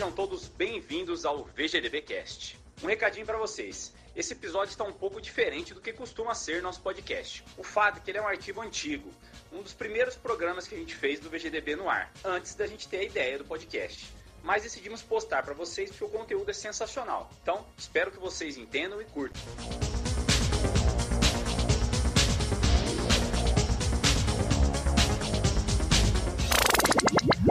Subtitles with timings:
[0.00, 2.58] Sejam todos bem-vindos ao VGDB Cast.
[2.82, 3.92] Um recadinho para vocês.
[4.16, 7.44] Esse episódio está um pouco diferente do que costuma ser nosso podcast.
[7.58, 9.12] O fato é que ele é um arquivo antigo,
[9.52, 12.88] um dos primeiros programas que a gente fez do VGDB no ar, antes da gente
[12.88, 14.10] ter a ideia do podcast.
[14.42, 17.30] Mas decidimos postar para vocês porque o conteúdo é sensacional.
[17.42, 19.42] Então, espero que vocês entendam e curtam.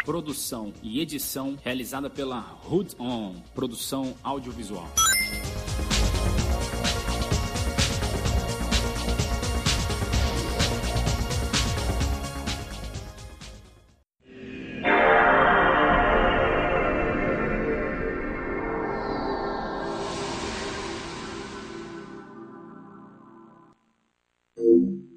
[0.10, 4.90] Produção e edição realizada pela Hood On, produção audiovisual.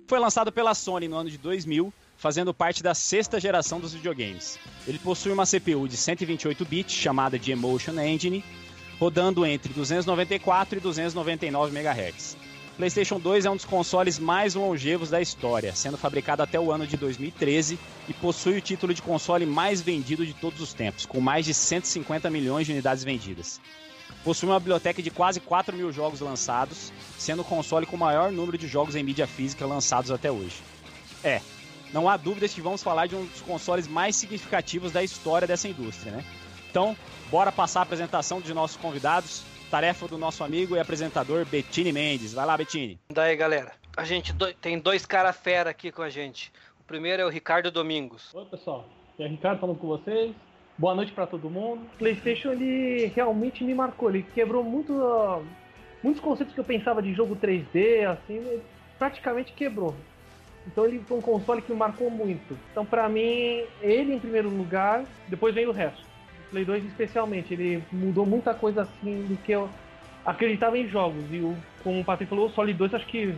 [0.06, 1.90] Foi lançado pela Sony no ano de 2000,
[2.22, 4.56] fazendo parte da sexta geração dos videogames.
[4.86, 8.44] Ele possui uma CPU de 128 bits chamada de Emotion Engine,
[9.00, 12.36] rodando entre 294 e 299 MHz.
[12.76, 16.86] PlayStation 2 é um dos consoles mais longevos da história, sendo fabricado até o ano
[16.86, 17.76] de 2013
[18.08, 21.52] e possui o título de console mais vendido de todos os tempos, com mais de
[21.52, 23.60] 150 milhões de unidades vendidas.
[24.22, 28.30] Possui uma biblioteca de quase 4 mil jogos lançados, sendo o console com o maior
[28.30, 30.62] número de jogos em mídia física lançados até hoje.
[31.24, 31.40] É,
[31.92, 35.68] não há dúvidas que vamos falar de um dos consoles mais significativos da história dessa
[35.68, 36.24] indústria, né?
[36.70, 36.96] Então,
[37.30, 39.44] bora passar a apresentação de nossos convidados.
[39.70, 42.34] Tarefa do nosso amigo e apresentador Bettini Mendes.
[42.34, 42.98] Vai lá, Bettini.
[43.10, 43.72] Daí, galera.
[43.96, 44.52] A gente do...
[44.54, 46.52] tem dois cara fera aqui com a gente.
[46.80, 48.34] O primeiro é o Ricardo Domingos.
[48.34, 48.86] Oi, pessoal.
[49.14, 50.34] Aqui é o Ricardo falando com vocês.
[50.77, 51.82] Boa noite para todo mundo.
[51.94, 54.10] O PlayStation ele realmente me marcou.
[54.10, 55.46] Ele quebrou muito, uh,
[56.02, 58.62] muitos conceitos que eu pensava de jogo 3D, assim, ele
[58.98, 59.94] praticamente quebrou.
[60.67, 62.56] Então ele foi um console que me marcou muito.
[62.70, 66.02] Então para mim, ele em primeiro lugar, depois vem o resto.
[66.48, 69.68] O Play 2 especialmente, ele mudou muita coisa assim do que eu
[70.24, 71.24] acreditava em jogos.
[71.30, 73.34] E o, como o Patrick falou, o Solid 2 acho que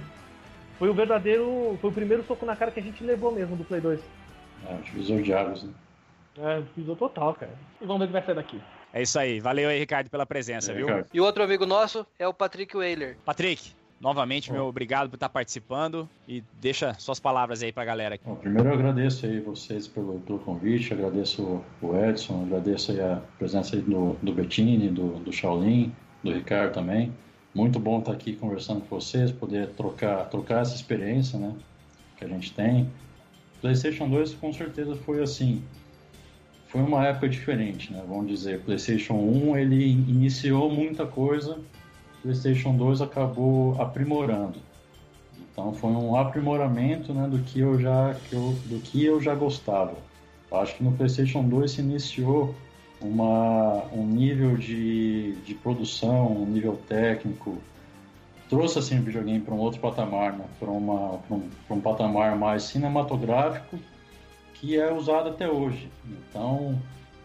[0.79, 3.65] foi o verdadeiro, foi o primeiro soco na cara que a gente levou mesmo do
[3.65, 4.01] Play 2.
[4.69, 5.73] É, o divisor de águas, né?
[6.39, 7.53] É, divisor total, cara.
[7.81, 8.61] E vamos ver o que vai sair daqui.
[8.93, 9.41] É isso aí.
[9.41, 10.87] Valeu aí, Ricardo, pela presença, É, viu?
[10.87, 11.09] Ricardo.
[11.13, 13.17] E o outro amigo nosso é o Patrick Whaler.
[13.25, 18.25] Patrick, novamente, meu obrigado por estar participando e deixa suas palavras aí pra galera aqui.
[18.27, 23.77] Bom, primeiro eu agradeço aí vocês pelo, pelo convite, agradeço o Edson, agradeço a presença
[23.77, 27.13] aí do, do Bettini, do, do Shaolin, do Ricardo também.
[27.55, 31.55] Muito bom estar aqui conversando com vocês, poder trocar, trocar essa experiência né,
[32.17, 32.91] que a gente tem.
[33.61, 35.63] PlayStation 2 com certeza foi assim,
[36.67, 38.03] foi uma época diferente, né?
[38.07, 41.61] Vamos dizer, PlayStation 1 ele iniciou muita coisa,
[42.25, 44.59] PlayStation 2 acabou aprimorando.
[45.53, 49.35] Então foi um aprimoramento, né, do que eu já que eu, do que eu já
[49.35, 49.95] gostava.
[50.51, 52.55] Eu acho que no PlayStation 2 se iniciou
[53.01, 57.59] uma, um nível de, de produção, um nível técnico,
[58.49, 60.47] trouxe assim o videogame para um outro patamar, né?
[60.59, 61.19] para, um,
[61.71, 63.79] um patamar mais cinematográfico
[64.55, 65.91] que é usado até hoje.
[66.07, 66.81] Então,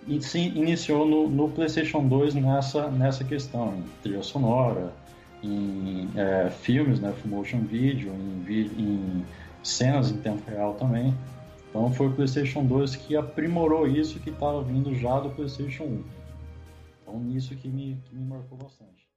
[0.09, 4.91] e se iniciou no, no PlayStation 2 nessa, nessa questão, em trilha sonora,
[5.43, 8.43] em é, filmes, né, motion video, em,
[8.77, 9.25] em
[9.63, 11.13] cenas em tempo real também.
[11.69, 16.03] Então foi o PlayStation 2 que aprimorou isso que estava vindo já do PlayStation 1.
[17.03, 19.07] Então nisso que me, que me marcou bastante.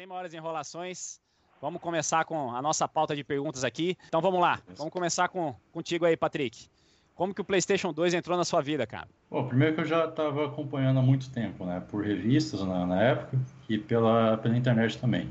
[0.00, 1.20] Sem maiores enrolações,
[1.60, 3.98] vamos começar com a nossa pauta de perguntas aqui.
[4.08, 6.70] Então vamos lá, vamos começar com, contigo aí, Patrick.
[7.14, 9.06] Como que o PlayStation 2 entrou na sua vida, cara?
[9.30, 13.02] Bom, primeiro que eu já estava acompanhando há muito tempo, né, por revistas na, na
[13.02, 15.28] época e pela, pela internet também.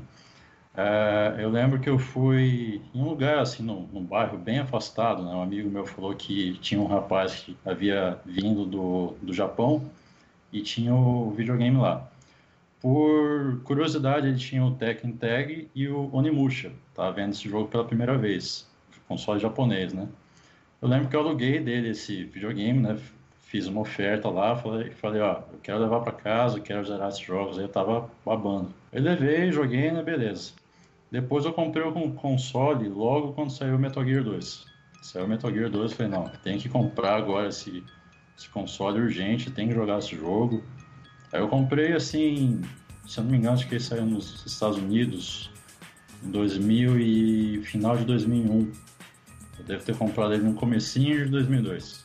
[0.76, 5.24] É, eu lembro que eu fui em um lugar, assim, num, num bairro bem afastado,
[5.24, 9.90] né, um amigo meu falou que tinha um rapaz que havia vindo do, do Japão
[10.52, 12.08] e tinha o videogame lá.
[12.80, 16.72] Por curiosidade, ele tinha o Tekken Tag e o Onimusha.
[16.94, 18.66] Tava vendo esse jogo pela primeira vez,
[19.06, 20.08] console japonês, né?
[20.80, 22.98] Eu lembro que eu aluguei dele esse videogame, né?
[23.42, 27.08] Fiz uma oferta lá, falei, falei ó, eu quero levar para casa, eu quero zerar
[27.08, 27.58] esses jogos.
[27.58, 28.72] Aí eu tava babando.
[28.90, 30.02] Eu levei, joguei, né?
[30.02, 30.52] Beleza.
[31.10, 34.64] Depois eu comprei o console logo quando saiu o Metal Gear 2.
[35.02, 37.82] Saiu o Metal Gear 2, eu falei, não, tem que comprar agora esse,
[38.38, 40.62] esse console urgente, tem que jogar esse jogo.
[41.32, 42.60] Aí eu comprei assim,
[43.06, 45.50] se eu não me engano, acho que ele saiu nos Estados Unidos
[46.22, 48.72] em 2000 e final de 2001.
[49.58, 52.04] Eu devo ter comprado ele no comecinho de 2002.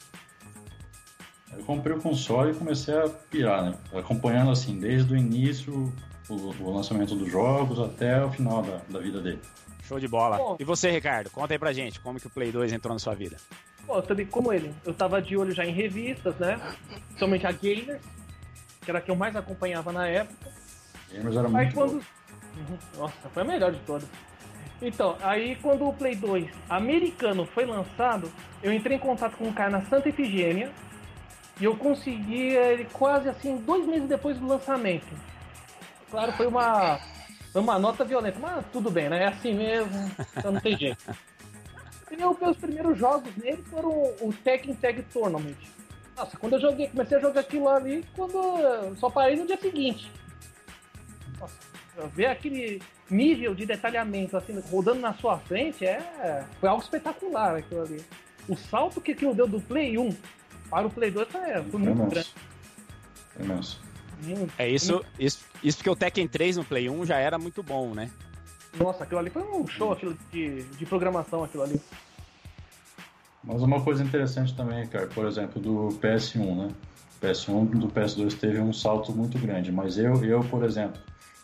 [1.52, 3.78] Aí eu comprei o console e comecei a pirar, né?
[3.94, 5.94] Acompanhando assim, desde o início,
[6.30, 9.40] o, o lançamento dos jogos até o final da, da vida dele.
[9.84, 10.38] Show de bola.
[10.38, 10.58] Bom.
[10.60, 11.30] E você, Ricardo?
[11.30, 13.38] Conta aí pra gente, como que o Play 2 entrou na sua vida?
[13.86, 16.60] Pô, também como ele, eu tava de olho já em revistas, né?
[17.20, 18.02] Somente a Gamer,
[18.86, 20.52] que era a que eu mais acompanhava na época.
[21.12, 21.94] Gamers era Aí muito quando.
[21.94, 24.08] Uhum, Nossa, foi a melhor de todas.
[24.82, 29.54] Então, aí quando o Play 2 americano foi lançado, eu entrei em contato com um
[29.54, 30.72] cara na Santa Efigênia
[31.60, 35.08] e eu consegui ele quase assim, dois meses depois do lançamento.
[36.12, 37.00] Claro, foi uma,
[37.52, 39.24] foi uma nota violenta, mas tudo bem, né?
[39.24, 41.04] É assim mesmo, então não tem jeito.
[42.18, 43.90] E eu, meus primeiros jogos nele foram
[44.22, 45.58] o Tekken Tag Tournament.
[46.16, 49.58] Nossa, quando eu joguei, comecei a jogar aquilo ali, quando eu só parei no dia
[49.58, 50.10] seguinte.
[51.40, 51.56] Nossa,
[52.14, 57.82] ver aquele nível de detalhamento assim rodando na sua frente é foi algo espetacular aquilo
[57.82, 58.04] ali.
[58.48, 60.16] O salto que aquilo deu do Play 1
[60.70, 62.10] para o Play 2 foi, foi Foi muito grande.
[62.10, 62.36] imenso.
[63.34, 63.82] Foi imenso.
[64.24, 64.54] Muito.
[64.58, 67.94] É isso, isso, isso porque o Tekken 3 no Play 1 já era muito bom,
[67.94, 68.10] né?
[68.78, 71.82] Nossa, aquilo ali foi um show aquilo de, de programação aquilo ali.
[73.46, 76.68] Mas uma coisa interessante também, cara, por exemplo, do PS1, né?
[77.22, 81.00] O PS1 do PS2 teve um salto muito grande, mas eu, eu por exemplo,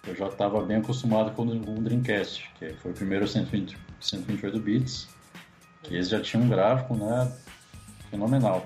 [0.07, 5.07] eu já estava bem acostumado com o Dreamcast, que foi o primeiro 120, 128 bits,
[5.83, 7.31] que esse já tinha um gráfico, né,
[8.09, 8.65] fenomenal.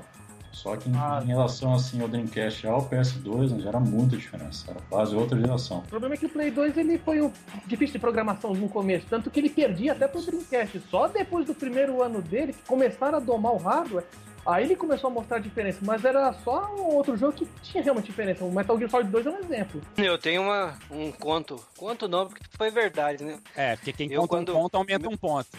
[0.55, 1.19] Só que em, Ah.
[1.21, 5.37] em relação assim ao Dreamcast ao PS2, né, já era muita diferença, era quase outra
[5.37, 5.79] geração.
[5.79, 7.29] O problema é que o Play 2 ele foi um
[7.67, 10.81] difícil de programação no começo, tanto que ele perdia até pro Dreamcast.
[10.89, 14.05] Só depois do primeiro ano dele, que começaram a domar o hardware,
[14.45, 15.79] aí ele começou a mostrar a diferença.
[15.81, 18.45] Mas era só um outro jogo que tinha realmente diferença.
[18.45, 19.81] O Metal Gear Solid 2 é um exemplo.
[19.97, 21.61] Eu tenho uma, um conto.
[21.77, 23.39] Conto não, porque foi verdade, né?
[23.57, 25.49] É, porque quem Eu, conta quando- um ponto aumenta um ponto.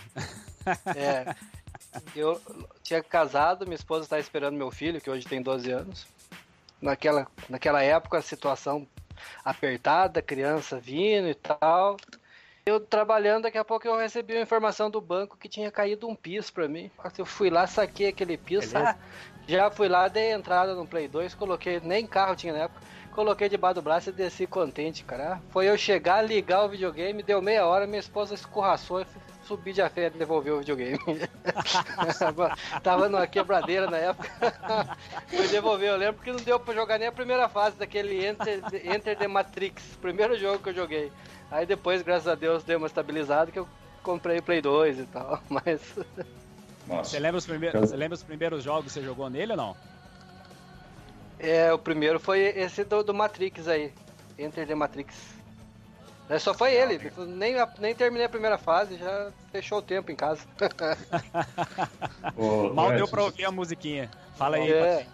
[0.97, 1.35] É.
[2.15, 2.41] Eu
[2.83, 6.07] tinha casado, minha esposa estava esperando meu filho, que hoje tem 12 anos.
[6.81, 8.87] Naquela, naquela época, a situação
[9.45, 11.97] apertada, criança vindo e tal.
[12.67, 16.17] Eu trabalhando, daqui a pouco eu recebi uma informação do banco que tinha caído um
[16.17, 16.91] piso pra mim.
[17.17, 18.97] Eu fui lá, saquei aquele piso, ah,
[19.47, 22.81] já fui lá, dei entrada no Play 2, coloquei, nem carro tinha na época,
[23.15, 25.35] coloquei debaixo do braço e desci contente, cara.
[25.35, 29.07] Ah, Foi eu chegar, ligar o videogame, deu meia hora, minha esposa escorraçou e
[29.47, 30.99] subi de a fé e devolveu o videogame.
[32.83, 34.29] Tava numa quebradeira na época.
[35.29, 38.63] Fui devolver, eu lembro que não deu pra jogar nem a primeira fase daquele Enter,
[38.85, 41.13] Enter the Matrix, primeiro jogo que eu joguei.
[41.51, 43.69] Aí depois, graças a Deus, deu uma estabilizada que eu
[44.03, 45.81] comprei o Play 2 e tal, mas...
[46.87, 49.57] Nossa, Você lembra, os primeiros, você lembra os primeiros jogos que você jogou nele ou
[49.57, 49.77] não?
[51.39, 53.93] É, o primeiro foi esse do, do Matrix aí.
[54.39, 55.36] Enter the Matrix.
[56.29, 57.01] É, só foi ele,
[57.37, 60.41] nem, a- nem terminei a primeira fase, já fechou o tempo em casa.
[62.37, 64.11] Ô, Mal deu Edson, pra ouvir a musiquinha.
[64.35, 65.07] Fala aí, É,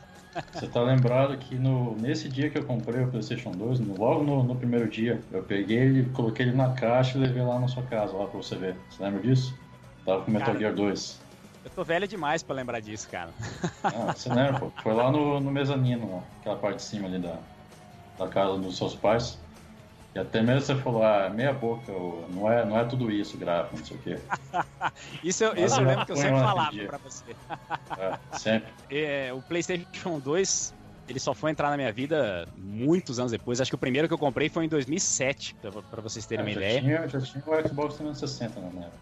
[0.54, 4.24] Você tá lembrado que no, nesse dia que eu comprei o PlayStation 2, no- logo
[4.24, 7.68] no, no primeiro dia, eu peguei ele, coloquei ele na caixa e levei lá na
[7.68, 8.74] sua casa, lá pra você ver.
[8.90, 9.54] Você lembra disso?
[10.06, 10.58] Tava com Metal Cara.
[10.58, 11.20] Gear 2.
[11.64, 13.30] Eu tô velho demais pra lembrar disso, cara.
[13.84, 14.72] Ah, você lembra, pô?
[14.82, 17.36] Foi lá no, no mezanino, lá, aquela parte de cima ali da,
[18.18, 19.38] da casa dos seus pais.
[20.14, 21.90] E até mesmo você falou, ah, meia boca,
[22.30, 24.18] não é, não é tudo isso, gráfico, não sei o quê.
[25.24, 27.34] Isso, eu- isso eu lembro que eu sempre falava pra você.
[27.98, 28.72] É, sempre.
[28.90, 30.74] É, o PlayStation 2,
[31.08, 33.58] ele só foi entrar na minha vida muitos anos depois.
[33.60, 36.46] Acho que o primeiro que eu comprei foi em 2007, pra, pra vocês terem É,
[36.48, 36.80] uma já, ideia.
[36.80, 38.98] tinha, já tinha o Xbox 360 na época.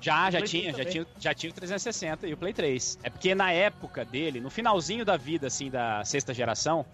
[0.00, 2.98] Já, já tinha, 3 já tinha, já tinha o 360 e o Play 3.
[3.04, 6.84] É porque na época dele, no finalzinho da vida, assim, da sexta geração,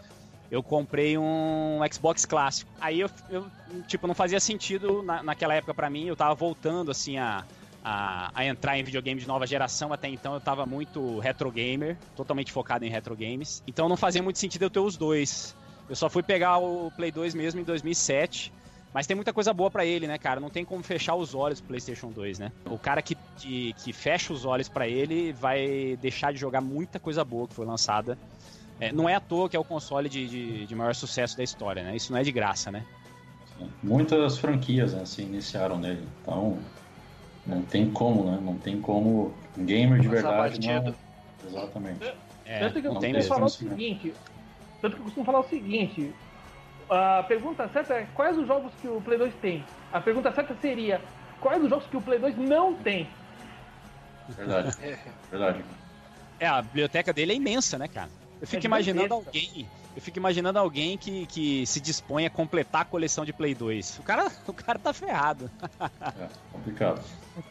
[0.50, 2.70] eu comprei um Xbox clássico.
[2.80, 3.46] Aí eu, eu,
[3.86, 7.44] tipo, não fazia sentido na, naquela época pra mim, eu tava voltando, assim, a,
[7.84, 9.92] a, a entrar em videogame de nova geração.
[9.92, 13.62] Até então eu tava muito retro gamer, totalmente focado em retro games.
[13.66, 15.54] Então não fazia muito sentido eu ter os dois.
[15.88, 18.52] Eu só fui pegar o Play 2 mesmo em 2007.
[18.92, 20.40] Mas tem muita coisa boa pra ele, né, cara?
[20.40, 22.50] Não tem como fechar os olhos pro PlayStation 2, né?
[22.64, 26.98] O cara que, que, que fecha os olhos pra ele vai deixar de jogar muita
[26.98, 28.16] coisa boa que foi lançada.
[28.80, 31.42] É, não é à toa que é o console de, de, de maior sucesso da
[31.42, 31.96] história, né?
[31.96, 32.84] Isso não é de graça, né?
[33.82, 36.06] Muitas franquias né, se iniciaram nele.
[36.20, 36.58] Então,
[37.46, 38.38] não tem como, né?
[38.42, 40.94] Não tem como um gamer de Passar verdade não.
[41.48, 42.12] Exatamente.
[42.44, 44.14] É, tanto que eu costumo falar o seguinte.
[44.82, 46.12] Tanto que eu costumo falar o seguinte.
[46.88, 49.64] A pergunta certa é quais os jogos que o Play 2 tem?
[49.92, 51.00] A pergunta certa seria
[51.40, 53.08] quais os jogos que o Play 2 não tem?
[54.28, 54.76] Verdade.
[54.82, 54.98] É.
[55.30, 55.64] Verdade.
[56.38, 58.10] É, a biblioteca dele é imensa, né, cara?
[58.40, 59.68] Eu fico É imaginando alguém.
[59.94, 63.98] Eu fico imaginando alguém que, que se dispõe a completar a coleção de Play 2.
[63.98, 65.50] O cara, o cara tá ferrado.
[65.80, 67.02] É, complicado.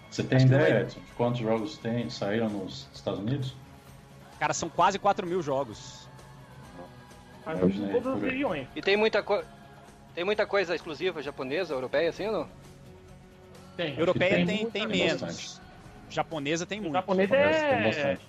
[0.09, 3.55] Você tem Acho ideia, Edson, de quantos jogos tem, saíram nos Estados Unidos?
[4.39, 6.07] Cara, são quase 4 mil jogos.
[7.45, 8.67] Mas É, né, todas as regiões.
[8.75, 9.45] E tem muita coisa.
[10.13, 12.49] Tem muita coisa exclusiva japonesa, europeia, assim ou não?
[13.75, 13.99] Tem.
[13.99, 15.33] Europeia tem, tem, tem tem bastante.
[15.33, 15.61] menos.
[16.09, 16.93] Japonesa tem muito.
[16.93, 18.21] Japonês tem é, bastante.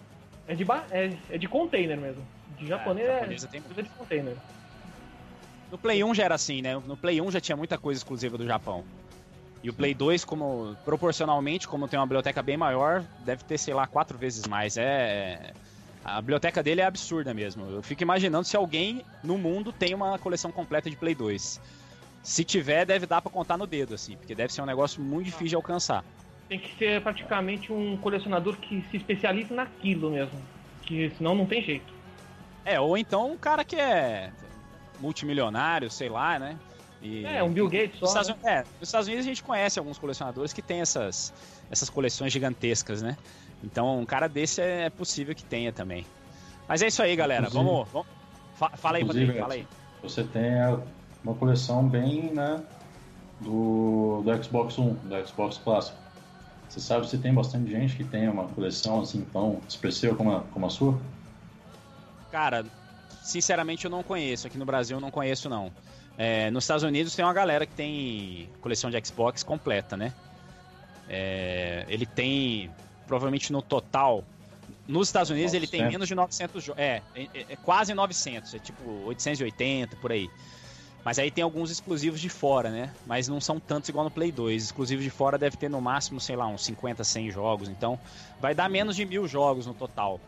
[0.48, 0.84] é, de ba...
[0.90, 2.22] é, é de container mesmo.
[2.58, 4.36] De japonês é, japonesa tem coisa de container.
[5.70, 6.80] No Play 1 já era assim, né?
[6.86, 8.84] No Play 1 já tinha muita coisa exclusiva do Japão.
[9.62, 13.75] E o Play 2, como proporcionalmente, como tem uma biblioteca bem maior, deve ter, sei
[13.75, 14.76] lá, quatro vezes mais.
[14.76, 15.52] É.
[16.04, 17.68] A biblioteca dele é absurda mesmo.
[17.68, 21.60] Eu fico imaginando se alguém no mundo tem uma coleção completa de Play 2.
[22.22, 25.26] Se tiver, deve dar pra contar no dedo, assim, porque deve ser um negócio muito
[25.26, 26.04] difícil de alcançar.
[26.48, 30.40] Tem que ser praticamente um colecionador que se especialize naquilo mesmo.
[30.82, 31.95] Que senão não tem jeito.
[32.66, 34.30] É, ou então um cara que é
[35.00, 36.56] multimilionário, sei lá, né?
[37.00, 38.20] E- É, um Bill Gates Nos só.
[38.20, 38.35] Estados, né?
[38.35, 41.32] Unidos, é, nos Estados Unidos a gente conhece alguns colecionadores que têm essas,
[41.70, 43.16] essas coleções gigantescas, né?
[43.62, 46.04] Então um cara desse é possível que tenha também.
[46.68, 47.46] Mas é isso aí, galera.
[47.46, 48.08] Inclusive- Vamos, vamos-
[48.56, 49.66] fa- Fala aí, Patrick, fala aí.
[50.02, 50.50] Você tem
[51.23, 52.62] uma coleção bem, né,
[53.40, 55.96] do, do Xbox One, do Xbox clássico.
[56.68, 60.40] Você sabe se tem bastante gente que tem uma coleção assim tão expressiva como a,
[60.40, 60.99] como a sua?
[62.36, 62.66] Cara,
[63.22, 64.46] sinceramente eu não conheço.
[64.46, 65.72] Aqui no Brasil eu não conheço, não.
[66.18, 70.12] É, nos Estados Unidos tem uma galera que tem coleção de Xbox completa, né?
[71.08, 72.70] É, ele tem,
[73.06, 74.22] provavelmente no total,
[74.86, 75.94] nos Estados Unidos ele tem 900.
[75.94, 76.82] menos de 900 jogos.
[76.82, 80.28] É, é, é quase 900, é tipo 880 por aí.
[81.02, 82.92] Mas aí tem alguns exclusivos de fora, né?
[83.06, 84.62] Mas não são tantos igual no Play 2.
[84.62, 87.70] Exclusivos de fora deve ter no máximo, sei lá, uns 50, 100 jogos.
[87.70, 87.98] Então
[88.38, 90.20] vai dar menos de mil jogos no total.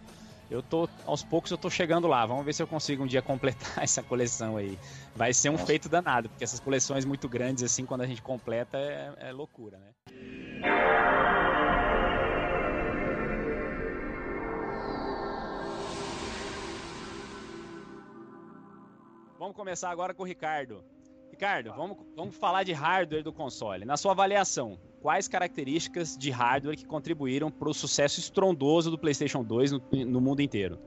[0.50, 2.24] Eu tô, aos poucos eu tô chegando lá.
[2.24, 4.78] Vamos ver se eu consigo um dia completar essa coleção aí.
[5.14, 5.66] Vai ser um Nossa.
[5.66, 9.78] feito danado, porque essas coleções muito grandes assim, quando a gente completa, é, é loucura,
[9.78, 9.92] né?
[19.38, 20.82] Vamos começar agora com o Ricardo.
[21.30, 23.84] Ricardo, vamos, vamos falar de hardware do console.
[23.84, 29.42] Na sua avaliação, quais características de hardware que contribuíram para o sucesso estrondoso do PlayStation
[29.42, 30.78] 2 no, no mundo inteiro?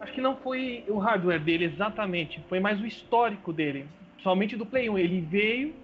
[0.00, 3.86] Acho que não foi o hardware dele exatamente, foi mais o histórico dele.
[4.22, 4.98] Somente do Play 1.
[4.98, 5.74] Ele veio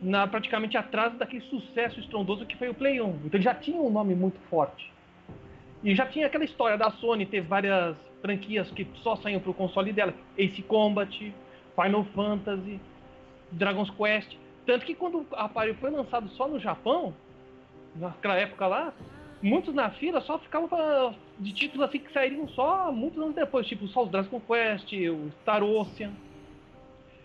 [0.00, 3.08] na, praticamente atrás daquele sucesso estrondoso que foi o Play 1.
[3.08, 4.90] Então ele já tinha um nome muito forte.
[5.82, 9.92] E já tinha aquela história da Sony ter várias franquias que só saíam pro console
[9.92, 10.14] dela.
[10.36, 11.32] Ace Combat,
[11.74, 12.80] Final Fantasy,
[13.52, 14.36] Dragon's Quest.
[14.68, 17.14] Tanto que quando o aparelho foi lançado só no Japão,
[17.96, 18.92] naquela época lá,
[19.40, 23.66] muitos na fila só ficavam pra- de títulos assim que sairiam só muitos anos depois,
[23.66, 26.12] tipo só os Dragon Quest, o Star Ocean.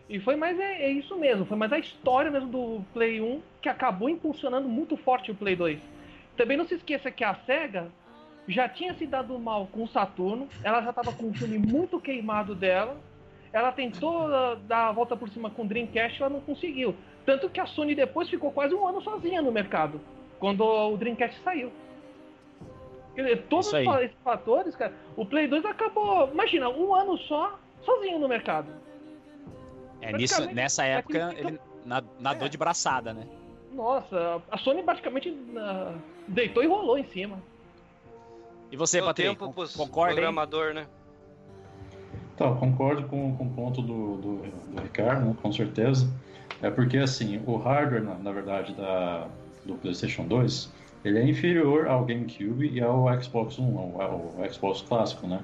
[0.08, 3.42] E foi mais é, é isso mesmo, foi mais a história mesmo do Play 1
[3.62, 5.82] que acabou impulsionando muito forte o Play 2.
[6.38, 7.92] Também não se esqueça que a SEGA
[8.48, 12.00] já tinha se dado mal com o Saturno, ela já estava com um filme muito
[12.00, 12.96] queimado dela.
[13.52, 16.96] Ela tentou ah, dar a volta por cima com o Dreamcast, ela não conseguiu.
[17.26, 20.00] Tanto que a Sony depois ficou quase um ano sozinha no mercado,
[20.40, 21.72] quando o Dreamcast saiu.
[23.16, 28.20] Quer dizer, todos esses fatores, cara, o Play 2 acabou, imagina, um ano só, sozinho
[28.20, 28.68] no mercado.
[30.02, 32.50] É, nisso, nessa época aquele fica- ele na- nadou É.
[32.50, 33.26] de braçada, né?
[33.72, 35.94] Nossa, a Sony praticamente ah,
[36.28, 37.38] deitou e rolou em cima.
[38.72, 40.88] E você, Patrick, tempo concorda programador, né?
[42.36, 44.36] Então, eu concordo com, com o ponto do, do,
[44.72, 46.08] do Ricardo, né, com certeza.
[46.64, 49.28] É porque, assim, o hardware, na, na verdade, da,
[49.66, 50.72] do PlayStation 2,
[51.04, 55.42] ele é inferior ao GameCube e ao Xbox One, ao, ao Xbox clássico, né?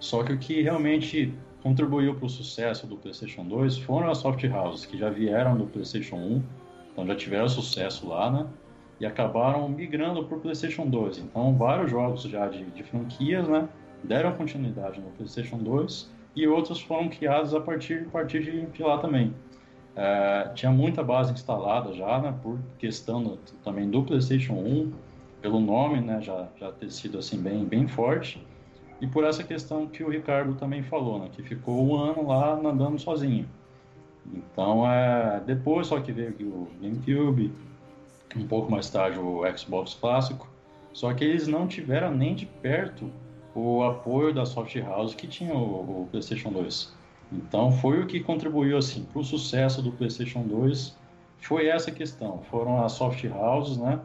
[0.00, 1.32] Só que o que realmente
[1.62, 5.66] contribuiu para o sucesso do PlayStation 2 foram as soft houses, que já vieram do
[5.66, 6.42] PlayStation 1,
[6.92, 8.46] então já tiveram sucesso lá, né?
[8.98, 11.18] E acabaram migrando para o PlayStation 2.
[11.18, 13.68] Então, vários jogos já de, de franquias, né?
[14.02, 18.82] Deram continuidade no PlayStation 2 e outros foram criados a partir, a partir de, de
[18.82, 19.32] lá também.
[19.96, 24.92] É, tinha muita base instalada já, né, por questão também do PlayStation 1,
[25.40, 28.46] pelo nome, né, já, já ter sido assim bem, bem forte,
[29.00, 32.52] e por essa questão que o Ricardo também falou, né, que ficou um ano lá
[32.52, 33.48] andando sozinho.
[34.34, 37.52] Então, é, depois só que veio o GameCube,
[38.36, 40.46] um pouco mais tarde o Xbox clássico,
[40.92, 43.10] só que eles não tiveram nem de perto
[43.54, 46.95] o apoio da soft house que tinha o, o PlayStation 2.
[47.32, 50.96] Então foi o que contribuiu assim para o sucesso do PlayStation 2.
[51.38, 54.00] Foi essa questão, foram as soft houses, né?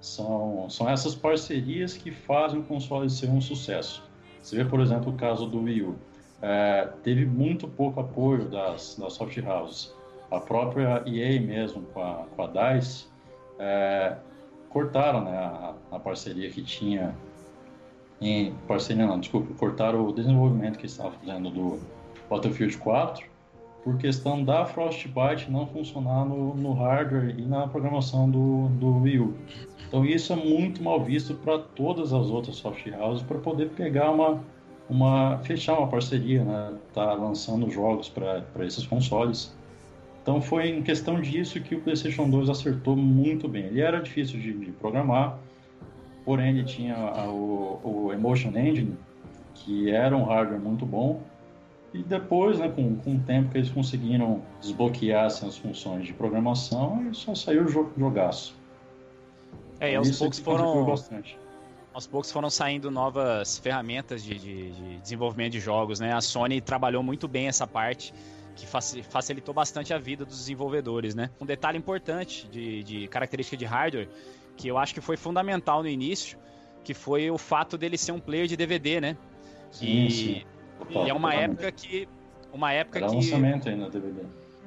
[0.00, 4.02] São, são essas parcerias que fazem o console ser um sucesso.
[4.42, 5.96] Você vê, por exemplo, o caso do Wii U.
[6.40, 9.94] É, teve muito pouco apoio das, das soft houses.
[10.28, 13.06] A própria EA mesmo, com a, com a DICE,
[13.60, 14.16] é,
[14.68, 17.14] cortaram né, a, a parceria que tinha
[18.20, 21.80] em parceria não, desculpa, cortaram o desenvolvimento que estava fazendo do
[22.32, 23.26] Battlefield 4
[23.84, 29.18] por questão da Frostbite não funcionar no, no hardware e na programação do, do Wii
[29.18, 29.34] U.
[29.86, 34.10] Então isso é muito mal visto para todas as outras soft houses para poder pegar
[34.10, 34.40] uma,
[34.88, 36.74] uma fechar uma parceria, né?
[36.94, 39.54] Tá lançando jogos para esses consoles.
[40.22, 43.64] Então foi em questão disso que o PlayStation 2 acertou muito bem.
[43.64, 45.38] Ele era difícil de, de programar,
[46.24, 48.96] porém ele tinha a, o, o Emotion Engine,
[49.52, 51.20] que era um hardware muito bom,
[51.94, 56.12] e depois, né, com, com o tempo que eles conseguiram desbloquear assim, as funções de
[56.12, 58.56] programação, só saiu o jogaço.
[59.78, 60.86] É, e aos poucos foram.
[60.86, 61.38] Bastante.
[61.92, 66.14] Aos poucos foram saindo novas ferramentas de, de, de, desenvolvimento de jogos, né?
[66.14, 68.14] A Sony trabalhou muito bem essa parte,
[68.56, 68.66] que
[69.02, 71.28] facilitou bastante a vida dos desenvolvedores, né?
[71.38, 74.08] Um detalhe importante de, de característica de hardware,
[74.56, 76.38] que eu acho que foi fundamental no início,
[76.82, 79.16] que foi o fato dele ser um player de DVD, né?
[79.70, 80.46] Sim, e
[80.90, 82.08] E é uma época que.
[82.52, 83.14] Uma época era que.
[83.14, 84.22] lançamento ainda DVD.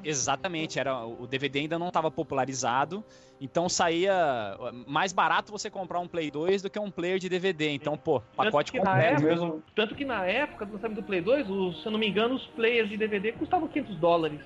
[0.06, 3.04] Exatamente, era o DVD ainda não estava popularizado,
[3.40, 4.56] então saía
[4.86, 7.70] mais barato você comprar um Play 2 do que um player de DVD.
[7.70, 9.14] Então, pô, pacote tanto completo.
[9.14, 9.62] Época, mesmo...
[9.74, 12.36] Tanto que na época do lançamento do Play 2, os, se eu não me engano,
[12.36, 14.40] os players de DVD custavam 500 dólares.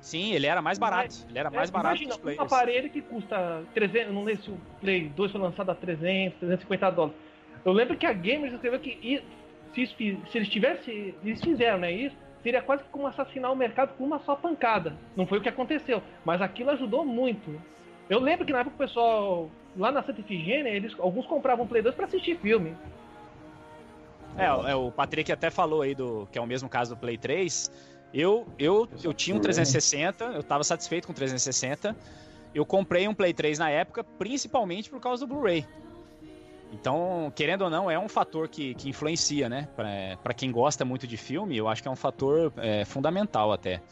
[0.00, 1.14] Sim, ele era mais barato.
[1.28, 4.36] Ele era mais é, barato imagina, que os um aparelho que custa 300, não sei
[4.36, 7.16] se o Play 2 foi lançado a 300, 350 dólares.
[7.64, 9.22] Eu lembro que a Gamers escreveu que
[9.74, 11.14] se, se eles tivessem.
[11.24, 11.92] Eles fizeram, né?
[11.92, 14.94] Isso seria quase como assassinar o mercado com uma só pancada.
[15.16, 17.60] Não foi o que aconteceu, mas aquilo ajudou muito.
[18.10, 21.82] Eu lembro que na época o pessoal lá na Santa Ifigênia, eles, alguns compravam Play
[21.82, 22.76] 2 para assistir filme.
[24.36, 27.16] É, é, o Patrick até falou aí do que é o mesmo caso do Play
[27.16, 27.70] 3.
[28.12, 31.96] Eu eu, eu tinha um 360, eu estava satisfeito com o 360.
[32.54, 35.66] Eu comprei um Play 3 na época, principalmente por causa do Blu-ray.
[36.72, 39.68] Então, querendo ou não, é um fator que, que influencia, né?
[40.22, 43.82] Para quem gosta muito de filme, eu acho que é um fator é, fundamental até.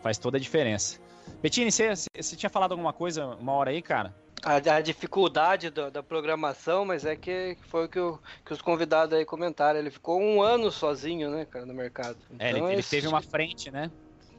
[0.00, 1.00] Faz toda a diferença.
[1.42, 4.14] Bettini, você, você tinha falado alguma coisa uma hora aí, cara?
[4.42, 8.62] A, a dificuldade da, da, programação, mas é que foi o que, o que, os
[8.62, 9.80] convidados aí comentaram.
[9.80, 12.16] Ele ficou um ano sozinho, né, cara, no mercado.
[12.30, 13.90] Então, é, ele, então, ele teve uma frente, né?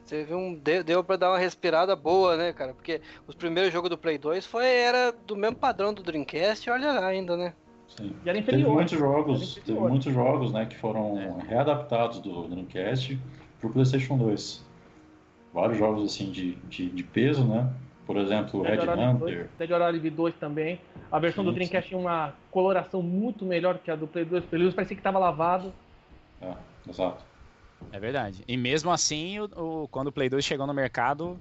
[0.06, 0.54] Teve um.
[0.54, 2.72] Deu, deu pra dar uma respirada boa, né, cara?
[2.72, 6.92] Porque os primeiros jogos do Play 2 foi, era do mesmo padrão do Dreamcast, olha
[6.92, 7.54] lá ainda, né?
[7.96, 8.12] Sim.
[8.24, 8.62] E era inferior.
[8.62, 11.34] Teve muitos jogos, teve muitos jogos né, que foram é.
[11.48, 13.18] readaptados do Dreamcast
[13.60, 14.64] para o PlayStation 2.
[15.52, 17.68] Vários jogos assim de, de, de peso, né?
[18.06, 19.50] Por exemplo, Dead Red Hunter.
[19.58, 20.80] Dead or Alive 2 também.
[21.10, 21.88] A versão sim, do Dreamcast sim.
[21.90, 24.44] tinha uma coloração muito melhor que a do Play 2.
[24.44, 25.72] Play 2 parecia que estava lavado.
[26.40, 26.54] É,
[26.88, 27.24] exato.
[27.92, 28.44] É verdade.
[28.46, 31.38] E mesmo assim, o, o, quando o Play 2 chegou no mercado,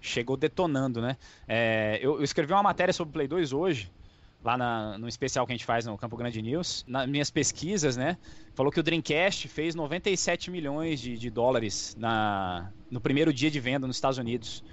[0.00, 1.16] chegou detonando, né?
[1.46, 3.90] É, eu, eu, escrevi uma matéria sobre o Play 2 hoje,
[4.44, 7.96] lá na, no especial que a gente faz no Campo Grande News, nas minhas pesquisas,
[7.96, 8.18] né,
[8.54, 13.60] falou que o Dreamcast fez 97 milhões de, de dólares na, no primeiro dia de
[13.60, 14.64] venda nos Estados Unidos.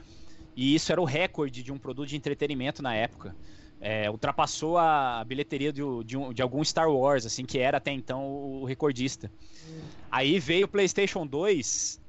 [0.55, 3.35] E isso era o recorde de um produto de entretenimento na época.
[3.79, 7.93] É, ultrapassou a bilheteria de, de, um, de, algum Star Wars, assim, que era até
[7.93, 9.31] então o recordista.
[10.11, 12.01] Aí veio o PlayStation 2,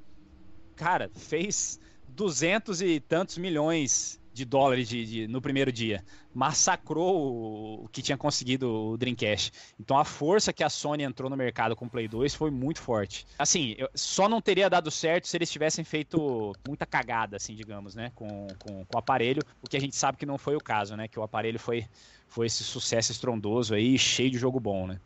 [0.75, 6.03] cara, fez duzentos e tantos milhões de dólares de, de, no primeiro dia.
[6.33, 9.51] Massacrou o, que tinha conseguido o Dreamcast.
[9.79, 12.81] Então a força que a Sony entrou no mercado com o Play 2 foi muito
[12.81, 13.25] forte.
[13.37, 17.95] Assim, eu, só não teria dado certo se eles tivessem feito muita cagada, assim, digamos,
[17.95, 18.11] né?
[18.15, 20.95] Com, com, com o aparelho, o que a gente sabe que não foi o caso,
[20.95, 21.07] né?
[21.07, 21.85] Que o aparelho foi,
[22.27, 24.99] foi esse sucesso estrondoso aí, cheio de jogo bom, né?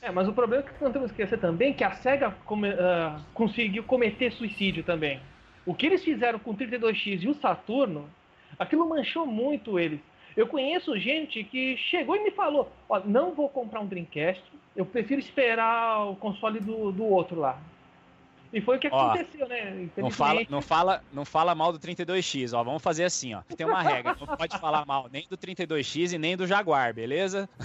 [0.00, 2.70] É, mas o problema é que não temos que esquecer também que a SEGA come,
[2.70, 5.20] uh, conseguiu cometer suicídio também.
[5.64, 8.10] O que eles fizeram com o 32X e o Saturno
[8.58, 10.00] Aquilo manchou muito eles.
[10.36, 14.42] Eu conheço gente que chegou e me falou: Ó, não vou comprar um Dreamcast,
[14.74, 17.58] eu prefiro esperar o console do, do outro lá.
[18.52, 19.88] E foi o que ó, aconteceu, né?
[19.96, 22.62] Não fala, não, fala, não fala mal do 32X, ó.
[22.62, 23.40] Vamos fazer assim, ó.
[23.56, 27.48] Tem uma regra, não pode falar mal nem do 32X e nem do Jaguar, beleza?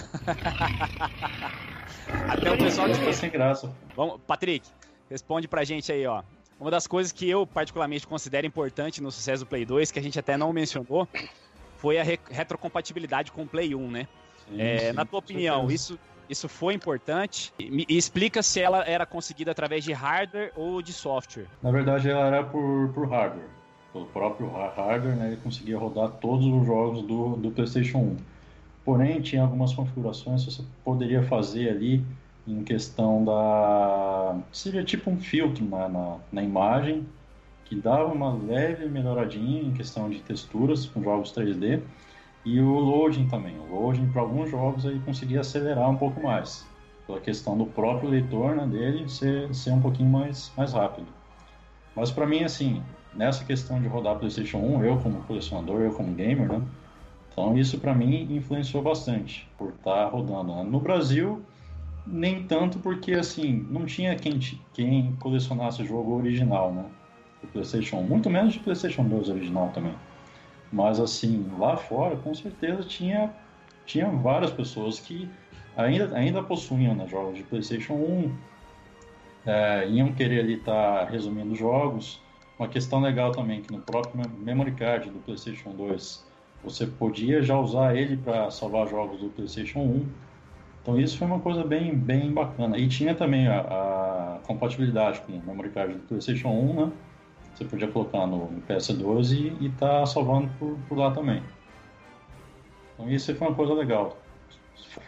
[2.30, 3.12] Até o pessoal que...
[3.12, 3.70] sem graça.
[3.94, 4.66] Vamos, Patrick,
[5.10, 6.22] responde pra gente aí, ó.
[6.60, 10.02] Uma das coisas que eu particularmente considero importante no sucesso do Play 2, que a
[10.02, 11.06] gente até não mencionou,
[11.76, 14.08] foi a re retrocompatibilidade com o Play 1, né?
[14.48, 17.52] Sim, é, sim, na tua opinião, isso, isso foi importante?
[17.58, 21.46] E, e, explica se ela era conseguida através de hardware ou de software.
[21.62, 23.48] Na verdade, ela era por, por hardware.
[23.92, 28.16] Pelo próprio hardware, né, ele conseguia rodar todos os jogos do, do PlayStation 1.
[28.84, 32.04] Porém, tinha algumas configurações que você poderia fazer ali
[32.48, 34.38] em questão da.
[34.52, 37.06] seria tipo um filtro na, na, na, imagem,
[37.64, 41.82] que dava uma leve melhoradinha em questão de texturas com jogos 3D,
[42.44, 43.58] e o loading também.
[43.58, 46.66] O loading para alguns jogos aí conseguia acelerar um pouco mais,
[47.06, 51.06] pela questão do próprio leitor né, dele ser, ser um pouquinho mais, mais rápido.
[51.94, 52.82] Mas para mim, assim,
[53.14, 56.62] nessa questão de rodar PlayStation 1, eu como colecionador, eu como gamer, né?
[57.30, 60.54] Então isso para mim influenciou bastante por estar tá rodando.
[60.54, 60.64] Né?
[60.64, 61.42] No Brasil,
[62.06, 64.38] nem tanto porque assim não tinha quem,
[64.72, 66.84] quem colecionasse o jogo original, né?
[67.42, 69.94] Do PlayStation 1, muito menos de PlayStation 2 original também.
[70.72, 73.32] Mas assim lá fora, com certeza tinha
[73.86, 75.28] tinha várias pessoas que
[75.76, 78.32] ainda ainda possuíam né, jogos de PlayStation 1,
[79.46, 82.20] é, iam querer ali estar tá resumindo jogos.
[82.58, 86.26] Uma questão legal também que no próprio memory card do PlayStation 2
[86.62, 90.06] você podia já usar ele para salvar jogos do PlayStation 1.
[90.82, 92.78] Então isso foi uma coisa bem, bem bacana.
[92.78, 96.92] E tinha também a, a compatibilidade com o memory card do PlayStation 1, né?
[97.54, 101.42] Você podia colocar no, no PS2 e estar tá salvando por, por, lá também.
[102.94, 104.16] Então isso foi uma coisa legal.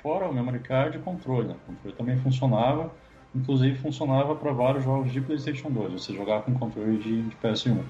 [0.03, 1.49] Fora o memory card e controle.
[1.49, 1.55] Né?
[1.55, 2.91] O controle também funcionava,
[3.35, 5.93] inclusive funcionava para vários jogos de PlayStation 2.
[5.93, 7.85] Você jogava com controle de, de PS1.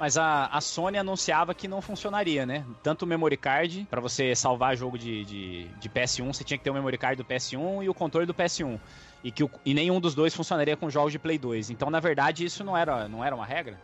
[0.00, 2.64] Mas a, a Sony anunciava que não funcionaria, né?
[2.82, 6.64] Tanto o memory card, para você salvar jogo de, de, de, PS1, você tinha que
[6.64, 8.80] ter o memory card do PS1 e o controle do PS1.
[9.22, 11.68] E, que o, e nenhum dos dois funcionaria com jogos de Play 2.
[11.68, 13.78] Então, na verdade, isso não era, não era uma regra?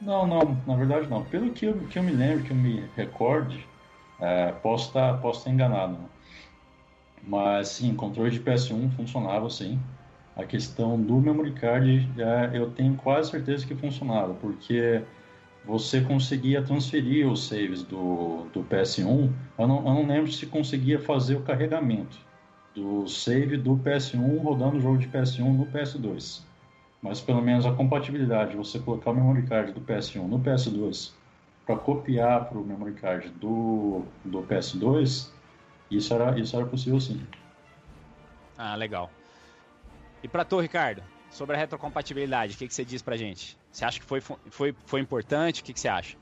[0.00, 1.22] Não, não, na verdade não.
[1.22, 3.64] Pelo que eu, que eu me lembro, que eu me recorde,
[4.18, 5.92] é, posso estar tá, posso estar enganado.
[5.92, 6.08] Né?
[7.22, 9.80] Mas sim, controle de PS1 funcionava sim
[10.36, 15.02] a questão do memory card, é, eu tenho quase certeza que funcionava, porque
[15.64, 19.30] você conseguia transferir os saves do, do PS1.
[19.58, 22.18] Eu não, eu não lembro se conseguia fazer o carregamento
[22.74, 26.42] do save do PS1 rodando o jogo de PS1 no PS2.
[27.00, 31.12] Mas pelo menos a compatibilidade, você colocar o memory card do PS1 no PS2
[31.64, 35.30] para copiar para o memory card do, do PS2,
[35.90, 37.22] isso era, isso era possível sim.
[38.58, 39.10] Ah, legal.
[40.24, 43.58] E para tu, Ricardo, sobre a retrocompatibilidade, o que, que você diz pra gente?
[43.70, 45.60] Você acha que foi, foi, foi importante?
[45.60, 46.16] O que, que você acha?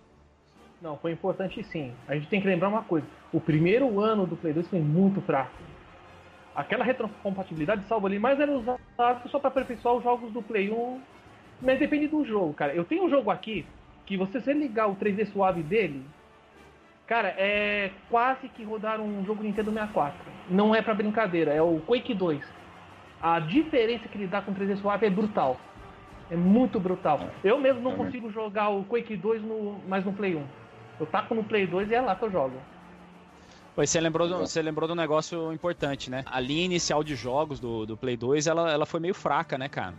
[0.82, 1.94] Não, foi importante sim.
[2.08, 5.20] A gente tem que lembrar uma coisa: o primeiro ano do Play 2 foi muito
[5.20, 5.52] fraco.
[6.52, 8.80] Aquela retrocompatibilidade salva ali, mas era usado
[9.30, 11.00] só para aperfeiçoar os jogos do Play 1.
[11.60, 12.74] Mas depende do jogo, cara.
[12.74, 13.64] Eu tenho um jogo aqui
[14.04, 16.04] que você se ligar o 3D suave dele,
[17.06, 20.18] cara, é quase que rodar um jogo Nintendo 64.
[20.50, 22.61] Não é para brincadeira, é o Quake 2
[23.22, 25.58] a diferença que ele dá com 3D Swap é brutal.
[26.30, 27.20] É muito brutal.
[27.44, 30.44] Eu mesmo não consigo jogar o Quake 2 no, mais no Play 1.
[30.98, 32.56] Eu taco no Play 2 e é lá que eu jogo.
[33.74, 36.24] Pois você lembrou, do, você lembrou de um negócio importante, né?
[36.26, 39.68] A linha inicial de jogos do, do Play 2, ela, ela foi meio fraca, né,
[39.68, 39.94] cara?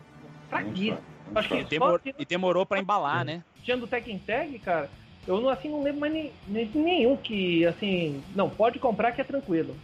[0.49, 0.99] Fraquíssima.
[1.33, 3.43] Acho que Demor, e demorou para embalar, né?
[3.63, 4.89] Tinha do Tekken Tag, cara,
[5.25, 9.21] eu não, assim, não lembro mais nem, nem, nenhum que, assim, não, pode comprar que
[9.21, 9.75] é tranquilo.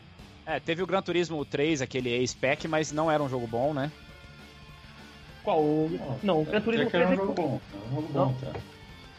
[0.49, 3.91] É, teve o Gran Turismo 3, aquele A-Spec, mas não era um jogo bom, né?
[5.43, 5.59] Qual?
[5.61, 6.19] O...
[6.23, 7.61] Não, o Gran Turismo 3 é um jogo bom.
[7.71, 8.59] É um jogo bom, tá.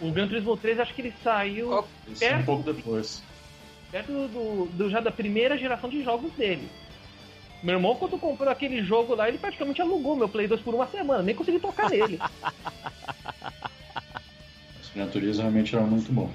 [0.01, 1.85] O Gran Turismo 3 acho que ele saiu
[2.19, 3.23] perto, um pouco depois.
[3.93, 6.69] Perto do, do, já da primeira geração de jogos dele.
[7.63, 10.89] Meu irmão, quando comprou aquele jogo lá, ele praticamente alugou meu Play 2 por uma
[10.89, 12.19] semana, nem consegui tocar nele.
[14.83, 16.29] Esse Gran Turismo realmente era muito bom.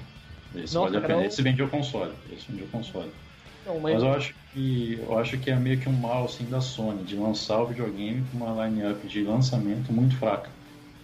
[0.54, 1.26] Esse Nossa, vale a pena.
[1.26, 2.14] Esse vendeu console.
[2.32, 3.12] Esse vendeu console.
[3.66, 3.94] Não, mas...
[3.94, 4.02] mas...
[4.02, 7.16] eu acho que eu acho que é meio que um mal assim da Sony de
[7.16, 10.48] lançar o videogame com uma line-up de lançamento muito fraca.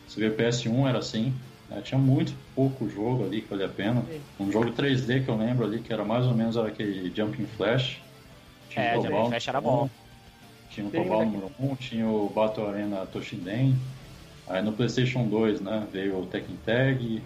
[0.07, 1.35] Você vê o PS1 era assim,
[1.69, 1.81] né?
[1.83, 4.03] tinha muito pouco jogo ali que valia a pena.
[4.03, 4.21] Sim.
[4.39, 7.99] Um jogo 3D que eu lembro ali que era mais ou menos aquele Jumping Flash.
[8.69, 9.91] Tinha é, o Jumping Flash era bom.
[10.71, 13.77] Tinha o Global número 1, tinha o Battle Arena Toshinden.
[14.49, 17.23] Aí no PlayStation 2, né, veio o Tekken Tag.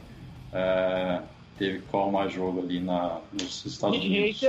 [0.52, 1.20] É,
[1.58, 4.40] teve qual mais jogo ali na, nos Estados Unidos?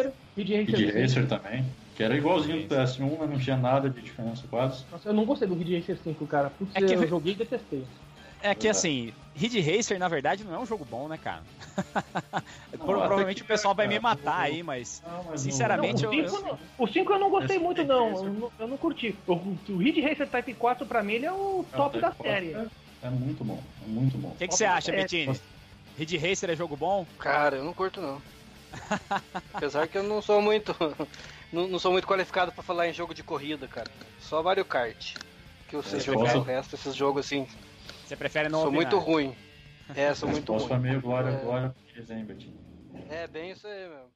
[0.41, 1.65] Racer, Ridge Racer, Ridge Racer também.
[1.95, 4.84] Que era igualzinho do PS1, mas não tinha nada de diferença quase.
[4.91, 6.52] Nossa, eu não gostei do Ridge Racer 5, cara.
[6.52, 7.84] Putz, é que eu joguei e detestei.
[8.41, 11.41] É que assim, Ridge Racer na verdade não é um jogo bom, né, cara?
[12.78, 16.36] Não, Provavelmente o pessoal vai me matar aí, mas, não, mas sinceramente não, o 5
[16.36, 16.60] eu, eu...
[16.78, 18.08] o 5 eu não gostei muito, não.
[18.08, 18.52] Eu, não.
[18.60, 19.15] eu não curti.
[19.26, 22.54] O, o Ridge Racer Type 4 pra mim ele é o top da série.
[22.54, 22.67] É,
[23.04, 24.30] é, muito bom, é muito bom.
[24.30, 25.39] O que, que você acha, Bettini?
[25.97, 27.06] Ridge Racer é jogo bom?
[27.17, 28.21] Cara, eu não curto não.
[29.54, 30.76] Apesar que eu não sou muito.
[31.52, 33.90] não, não, sou muito qualificado para falar em jogo de corrida, cara.
[34.20, 35.16] Só Mario Kart.
[35.68, 36.38] Que eu sei jogar posso...
[36.38, 37.48] o resto, esses jogos assim.
[38.06, 38.92] Você prefere não Sou opinar.
[38.92, 39.36] muito ruim.
[39.96, 40.68] É, sou muito ruim.
[40.68, 41.44] Posso meio glória, é...
[41.44, 41.76] glória,
[43.10, 44.08] É, bem isso aí, meu.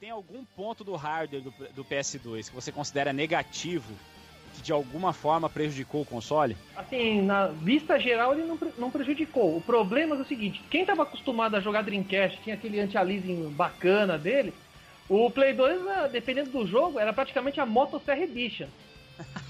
[0.00, 3.92] Tem algum ponto do hardware do, do PS2 que você considera negativo
[4.58, 6.56] que de alguma forma prejudicou o console?
[6.76, 9.56] Assim, na vista geral ele não, não prejudicou.
[9.56, 14.18] O problema é o seguinte, quem estava acostumado a jogar Dreamcast, tinha aquele anti-aliasing bacana
[14.18, 14.52] dele,
[15.08, 18.66] O Play 2, eh, dependendo do jogo, era praticamente a Motosserra Edition.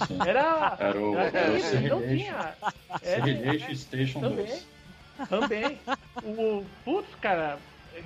[0.06, 0.18] Sim.
[0.24, 0.76] Era.
[0.78, 2.54] Era o, era era o isso, não tinha.
[3.02, 4.46] Era, Serrilhation Station também.
[4.46, 4.66] 2.
[5.28, 5.78] Também.
[6.22, 7.58] O, putz, cara,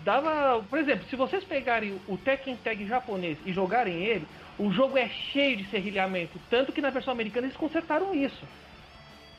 [0.04, 0.62] dava.
[0.68, 4.26] Por exemplo, se vocês pegarem o Tekken Tag japonês e jogarem ele,
[4.58, 6.38] o jogo é cheio de serrilhamento.
[6.50, 8.44] Tanto que na versão americana eles consertaram isso.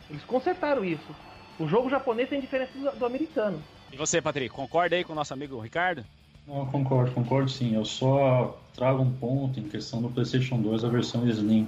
[0.10, 1.16] Eles consertaram isso.
[1.60, 3.62] O jogo japonês tem diferença do, do americano.
[3.92, 6.04] E você, Patrick, concorda aí com o nosso amigo Ricardo?
[6.48, 7.76] Não, eu concordo, concordo sim.
[7.76, 11.68] Eu só trago um ponto em questão do PlayStation 2, a versão Slim.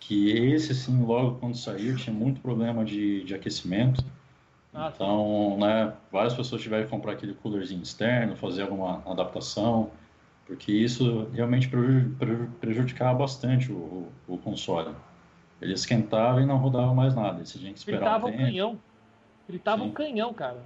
[0.00, 4.04] Que esse, sim, logo quando saiu, tinha muito problema de, de aquecimento.
[4.74, 9.90] Ah, Então, né, várias pessoas tiveram que comprar aquele coolerzinho externo, fazer alguma adaptação,
[10.46, 14.94] porque isso realmente preju- preju- prejudicava bastante o, o, o console.
[15.60, 17.44] Ele esquentava e não rodava mais nada.
[17.44, 18.80] Você tinha que esperar Gritava um um canhão.
[19.48, 19.88] Gritava Sim.
[19.88, 20.62] um canhão, cara.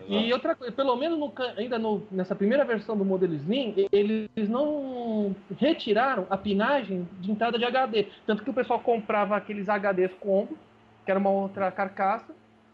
[0.00, 0.12] Exato.
[0.12, 3.88] E outra coisa, pelo menos no ainda no- nessa primeira versão do modelo Slim, e-
[3.90, 8.06] eles não retiraram a pinagem de entrada de HD.
[8.26, 10.56] Tanto que o pessoal comprava aqueles HDs combo,
[11.04, 12.32] que era uma outra carcaça,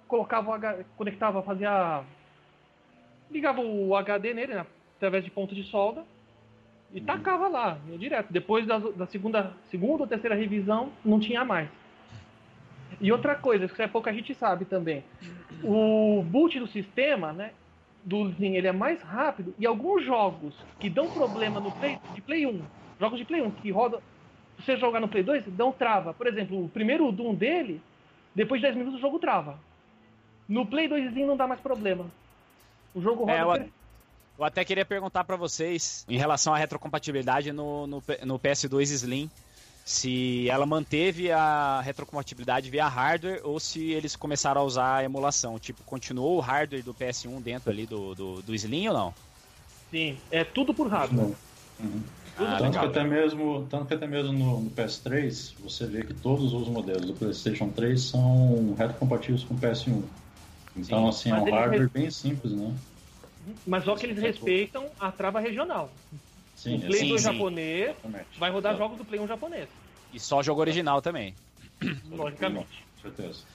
[0.08, 2.02] colocava o H, conectava, fazia.
[3.30, 4.66] ligava o HD nele, né,
[4.96, 6.04] através de ponto de solda,
[6.94, 7.04] e Uhum.
[7.06, 8.32] tacava lá, ia direto.
[8.32, 11.68] Depois da, da segunda, segunda ou terceira revisão, não tinha mais.
[13.00, 15.02] E outra coisa, que é pouca gente sabe também.
[15.62, 17.50] O boot do sistema, né?
[18.04, 22.20] Do Slim, ele é mais rápido e alguns jogos que dão problema no Play, de
[22.20, 22.60] Play 1,
[23.00, 23.98] jogos de Play 1 que roda,
[24.58, 26.12] se você jogar no Play 2, dão trava.
[26.12, 27.80] Por exemplo, o primeiro Doom dele,
[28.34, 29.58] depois de 10 minutos o jogo trava.
[30.46, 32.06] No Play 2 Slim não dá mais problema.
[32.94, 33.32] O jogo roda
[33.64, 33.68] É,
[34.38, 39.30] eu- até queria perguntar pra vocês em relação à retrocompatibilidade no, no, no PS2 Slim.
[39.84, 45.58] Se ela manteve a retrocompatibilidade via hardware ou se eles começaram a usar a emulação.
[45.58, 49.14] Tipo, continuou o hardware do PS1 dentro ali do, do, do Slim ou não?
[49.90, 51.36] Sim, é tudo por hardware.
[51.78, 52.02] Uhum.
[52.36, 56.14] Ah, tanto, que até mesmo, tanto que até mesmo no, no PS3, você vê que
[56.14, 60.02] todos os modelos do PlayStation 3 são retrocompatíveis com o PS1.
[60.76, 62.72] Então, Sim, assim, é um hardware re- bem simples, né?
[63.66, 65.90] Mas só que eles respeitam a trava regional.
[66.54, 67.32] Sim, o Play sim, 2 sim.
[67.32, 68.38] japonês exatamente.
[68.38, 69.68] vai rodar É, jogos do Play 1 japonês.
[70.12, 71.34] E só jogo original também.
[72.10, 72.84] Logicamente.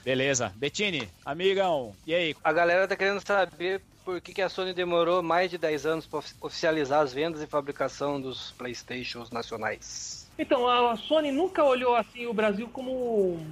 [0.04, 0.52] Beleza.
[0.56, 2.36] Bettini, amigão, e aí?
[2.44, 6.06] A galera tá querendo saber por que, que a Sony demorou mais de 10 anos
[6.06, 10.28] para oficializar as vendas e fabricação dos Playstations nacionais.
[10.38, 13.44] Então, a Sony nunca olhou assim o Brasil como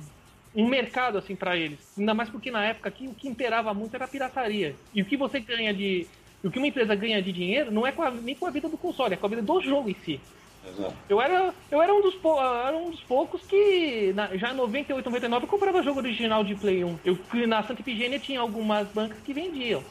[0.55, 1.79] um mercado assim para eles.
[1.99, 4.77] Ainda mais porque na época aqui o que imperava muito era a pirataria.
[4.95, 6.07] E o que você ganha de
[6.45, 8.69] o que uma empresa ganha de dinheiro não é com a- nem com a vida
[8.69, 10.21] do console, é com a vida do jogo em si.
[10.67, 10.95] Exato.
[11.09, 14.57] Eu era, eu era, um, dos pou- era um dos poucos que na- já em
[14.57, 16.99] 98, 99 eu comprava jogo original de Play 1.
[17.05, 19.83] Eu fui na Santa Ifigênia tinha algumas bancas que vendiam.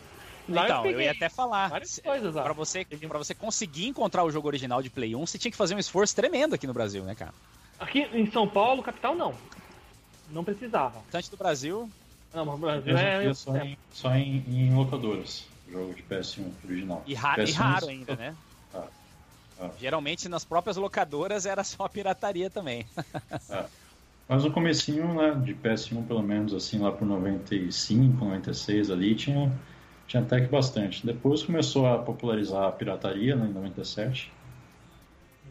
[0.50, 1.70] Lá então, eu, peguei ia até falar.
[1.70, 5.58] Pra você, pra você conseguir encontrar o jogo original de Play 1, você tinha que
[5.58, 7.34] fazer um esforço tremendo aqui no Brasil, né, cara?
[7.80, 9.36] Aqui em São Paulo, capital, não.
[10.32, 11.00] Não precisava.
[11.06, 11.90] Restante do Brasil,
[12.34, 16.04] Não, mas o Brasil Eu é, é, só, em, só em, em locadoras, jogo de
[16.04, 17.04] PS1 original.
[17.06, 18.36] E, ra- e PS1 raro ainda, né?
[18.74, 18.88] Ah,
[19.62, 19.70] ah.
[19.80, 22.86] Geralmente nas próprias locadoras era só pirataria também.
[24.30, 29.50] Mas no comecinho, né, de PS1 pelo menos, assim, lá por 95, 96 ali, tinha,
[30.06, 31.06] tinha até que bastante.
[31.06, 34.30] Depois começou a popularizar a pirataria, né, em 97.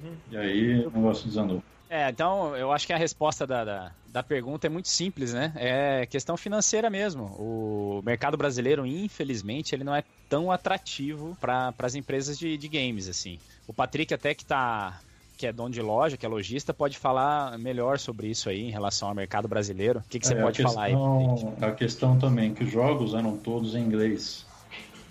[0.02, 0.16] Uhum.
[0.30, 1.62] E aí o negócio desandou.
[1.88, 5.52] É, então eu acho que a resposta da, da, da pergunta é muito simples, né?
[5.56, 7.24] É questão financeira mesmo.
[7.38, 13.08] O mercado brasileiro, infelizmente, ele não é tão atrativo para as empresas de, de games,
[13.08, 13.40] assim.
[13.66, 15.04] O Patrick até que tá
[15.36, 18.70] que é dono de loja, que é lojista, pode falar melhor sobre isso aí em
[18.70, 20.00] relação ao mercado brasileiro.
[20.00, 20.92] O que, que você É, pode a falar aí?
[20.92, 21.64] questão, Patrick?
[21.64, 24.46] A questão também que os jogos eram todos em inglês.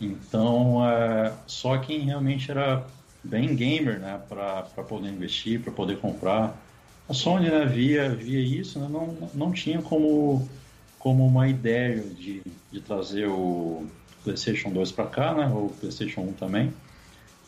[0.02, 2.86] Então, é, só quem realmente era
[3.24, 6.65] bem gamer, né, para poder investir, para poder comprar.
[7.08, 10.50] A Sony, né, via, via isso, né, não, não tinha como,
[10.98, 12.42] como uma ideia de,
[12.72, 13.86] de trazer o
[14.24, 16.74] PlayStation 2 para cá, né, ou o PlayStation 1 também,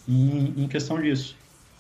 [0.08, 1.36] em, em questão disso.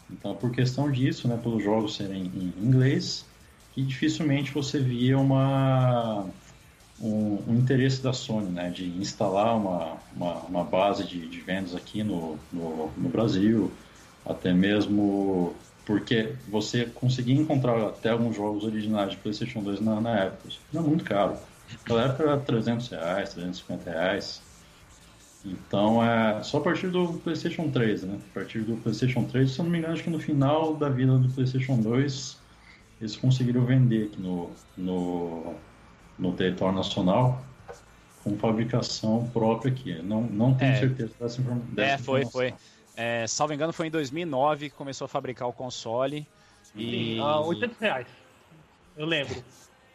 [0.09, 3.25] Então, por questão disso, né, pelos jogos serem em inglês,
[3.73, 6.25] que dificilmente você via uma
[6.99, 11.75] um, um interesse da Sony, né, de instalar uma, uma, uma base de, de vendas
[11.75, 13.71] aqui no, no, no Brasil,
[14.25, 15.55] até mesmo
[15.87, 20.49] porque você conseguia encontrar até alguns jogos originais de PlayStation 2 na, na época.
[20.49, 21.39] Isso era muito caro.
[21.71, 24.41] Naquela época era 300 reais, 350 reais.
[25.45, 28.19] Então, é só a partir do PlayStation 3, né?
[28.31, 30.89] A partir do PlayStation 3, se eu não me engano, acho que no final da
[30.89, 32.37] vida do PlayStation 2,
[32.99, 35.55] eles conseguiram vender aqui no, no,
[36.17, 37.45] no território nacional
[38.23, 40.01] com fabricação própria aqui.
[40.01, 40.79] Não, não tenho É.
[40.79, 42.31] certeza dessa, informa- dessa É, foi, informação.
[42.31, 42.76] foi.
[42.97, 46.27] É, salvo engano, foi em 2009 que começou a fabricar o console.
[46.75, 47.19] E...
[47.21, 48.07] Ah, 800 reais.
[48.97, 49.43] Eu lembro.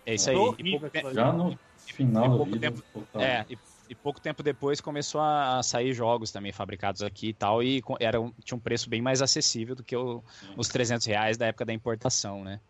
[0.07, 0.37] É isso aí.
[0.37, 1.13] E pouco, te...
[1.13, 2.71] Já no final da vida.
[2.71, 2.85] Tempo...
[3.15, 3.59] É, e,
[3.91, 8.19] e, pouco tempo depois começou a sair jogos também fabricados aqui e tal, e era,
[8.45, 10.23] tinha um preço bem mais acessível do que o,
[10.57, 12.61] os 300 reais da época da importação, né?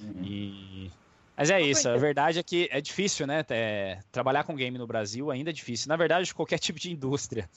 [0.00, 0.24] Uhum.
[0.24, 0.90] E...
[1.36, 3.44] Mas é isso, a verdade é que é difícil, né?
[3.50, 5.88] É, trabalhar com game no Brasil ainda é difícil.
[5.88, 7.48] Na verdade, de qualquer tipo de indústria.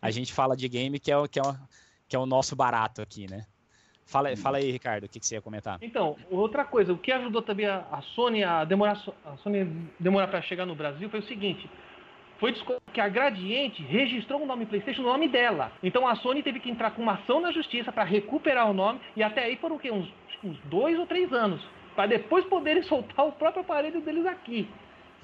[0.00, 1.54] A gente fala de game que é, o, que é, o,
[2.08, 3.46] que é o nosso barato aqui, né?
[4.04, 4.36] Fala, uhum.
[4.36, 5.78] fala aí, Ricardo, o que, que, você ia comentar?
[5.82, 10.28] Então, outra coisa, o que ajudou também a, a Sony a demorar, a Sony demorar
[10.28, 11.68] para chegar no Brasil foi o seguinte:
[12.38, 12.54] foi
[12.92, 15.72] que a Gradiente registrou o nome PlayStation no nome dela.
[15.82, 19.00] Então a Sony teve que entrar com uma ação na justiça para recuperar o nome
[19.16, 19.90] e até aí foram o quê?
[19.90, 20.08] Uns,
[20.44, 21.60] uns dois ou três anos
[21.96, 24.68] para depois poderem soltar o próprio aparelho deles aqui.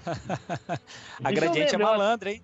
[1.22, 2.42] a Gradiente é malandra, hein?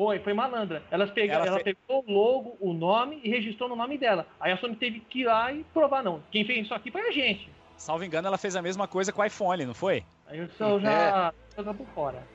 [0.00, 0.82] Foi, foi malandra.
[0.90, 1.74] Elas pegaram, ela, ela fe...
[1.74, 4.26] pegou o logo, o nome e registrou no nome dela.
[4.40, 6.22] Aí a Sony teve que ir lá e provar, não.
[6.30, 7.52] Quem fez isso aqui foi a gente.
[7.76, 10.02] Salvo engano, ela fez a mesma coisa com o iPhone, não foi?
[10.26, 10.48] Aí eu
[10.80, 11.62] já é.
[11.74, 12.26] por fora.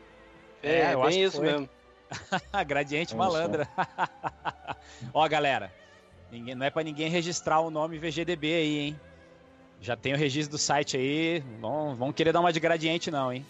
[0.61, 1.67] É, é eu bem isso mesmo.
[2.67, 3.67] Gradiente malandra.
[5.11, 5.73] Ó, galera,
[6.31, 8.99] ninguém, não é para ninguém registrar o nome VGDB aí, hein?
[9.81, 11.43] Já tem o registro do site aí.
[11.59, 13.43] Vão, vão querer dar uma de gradiente, não, hein?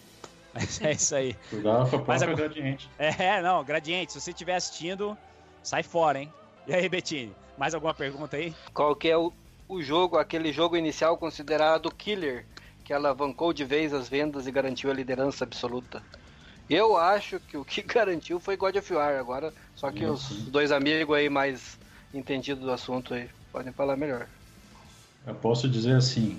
[0.56, 1.36] Mas é isso aí.
[1.50, 2.90] Cuidado com a própria gradiente.
[2.98, 4.12] É, não, gradiente.
[4.12, 5.16] Se você estiver assistindo,
[5.62, 6.32] sai fora, hein?
[6.66, 8.54] E aí, Bettini, mais alguma pergunta aí?
[8.72, 9.32] Qual que é o,
[9.68, 12.46] o jogo, aquele jogo inicial considerado killer,
[12.84, 16.02] que alavancou de vez as vendas e garantiu a liderança absoluta?
[16.68, 20.72] Eu acho que o que garantiu foi God of War agora, só que os dois
[20.72, 21.78] amigos aí mais
[22.14, 24.26] entendidos do assunto aí podem falar melhor.
[25.26, 26.38] Eu posso dizer assim,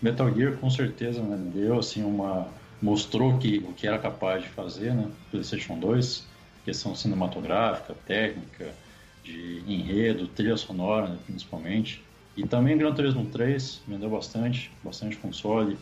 [0.00, 2.48] Metal Gear com certeza né, deu assim uma
[2.80, 5.10] mostrou que o que era capaz de fazer, né?
[5.30, 6.26] PlayStation 2,
[6.64, 8.74] questão cinematográfica, técnica,
[9.22, 12.02] de enredo, trilha sonora, né, principalmente.
[12.36, 15.76] E também Gran Turismo 3 vendeu bastante, bastante console.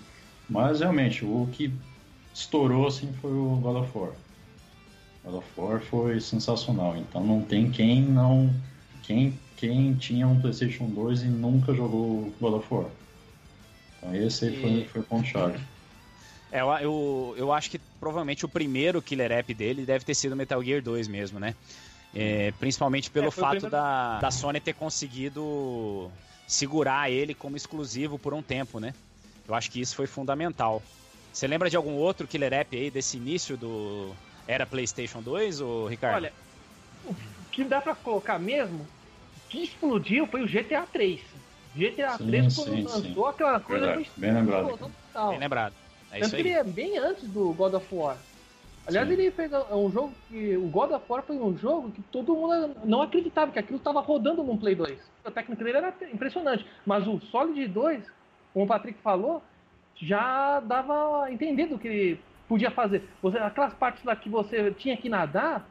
[0.49, 1.73] Mas realmente o que
[2.33, 4.13] estourou assim foi o God of War.
[5.25, 6.97] God of War foi sensacional.
[6.97, 8.55] Então não tem quem não
[9.03, 12.87] quem quem tinha um PlayStation 2 e nunca jogou God of War.
[13.99, 14.61] Então esse e...
[14.61, 15.59] foi, foi o ponto-chave.
[15.59, 15.74] É,
[16.55, 20.63] eu, eu, eu acho que provavelmente o primeiro killer app dele deve ter sido Metal
[20.63, 21.55] Gear 2 mesmo, né?
[22.15, 26.11] É, principalmente pelo é, fato da, da Sony ter conseguido
[26.47, 28.95] segurar ele como exclusivo por um tempo, né?
[29.49, 30.81] Eu acho que isso foi fundamental.
[31.33, 34.15] Você lembra de algum outro killer app aí desse início do
[34.47, 36.17] era PlayStation 2, ou Ricardo?
[36.17, 36.33] Olha,
[37.05, 37.15] o
[37.51, 38.87] que dá para colocar mesmo
[39.49, 41.21] que explodiu foi o GTA 3.
[41.75, 43.31] GTA sim, 3 quando sim, lançou sim.
[43.31, 44.11] aquela coisa Verdade.
[44.17, 44.93] Bem lembrado.
[45.31, 45.84] Bem lembrado.
[46.15, 48.17] É Tanto que ele é bem antes do God of War.
[48.87, 50.57] Aliás, ele fez um jogo que.
[50.57, 54.01] O God of War foi um jogo que todo mundo não acreditava que aquilo estava
[54.01, 54.99] rodando no Play 2.
[55.25, 56.67] A técnica dele era impressionante.
[56.85, 58.05] Mas o Solid 2,
[58.53, 59.43] como o Patrick falou,
[59.97, 63.03] já dava a entender do que ele podia fazer.
[63.23, 65.67] Você, aquelas partes lá que você tinha que nadar,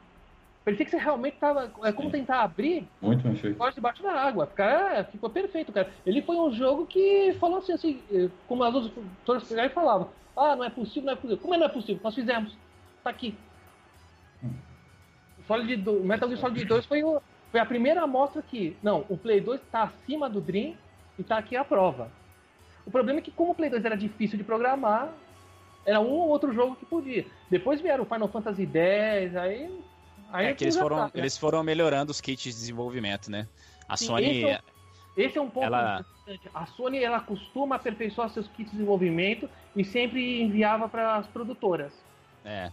[0.64, 1.70] Parecia que você realmente tava.
[1.82, 3.58] É como tentar abrir Muito bem feito.
[3.74, 4.46] debaixo da água.
[4.46, 5.90] Cara, ficou perfeito, cara.
[6.06, 8.92] Ele foi um jogo que falou assim, assim eh, como as outras
[9.26, 11.38] todas pegaram e falavam: Ah, não é possível, não é possível.
[11.38, 12.00] Como é não é possível?
[12.02, 12.56] Nós fizemos.
[13.02, 13.36] Tá aqui.
[14.42, 14.54] Hum.
[15.38, 19.04] O Solid do, Metal Gear Solid 2 foi, o, foi a primeira amostra que, não,
[19.10, 20.74] o Play 2 está acima do Dream
[21.18, 22.10] e está aqui a prova.
[22.86, 25.12] O problema é que, como o Play 2 era difícil de programar,
[25.84, 27.26] era um ou outro jogo que podia.
[27.50, 29.70] Depois vieram o Final Fantasy X, aí
[30.34, 31.10] Aí é que eles foram, né?
[31.14, 33.46] eles foram melhorando os kits de desenvolvimento, né?
[33.88, 34.26] A Sim, Sony.
[34.26, 34.60] Esse é,
[35.16, 36.00] esse é um ponto ela...
[36.00, 36.50] importante.
[36.52, 41.92] A Sony ela costuma aperfeiçoar seus kits de desenvolvimento e sempre enviava para as produtoras.
[42.44, 42.72] É.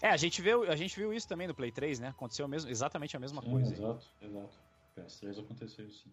[0.00, 2.08] É, a gente, viu, a gente viu isso também no Play 3, né?
[2.08, 3.74] Aconteceu mesmo, exatamente a mesma sim, coisa.
[3.74, 4.58] Exato, exato.
[4.96, 6.10] PS3 aconteceu sim.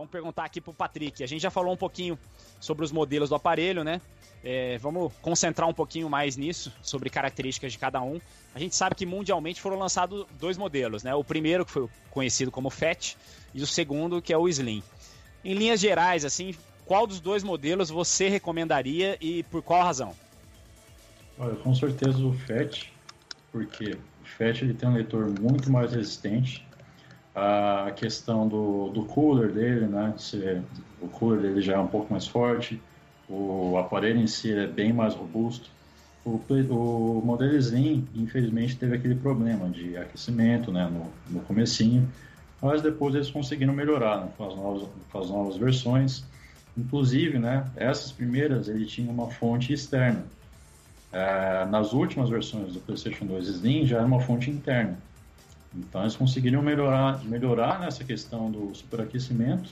[0.00, 1.22] Vamos perguntar aqui pro Patrick.
[1.22, 2.18] A gente já falou um pouquinho
[2.58, 4.00] sobre os modelos do aparelho, né?
[4.42, 8.18] É, vamos concentrar um pouquinho mais nisso, sobre características de cada um.
[8.54, 11.14] A gente sabe que mundialmente foram lançados dois modelos, né?
[11.14, 13.14] O primeiro, que foi conhecido como FAT,
[13.52, 14.82] e o segundo, que é o Slim.
[15.44, 16.54] Em linhas gerais, assim,
[16.86, 20.16] qual dos dois modelos você recomendaria e por qual razão?
[21.38, 22.90] Olha, com certeza o FAT,
[23.52, 26.66] porque o FAT ele tem um leitor muito mais resistente,
[27.34, 30.14] a questão do, do cooler dele, né?
[30.18, 30.60] Se,
[31.00, 32.80] o cooler dele já é um pouco mais forte,
[33.28, 35.70] o aparelho em si é bem mais robusto.
[36.24, 42.06] O, o modelo Slim, infelizmente, teve aquele problema de aquecimento né, no, no comecinho,
[42.60, 46.24] mas depois eles conseguiram melhorar né, com, as novas, com as novas versões.
[46.76, 50.24] Inclusive, né, essas primeiras ele tinha uma fonte externa.
[51.12, 54.98] É, nas últimas versões do PlayStation 2 Slim já era uma fonte interna.
[55.74, 59.70] Então eles conseguiram melhorar, melhorar nessa questão do superaquecimento.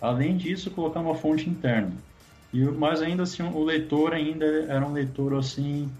[0.00, 1.92] Além disso, colocar uma fonte interna.
[2.52, 5.90] E mas ainda assim, o leitor ainda era um leitor assim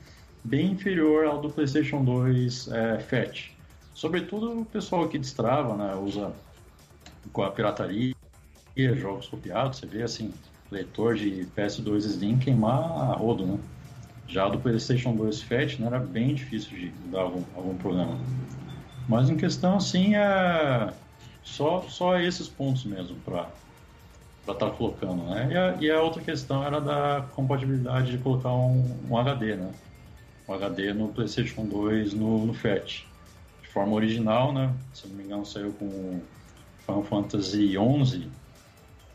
[0.44, 3.52] bem inferior ao do PlayStation 2 é, FAT.
[3.94, 6.32] Sobretudo o pessoal que destrava, né, usa
[7.32, 8.14] com a pirataria,
[8.76, 10.32] jogos copiados, você vê assim,
[10.70, 13.58] leitor de PS2 Slim queimar a rodo, né?
[14.28, 18.18] Já do PlayStation 2 Fat né, era bem difícil de dar algum, algum problema.
[19.08, 20.92] Mas em questão, assim, é
[21.42, 23.48] só, só esses pontos mesmo para
[24.40, 25.48] estar tá colocando, né?
[25.50, 29.72] E a, e a, outra questão era da compatibilidade de colocar um, um HD, né?
[30.48, 33.06] Um HD no PlayStation 2 no, no FAT.
[33.62, 34.72] De forma original, né?
[34.92, 36.20] Se não me engano, saiu com
[36.84, 38.28] Final Fantasy XI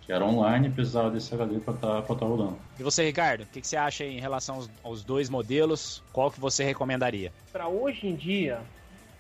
[0.02, 2.58] que era online e precisava desse HD para estar tá, tá rodando.
[2.78, 6.04] E você, Ricardo, o que, que, você acha em relação aos, aos dois modelos?
[6.12, 7.32] Qual que você recomendaria?
[7.52, 8.62] Para hoje em dia,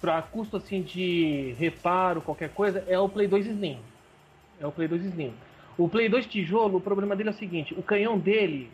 [0.01, 3.77] para custo assim de reparo, qualquer coisa, é o Play 2 Slim.
[4.59, 5.33] É o Play 2 Slim.
[5.77, 8.69] O Play 2 tijolo, o problema dele é o seguinte: o canhão dele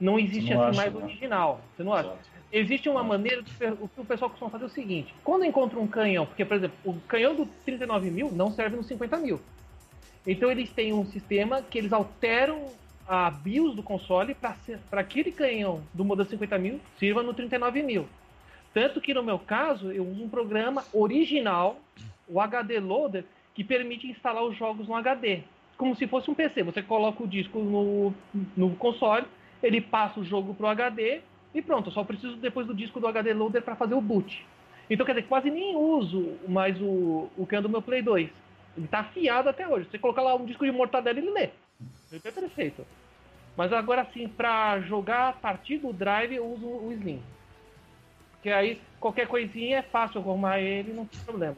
[0.00, 1.04] não existe não assim mais né?
[1.04, 1.60] original.
[1.76, 2.14] Você não acha?
[2.52, 6.24] Existe uma maneira que o pessoal costuma fazer é o seguinte: quando encontra um canhão,
[6.24, 9.40] porque por exemplo, o canhão do 39 mil não serve no 50 mil.
[10.24, 12.66] Então eles têm um sistema que eles alteram
[13.08, 18.06] a BIOS do console para aquele canhão do modelo 50 mil sirva no 39 mil.
[18.74, 21.78] Tanto que no meu caso eu uso um programa original,
[22.28, 25.42] o HD Loader, que permite instalar os jogos no HD.
[25.76, 26.62] Como se fosse um PC.
[26.62, 28.14] Você coloca o disco no,
[28.56, 29.26] no console,
[29.62, 31.20] ele passa o jogo para o HD
[31.54, 31.88] e pronto.
[31.88, 34.44] Eu só preciso depois do disco do HD Loader para fazer o boot.
[34.88, 38.30] Então, quer dizer, quase nem uso mais o, o canhão do meu Play 2.
[38.76, 39.88] Ele tá afiado até hoje.
[39.90, 41.50] Você colocar lá um disco de mortadela, ele lê.
[42.10, 42.86] Ele é perfeito.
[43.56, 47.22] Mas agora sim, pra jogar a partir do drive, eu uso o Slim.
[48.42, 51.56] Porque aí qualquer coisinha é fácil arrumar ele, não tem problema.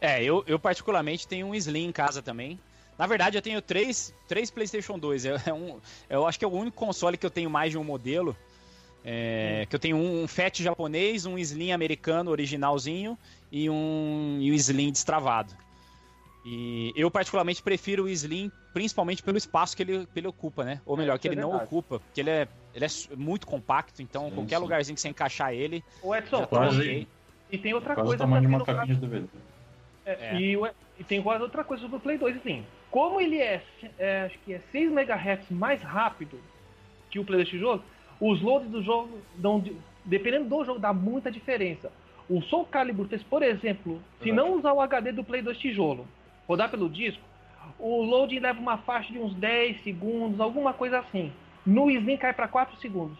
[0.00, 2.60] É, eu, eu particularmente tenho um Slim em casa também.
[2.96, 5.24] Na verdade, eu tenho três, três PlayStation 2.
[5.24, 7.78] É, é um, eu acho que é o único console que eu tenho mais de
[7.78, 8.36] um modelo.
[9.04, 9.66] É.
[9.68, 13.18] Que eu tenho um, um FAT japonês, um Slim americano originalzinho
[13.50, 15.52] e um, e um Slim destravado.
[16.46, 20.80] E eu particularmente prefiro o Slim, principalmente pelo espaço que ele, que ele ocupa, né?
[20.86, 24.02] Ou melhor, é, que ele é não ocupa, porque ele é, ele é muito compacto,
[24.02, 24.62] então sim, qualquer sim.
[24.62, 25.82] lugarzinho que você encaixar ele.
[26.02, 27.06] O Edson, tá quase,
[27.50, 28.24] E tem outra quase coisa.
[28.24, 29.26] O tamanho de uma caixinha de DVD.
[30.04, 30.40] É, é.
[30.40, 30.58] E,
[30.98, 32.66] e, tem quase outra coisa sobre o Play 2 Slim.
[32.90, 33.62] Como ele é,
[33.98, 36.38] é acho que é 6 MHz mais rápido
[37.10, 37.82] que o Play deste jogo,
[38.20, 39.62] os loads do jogo dão,
[40.04, 41.90] dependendo do jogo, dá muita diferença.
[42.28, 46.06] O Soul Calibur 3, por exemplo, se não usar o HD do Play 2 tijolo,
[46.48, 47.22] rodar pelo disco,
[47.78, 51.32] o loading leva uma faixa de uns 10 segundos, alguma coisa assim.
[51.66, 53.18] No Slim cai para 4 segundos.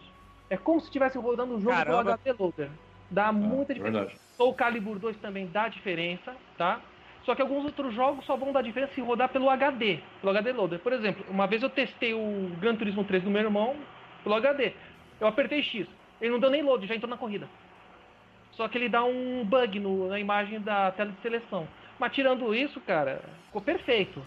[0.49, 1.97] É como se estivesse rodando o jogo Caramba.
[1.97, 2.69] pelo HD Loader.
[3.09, 3.99] Dá ah, muita diferença.
[4.05, 4.21] Verdade.
[4.37, 6.79] O Calibur 2 também dá diferença, tá?
[7.23, 10.51] Só que alguns outros jogos só vão dar diferença se rodar pelo HD, pelo HD
[10.51, 10.79] Loader.
[10.79, 13.75] Por exemplo, uma vez eu testei o Gran Turismo 3 do meu irmão
[14.23, 14.73] pelo HD.
[15.19, 15.87] Eu apertei X,
[16.21, 17.47] ele não deu nem load, já entrou na corrida.
[18.51, 21.67] Só que ele dá um bug no, na imagem da tela de seleção.
[21.99, 24.21] Mas tirando isso, cara, ficou perfeito.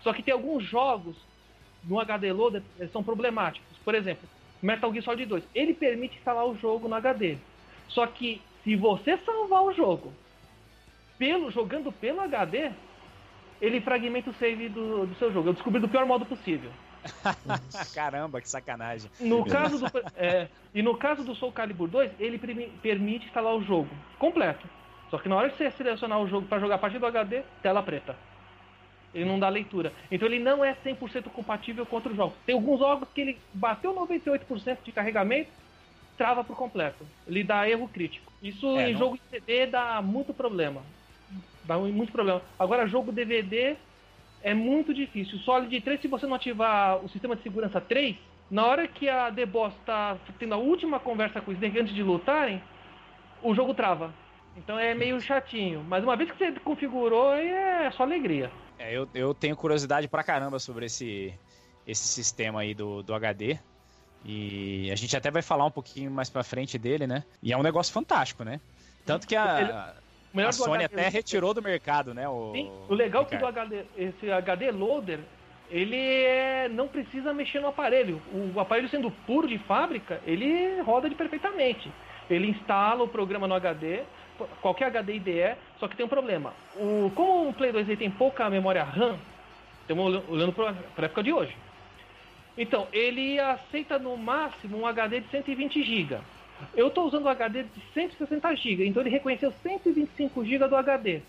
[0.00, 1.16] Só que tem alguns jogos
[1.84, 2.62] no HD Loader
[2.92, 3.76] são problemáticos.
[3.84, 4.28] Por exemplo,
[4.62, 5.44] Metal Gear Solid 2.
[5.54, 7.38] Ele permite instalar o jogo no HD.
[7.88, 10.12] Só que se você salvar o jogo
[11.18, 12.70] pelo, jogando pelo HD,
[13.60, 15.48] ele fragmenta o save do, do seu jogo.
[15.48, 16.70] Eu descobri do pior modo possível.
[17.94, 19.10] Caramba, que sacanagem.
[19.20, 22.38] No caso do, é, e no caso do Soul Calibur 2, ele
[22.82, 24.66] permite instalar o jogo completo.
[25.10, 27.42] Só que na hora que você selecionar o jogo para jogar a partir do HD,
[27.62, 28.16] tela preta.
[29.14, 29.92] Ele não dá leitura.
[30.10, 32.34] Então ele não é 100% compatível com outros jogos.
[32.46, 35.50] Tem alguns jogos que ele bateu 98% de carregamento,
[36.16, 37.04] trava por completo.
[37.26, 38.30] Ele dá erro crítico.
[38.42, 38.98] Isso é, em não...
[38.98, 40.82] jogo de CD dá muito problema.
[41.64, 42.42] Dá muito problema.
[42.58, 43.76] Agora, jogo DVD
[44.42, 45.36] é muito difícil.
[45.36, 48.16] O Solid 3, se você não ativar o sistema de segurança 3,
[48.50, 51.94] na hora que a The Boss está tendo a última conversa com o Snake antes
[51.94, 52.62] de lutarem,
[53.42, 54.12] o jogo trava.
[54.56, 55.84] Então é meio chatinho.
[55.88, 58.50] Mas uma vez que você configurou, é só alegria.
[58.80, 61.34] É, eu, eu tenho curiosidade pra caramba sobre esse,
[61.86, 63.58] esse sistema aí do, do HD.
[64.24, 67.24] E a gente até vai falar um pouquinho mais pra frente dele, né?
[67.42, 68.58] E é um negócio fantástico, né?
[69.04, 69.94] Tanto que a,
[70.34, 72.28] a Sony HD, até retirou do mercado, né?
[72.28, 75.20] O, Sim, o legal é que do HD, esse HD Loader,
[75.70, 78.20] ele é, não precisa mexer no aparelho.
[78.54, 81.90] O aparelho sendo puro de fábrica, ele roda de perfeitamente.
[82.28, 84.04] Ele instala o programa no HD,
[84.60, 86.52] qualquer HD IDE, só que tem um problema.
[86.76, 89.18] O, como o Play 2 tem pouca memória RAM,
[89.82, 91.56] estamos olhando para a época de hoje.
[92.56, 96.18] Então, ele aceita no máximo um HD de 120 GB.
[96.76, 101.22] Eu estou usando o HD de 160 GB, então ele reconheceu 125 GB do HD.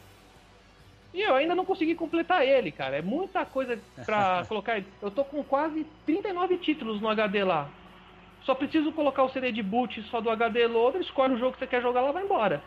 [1.13, 2.97] E eu ainda não consegui completar ele, cara.
[2.97, 4.85] É muita coisa pra colocar ele.
[5.01, 7.69] Eu tô com quase 39 títulos no HD lá.
[8.43, 11.59] Só preciso colocar o CD de boot só do HD loader, escolhe o jogo que
[11.59, 12.61] você quer jogar lá vai embora.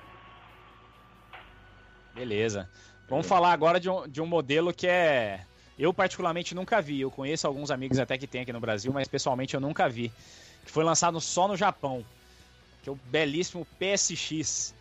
[2.14, 2.68] Beleza.
[3.08, 5.40] Vamos falar agora de um, de um modelo que é.
[5.78, 7.00] Eu, particularmente, nunca vi.
[7.00, 10.12] Eu conheço alguns amigos até que tem aqui no Brasil, mas pessoalmente eu nunca vi.
[10.64, 12.04] Que foi lançado só no Japão.
[12.82, 14.74] Que é o belíssimo PSX.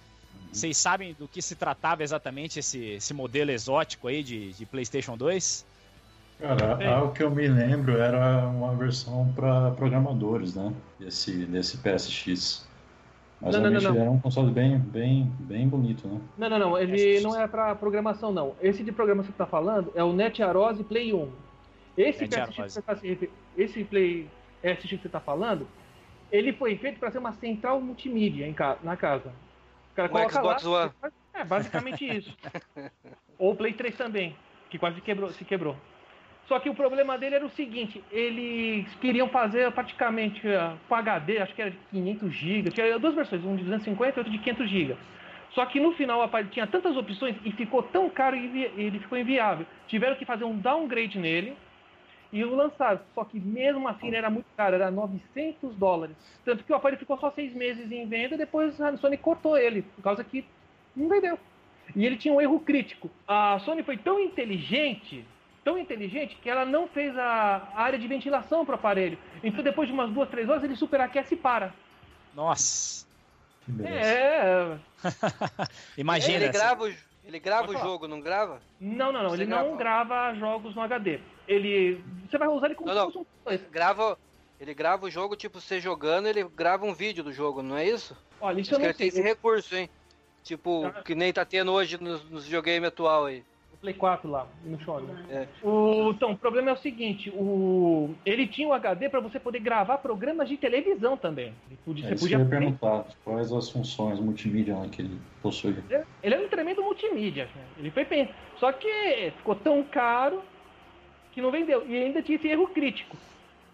[0.52, 5.18] Vocês sabem do que se tratava exatamente esse, esse modelo exótico aí de, de PlayStation
[5.18, 5.66] 2?
[6.40, 10.72] Cara, algo que eu me lembro era uma versão para programadores, né?
[11.00, 12.68] Desse, desse PSX.
[13.44, 13.90] Mas Não, não, não, não.
[13.92, 16.22] ele era um console bem, bem, bem bonito, né?
[16.38, 16.78] Não, não, não.
[16.78, 18.56] Ele não é pra programação, não.
[18.62, 21.30] Esse de programação que você tá falando é o NET Arose Play 1.
[21.98, 24.30] Esse PSX que você tá se refer- esse Play
[24.64, 25.68] SX que você tá falando,
[26.32, 29.30] ele foi feito para ser uma central multimídia em ca- na casa.
[29.92, 31.12] O cara O coloca Xbox lá, One.
[31.34, 32.36] É, basicamente isso.
[33.38, 34.36] Ou o Play 3 também,
[34.70, 35.76] que quase quebrou, se quebrou.
[36.48, 41.38] Só que o problema dele era o seguinte, eles queriam fazer praticamente uh, com HD,
[41.40, 44.40] acho que era de 500 GB, tinha duas versões, um de 250 e outro de
[44.40, 44.98] 500 GB.
[45.54, 49.18] Só que no final rapaz, tinha tantas opções e ficou tão caro e ele ficou
[49.18, 49.66] inviável.
[49.88, 51.56] Tiveram que fazer um downgrade nele
[52.32, 53.00] e o lançaram.
[53.14, 56.16] Só que mesmo assim ele era muito caro, era 900 dólares.
[56.44, 59.56] Tanto que o aparelho ficou só seis meses em venda e depois a Sony cortou
[59.56, 60.44] ele, por causa que
[60.96, 61.38] não vendeu.
[61.96, 63.10] E ele tinha um erro crítico.
[63.28, 65.24] A Sony foi tão inteligente,
[65.64, 69.18] tão inteligente, que ela não fez a área de ventilação para o aparelho.
[69.44, 71.74] Então depois de umas duas, três horas ele superaquece e para.
[72.36, 73.06] Nossa!
[73.66, 74.02] Que beleza.
[74.06, 74.78] É.
[75.98, 76.44] Imagina.
[76.44, 76.94] Ele grava, o-
[77.26, 78.62] ele grava o jogo, não grava?
[78.80, 79.30] Não, não, não.
[79.30, 81.20] Você Ele não grava jogos no HD.
[81.48, 82.04] Ele.
[82.30, 83.26] Você vai usar ele como Não, se não.
[83.44, 83.70] fosse um.
[83.72, 84.18] Grava,
[84.60, 87.88] ele grava o jogo, tipo, você jogando, ele grava um vídeo do jogo, não é
[87.88, 88.18] isso?
[88.42, 89.08] Olha, isso Isso eu não tem sei.
[89.08, 89.90] esse recurso, hein?
[90.44, 91.02] Tipo, Ah.
[91.04, 93.44] que nem tá tendo hoje nos, nos videogames atual aí.
[93.84, 95.08] O Play 4 lá, no Sony.
[95.30, 95.46] É.
[95.62, 99.60] O, então, o problema é o seguinte: o, ele tinha o HD para você poder
[99.60, 101.54] gravar programas de televisão também.
[101.84, 103.06] Podia, É você podia ia perguntar.
[103.26, 105.76] Quais as funções multimídia que ele possui?
[106.24, 107.50] Ele é um tremendo multimídia.
[107.54, 107.64] né?
[107.78, 108.30] Ele foi bem.
[108.58, 110.42] Só que ficou tão caro
[111.34, 111.86] que não vendeu.
[111.86, 113.18] E ainda tinha esse erro crítico.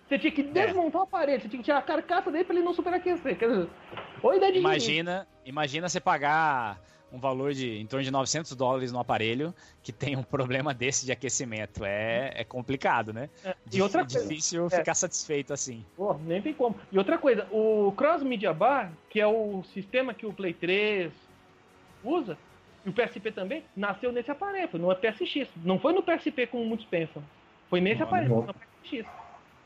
[0.08, 2.66] Você tinha que desmontar o aparelho, você tinha que tirar a carcaça dele pra ele
[2.66, 3.38] não superaquecer.
[3.38, 3.68] Quer dizer,
[4.24, 4.58] ou ideia de.
[4.58, 6.80] Imagina, imagina você pagar
[7.12, 9.54] um valor de em torno de 900 dólares no aparelho
[9.84, 11.84] que tem um problema desse de aquecimento.
[11.84, 13.30] É, é complicado, né?
[13.44, 14.70] É, E outra coisa, difícil é.
[14.70, 15.86] ficar satisfeito assim.
[15.96, 16.76] Pô, nem tem como.
[16.92, 21.12] E outra coisa, o Cross Media Bar, que é o sistema que o Play 3
[22.04, 22.38] usa,
[22.86, 25.50] e o PSP também, nasceu nesse aparelho, foi no PSX.
[25.64, 27.24] Não foi no PSP como muitos pensam.
[27.70, 29.10] Foi nesse Olha, aparelho, foi no PSX.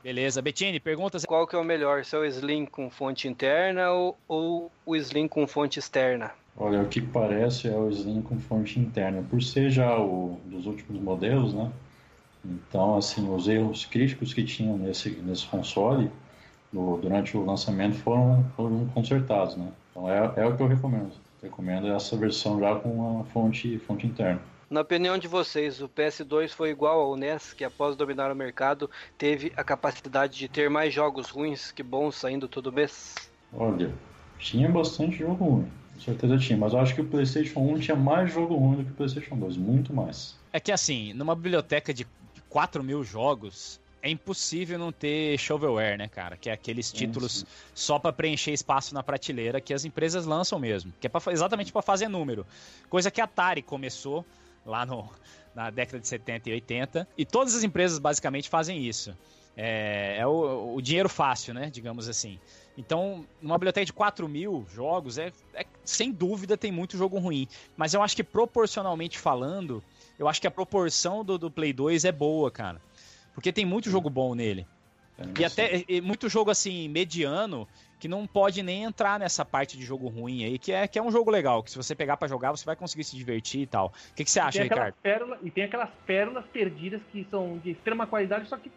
[0.03, 2.03] Beleza, Bettini, pergunta se Qual que é o melhor?
[2.03, 6.31] Se é o Slim com fonte interna ou, ou o Slim com fonte externa?
[6.55, 9.23] Olha, o que parece é o Slim com fonte interna.
[9.23, 11.71] Por ser já o dos últimos modelos, né?
[12.43, 16.11] Então, assim, os erros críticos que tinham nesse, nesse console
[16.71, 19.71] no- durante o lançamento foram, foram consertados, né?
[19.91, 21.11] Então é, é o que eu recomendo.
[21.41, 24.41] Recomendo essa versão já com a fonte, fonte interna.
[24.69, 28.89] Na opinião de vocês, o PS2 foi igual ao NES, que após dominar o mercado,
[29.17, 33.13] teve a capacidade de ter mais jogos ruins que bons saindo todo mês?
[33.53, 33.93] Olha,
[34.37, 35.82] tinha bastante jogo ruim.
[35.93, 38.85] Com certeza tinha, mas eu acho que o PlayStation 1 tinha mais jogo ruim do
[38.85, 40.35] que o PlayStation 2, muito mais.
[40.51, 42.05] É que assim, numa biblioteca de
[42.49, 46.35] 4 mil jogos, é impossível não ter shovelware, né, cara?
[46.35, 47.45] Que é aqueles títulos sim.
[47.73, 50.93] só pra preencher espaço na prateleira que as empresas lançam mesmo.
[50.99, 52.45] Que é pra, exatamente pra fazer número.
[52.89, 54.25] Coisa que a Atari começou
[54.65, 55.09] lá no,
[55.55, 57.07] na década de 70 e 80.
[57.17, 59.17] E todas as empresas basicamente fazem isso.
[59.55, 61.69] É, é o, o dinheiro fácil, né?
[61.71, 62.37] Digamos assim.
[62.77, 67.47] Então, numa biblioteca de 4 mil jogos, é, é- sem dúvida tem muito jogo ruim.
[67.77, 69.83] Mas eu acho que proporcionalmente falando,
[70.17, 72.81] eu acho que a proporção do, do Play 2 é boa, cara.
[73.33, 74.65] Porque tem muito jogo bom nele.
[75.39, 77.67] E até e muito jogo assim, mediano,
[77.99, 81.03] que não pode nem entrar nessa parte de jogo ruim aí, que é, que é
[81.03, 83.67] um jogo legal, que se você pegar pra jogar, você vai conseguir se divertir e
[83.67, 83.87] tal.
[83.87, 84.95] O que, que você acha, aquelas Ricardo?
[85.01, 88.71] pérolas, e tem aquelas pérolas perdidas que são de extrema qualidade, só que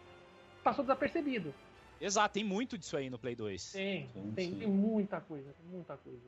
[0.63, 1.55] passou desapercebido.
[2.01, 3.73] Exato, tem muito disso aí no Play 2.
[3.73, 4.59] Tem, Sim, tem, sim.
[4.59, 6.21] tem muita coisa, muita coisa.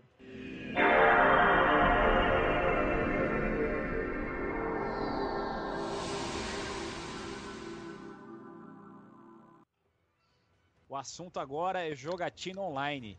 [10.89, 13.19] O assunto agora é jogatina online.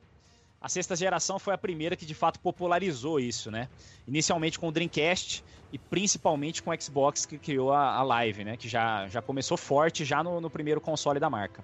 [0.59, 3.69] A sexta geração foi a primeira que de fato popularizou isso, né?
[4.07, 8.57] Inicialmente com o Dreamcast e principalmente com o Xbox que criou a, a Live, né?
[8.57, 11.63] Que já, já começou forte já no, no primeiro console da marca.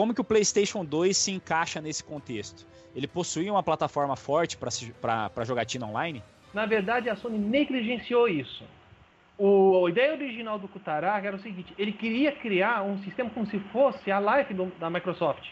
[0.00, 2.66] Como que o PlayStation 2 se encaixa nesse contexto?
[2.96, 6.22] Ele possuía uma plataforma forte para jogatina online?
[6.54, 8.64] Na verdade, a Sony negligenciou isso.
[9.36, 13.44] O, a ideia original do Kutaragi era o seguinte: ele queria criar um sistema como
[13.44, 15.46] se fosse a Live do, da Microsoft.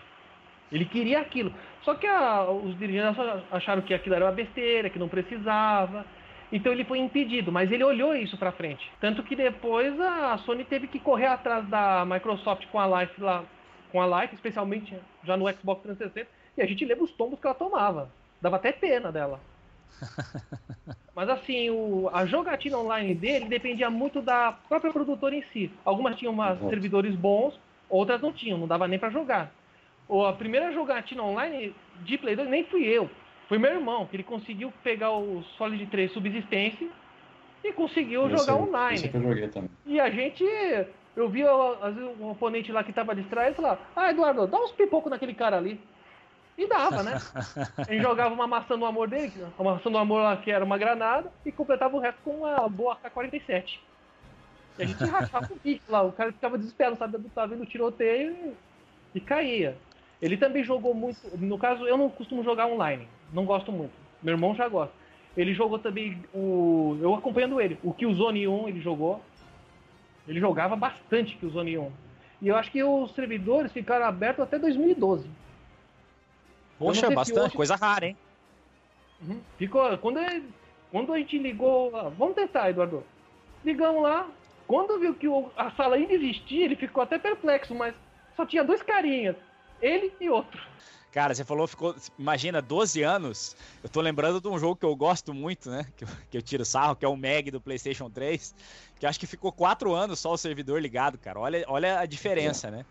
[0.72, 1.52] Ele queria aquilo.
[1.82, 6.06] Só que a, os dirigentes acharam que aquilo era uma besteira, que não precisava.
[6.50, 8.90] Então ele foi impedido, mas ele olhou isso para frente.
[8.98, 13.44] Tanto que depois a Sony teve que correr atrás da Microsoft com a Live lá,
[13.90, 17.46] com a Live, especialmente já no Xbox 360, e a gente lembra os tombos que
[17.46, 18.10] ela tomava.
[18.40, 19.40] Dava até pena dela.
[21.14, 25.70] Mas assim, o, a jogatina online dele dependia muito da própria produtora em si.
[25.84, 27.58] Algumas tinham umas servidores bons,
[27.88, 29.52] outras não tinham, não dava nem para jogar.
[30.08, 33.10] Ou a primeira jogatina online de Play 2 nem fui eu,
[33.48, 36.86] foi meu irmão, que ele conseguiu pegar o Solid 3 Subsistência
[37.64, 39.10] e conseguiu jogar online.
[39.12, 39.70] eu joguei também.
[39.86, 40.44] E a gente
[41.18, 44.58] eu vi às vezes, um oponente lá que tava distraído e falava: Ah, Eduardo, dá
[44.58, 45.80] uns pipocos naquele cara ali.
[46.56, 47.20] E dava, né?
[47.88, 50.78] Gente jogava uma maçã do amor dele, uma maçã do amor lá que era uma
[50.78, 53.78] granada, e completava o resto com uma boa AK-47.
[54.78, 57.18] E a gente rachava o bico lá, o cara ficava desesperado, sabe?
[57.34, 58.32] Tava vendo o tiroteio
[59.14, 59.76] e, e caía.
[60.20, 61.18] Ele também jogou muito.
[61.36, 63.08] No caso, eu não costumo jogar online.
[63.32, 63.92] Não gosto muito.
[64.22, 64.94] Meu irmão já gosta.
[65.36, 66.98] Ele jogou também o.
[67.00, 67.78] Eu acompanhando ele.
[67.82, 69.22] O Killzone 1 ele jogou.
[70.28, 71.92] Ele jogava bastante Killzone 1.
[72.42, 75.28] E eu acho que os servidores ficaram abertos até 2012.
[76.78, 77.56] Poxa, bastante, hoje...
[77.56, 78.16] coisa rara, hein?
[79.20, 79.40] Uhum.
[79.56, 79.98] Ficou.
[79.98, 80.20] Quando,
[80.92, 81.90] quando a gente ligou.
[82.16, 83.02] Vamos tentar, Eduardo.
[83.64, 84.28] Ligamos lá.
[84.66, 85.26] Quando viu que
[85.56, 87.94] a sala ainda existia, ele ficou até perplexo, mas
[88.36, 89.34] só tinha dois carinhas.
[89.80, 90.60] Ele e outro.
[91.12, 91.94] Cara, você falou, ficou.
[92.18, 93.56] Imagina, 12 anos.
[93.82, 95.86] Eu tô lembrando de um jogo que eu gosto muito, né?
[95.96, 98.54] Que eu, que eu tiro sarro, que é o Meg do PlayStation 3.
[99.00, 101.40] Que acho que ficou 4 anos só o servidor ligado, cara.
[101.40, 102.70] Olha, olha a diferença, é.
[102.70, 102.86] né?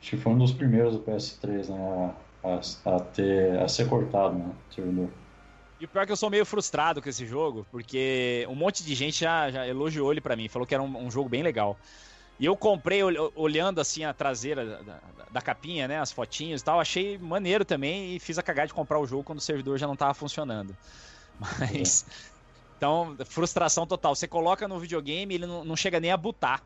[0.00, 2.14] Acho que foi um dos primeiros do PS3, né?
[2.44, 4.50] a, a, ter, a ser cortado, né?
[4.74, 5.08] Servidor.
[5.80, 8.84] E o pior é que eu sou meio frustrado com esse jogo, porque um monte
[8.84, 11.42] de gente já, já elogiou ele para mim, falou que era um, um, jogo bem
[11.42, 11.76] legal.
[12.38, 13.00] E eu comprei
[13.36, 14.98] olhando assim a traseira da,
[15.30, 16.00] da, capinha, né?
[16.00, 19.22] As fotinhos e tal, achei maneiro também e fiz a cagada de comprar o jogo
[19.22, 20.76] quando o servidor já não tava funcionando.
[21.38, 22.06] Mas.
[22.30, 22.34] É.
[22.76, 24.14] Então, frustração total.
[24.14, 26.60] Você coloca no videogame, ele não, não chega nem a botar.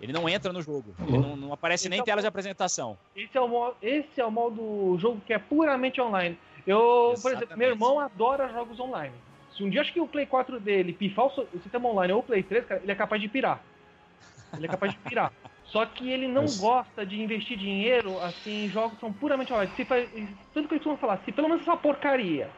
[0.00, 0.94] Ele não entra no jogo.
[1.00, 2.96] Ele não, não aparece esse nem é tela de apresentação.
[3.14, 6.38] Esse é, o modo, esse é o modo jogo que é puramente online.
[6.66, 7.22] Eu, Exatamente.
[7.22, 9.14] por exemplo, meu irmão adora jogos online.
[9.56, 12.22] Se um dia acho que o Play 4 dele pifar o sistema online ou o
[12.22, 13.60] Play 3, cara, ele é capaz de pirar.
[14.56, 15.32] Ele é capaz de pirar.
[15.66, 19.70] Só que ele não gosta de investir dinheiro assim em jogos que são puramente online.
[19.76, 20.08] Se faz,
[20.54, 22.48] tudo que eu costumo falar, se pelo menos essa porcaria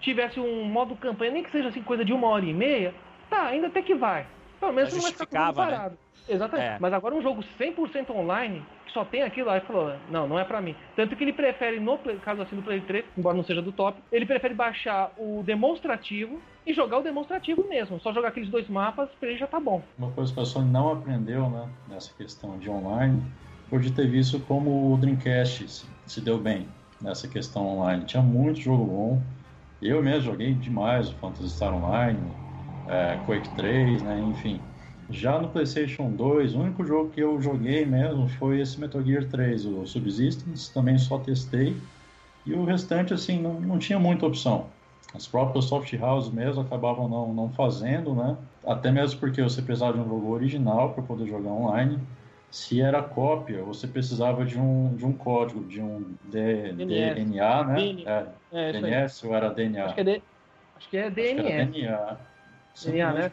[0.00, 2.94] tivesse um modo campanha, nem que seja assim coisa de uma hora e meia,
[3.28, 4.26] tá, ainda até que vai.
[4.60, 5.52] Pelo menos não vai ficar né?
[5.52, 5.90] parado.
[5.90, 6.34] Né?
[6.34, 6.68] Exatamente.
[6.68, 6.78] É.
[6.80, 10.44] Mas agora um jogo 100% online, que só tem aquilo, aí falou, não, não é
[10.44, 10.74] pra mim.
[10.94, 14.00] Tanto que ele prefere, no caso assim do Play 3, embora não seja do top,
[14.12, 18.00] ele prefere baixar o demonstrativo e jogar o demonstrativo mesmo.
[18.00, 19.80] Só jogar aqueles dois mapas, pra ele já tá bom.
[19.96, 23.22] Uma coisa que a Sony não aprendeu, né, nessa questão de online,
[23.70, 26.66] foi de ter visto como o Dreamcast se, se deu bem
[27.00, 28.04] nessa questão online.
[28.04, 29.22] Tinha muito jogo bom.
[29.80, 32.18] Eu mesmo joguei demais o Phantasy Star Online,
[32.88, 34.60] é, Quake 3, né, enfim.
[35.08, 39.24] Já no PlayStation 2, o único jogo que eu joguei mesmo foi esse Metal Gear
[39.28, 41.76] 3, o Subsistence, também só testei.
[42.44, 44.75] E o restante, assim, não, não tinha muita opção.
[45.14, 48.36] As próprias soft houses mesmo acabavam não, não fazendo, né?
[48.66, 51.98] Até mesmo porque você precisava de um jogo original para poder jogar online.
[52.50, 57.74] Se era cópia, você precisava de um, de um código, de um D, DNA, né?
[57.74, 58.10] DNA.
[58.10, 59.84] É, é, DNS ou era DNA?
[59.84, 60.22] Acho que é, D...
[60.76, 61.38] Acho que é DNA.
[61.38, 62.18] Acho que DNA.
[62.84, 63.32] DNA, né?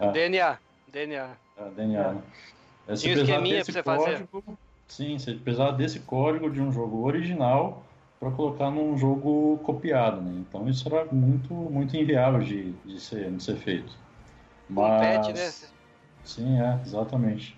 [0.00, 0.58] É, DNA.
[0.92, 1.28] DNA.
[1.56, 2.22] É, DNA, né?
[2.88, 4.58] É, Tinha um esqueminha pra você código, fazer.
[4.88, 7.84] Sim, você precisava desse código de um jogo original
[8.18, 10.32] para colocar num jogo copiado, né?
[10.48, 13.92] Então isso era muito, muito inviável de, de, ser, de ser feito.
[14.68, 14.84] Mas...
[14.84, 15.70] Um patch, né?
[16.24, 17.56] Sim, é, exatamente.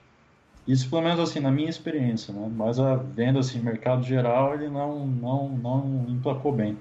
[0.66, 2.50] Isso pelo menos assim, na minha experiência, né?
[2.54, 6.76] Mas a venda assim, mercado geral, ele não, não, não emplacou bem.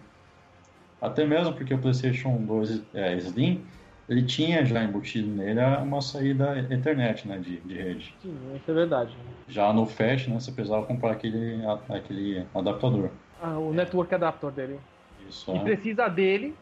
[1.01, 3.63] Até mesmo porque o PlayStation 2 é, Slim,
[4.09, 8.15] ele tinha já embutido nele uma saída Ethernet, né, de, de rede.
[8.21, 9.15] Sim, isso é verdade.
[9.47, 13.11] Já no Fast, né, você precisava comprar aquele, aquele adaptador.
[13.41, 14.79] Ah, o Network Adapter dele.
[15.27, 15.51] Isso.
[15.51, 15.63] E é.
[15.63, 16.55] precisa dele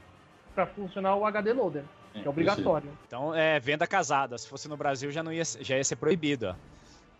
[0.54, 2.88] para funcionar o HD Loader, que é obrigatório.
[2.88, 3.06] Precisa.
[3.08, 4.38] Então, é venda casada.
[4.38, 6.56] Se fosse no Brasil, já, não ia, já ia ser proibido,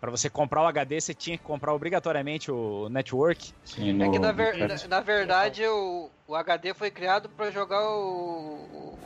[0.00, 3.52] Para você comprar o HD, você tinha que comprar obrigatoriamente o network.
[3.64, 4.04] Sim, no...
[4.04, 8.98] É que na, ver, na, na verdade o, o HD foi criado para jogar o,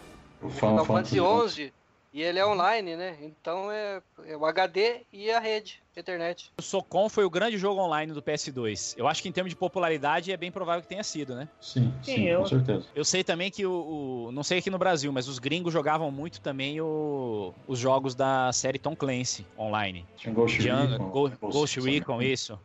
[0.42, 1.72] o Final, Final Fantasy 11
[2.12, 3.16] E ele é online, né?
[3.22, 6.50] Então é, é o HD e a rede, a internet.
[6.58, 8.94] O Socom foi o grande jogo online do PS2.
[8.98, 11.48] Eu acho que em termos de popularidade é bem provável que tenha sido, né?
[11.60, 12.40] Sim, sim, sim eu...
[12.40, 12.86] com certeza.
[12.96, 16.10] Eu sei também que o, o, Não sei aqui no Brasil, mas os gringos jogavam
[16.10, 20.04] muito também o, os jogos da série Tom Clancy online.
[20.16, 21.10] Tinha Ghost Recon.
[21.10, 22.58] Ghost, Ghost Recon, isso.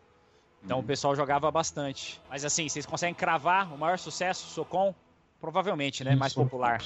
[0.64, 0.84] Então uhum.
[0.84, 2.20] o pessoal jogava bastante.
[2.28, 4.92] Mas assim, vocês conseguem cravar o maior sucesso, Socom?
[5.40, 6.16] Provavelmente, né?
[6.16, 6.82] Mais popular.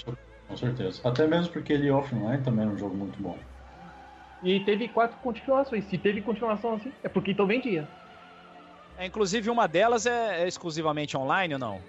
[0.49, 0.99] Com certeza.
[1.07, 3.37] Até mesmo porque ele offline também é um jogo muito bom.
[4.41, 5.85] E teve quatro continuações.
[5.85, 7.87] Se teve continuação assim, é porque então vendia.
[8.97, 11.81] É, inclusive, uma delas é, é, exclusivamente online ou não?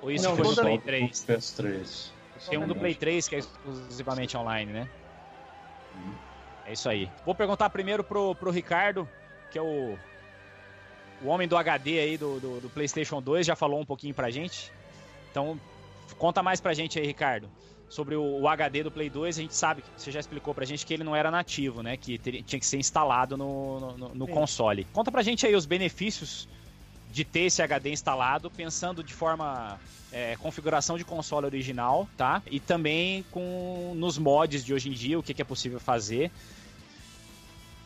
[0.00, 1.10] Ou isso não, foi no Play 3?
[1.10, 2.10] PS3.
[2.48, 4.88] Tem um do Play 3 que é exclusivamente online, né?
[5.94, 6.14] Uhum.
[6.66, 7.10] É isso aí.
[7.24, 9.08] Vou perguntar primeiro pro, pro Ricardo,
[9.50, 9.98] que é o,
[11.22, 14.30] o homem do HD aí do, do, do PlayStation 2, já falou um pouquinho pra
[14.30, 14.72] gente.
[15.30, 15.58] Então,
[16.18, 17.48] Conta mais pra gente aí, Ricardo,
[17.88, 19.38] sobre o, o, HD do Play 2.
[19.38, 21.96] A gente sabe, você já explicou pra gente que ele não era nativo, né?
[21.96, 24.84] Que ter, tinha que ser instalado no, no, no console.
[24.92, 26.48] Conta pra gente aí os benefícios
[27.10, 29.78] de ter esse HD instalado, pensando de forma
[30.12, 32.42] é, configuração de console original, tá?
[32.50, 36.30] E também com nos mods de hoje em dia, o que, que é possível fazer.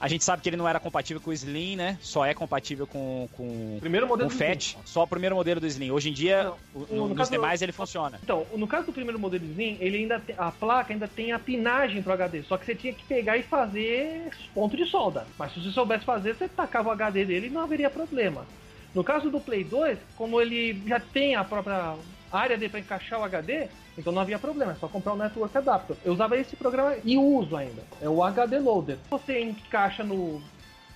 [0.03, 1.97] A gente sabe que ele não era compatível com o Slim, né?
[2.01, 4.77] Só é compatível com, com, primeiro modelo com o Fat.
[4.85, 5.93] Só o primeiro modelo do Slim.
[5.93, 7.67] Hoje em dia, não, o, no, nos demais do...
[7.67, 8.19] ele funciona.
[8.21, 11.31] Então, no caso do primeiro modelo do Slim, ele ainda tem, a placa ainda tem
[11.31, 12.43] a pinagem pro HD.
[12.43, 15.25] Só que você tinha que pegar e fazer ponto de solda.
[15.39, 18.45] Mas se você soubesse fazer, você tacava o HD dele e não haveria problema.
[18.93, 21.95] No caso do Play 2, como ele já tem a própria
[22.33, 25.57] área dele para encaixar o HD, então não havia problema, é só comprar o Network
[25.57, 25.97] Adapter.
[26.05, 27.83] Eu usava esse programa e uso ainda.
[28.01, 28.99] É o HD Loader.
[29.11, 30.41] Você encaixa no.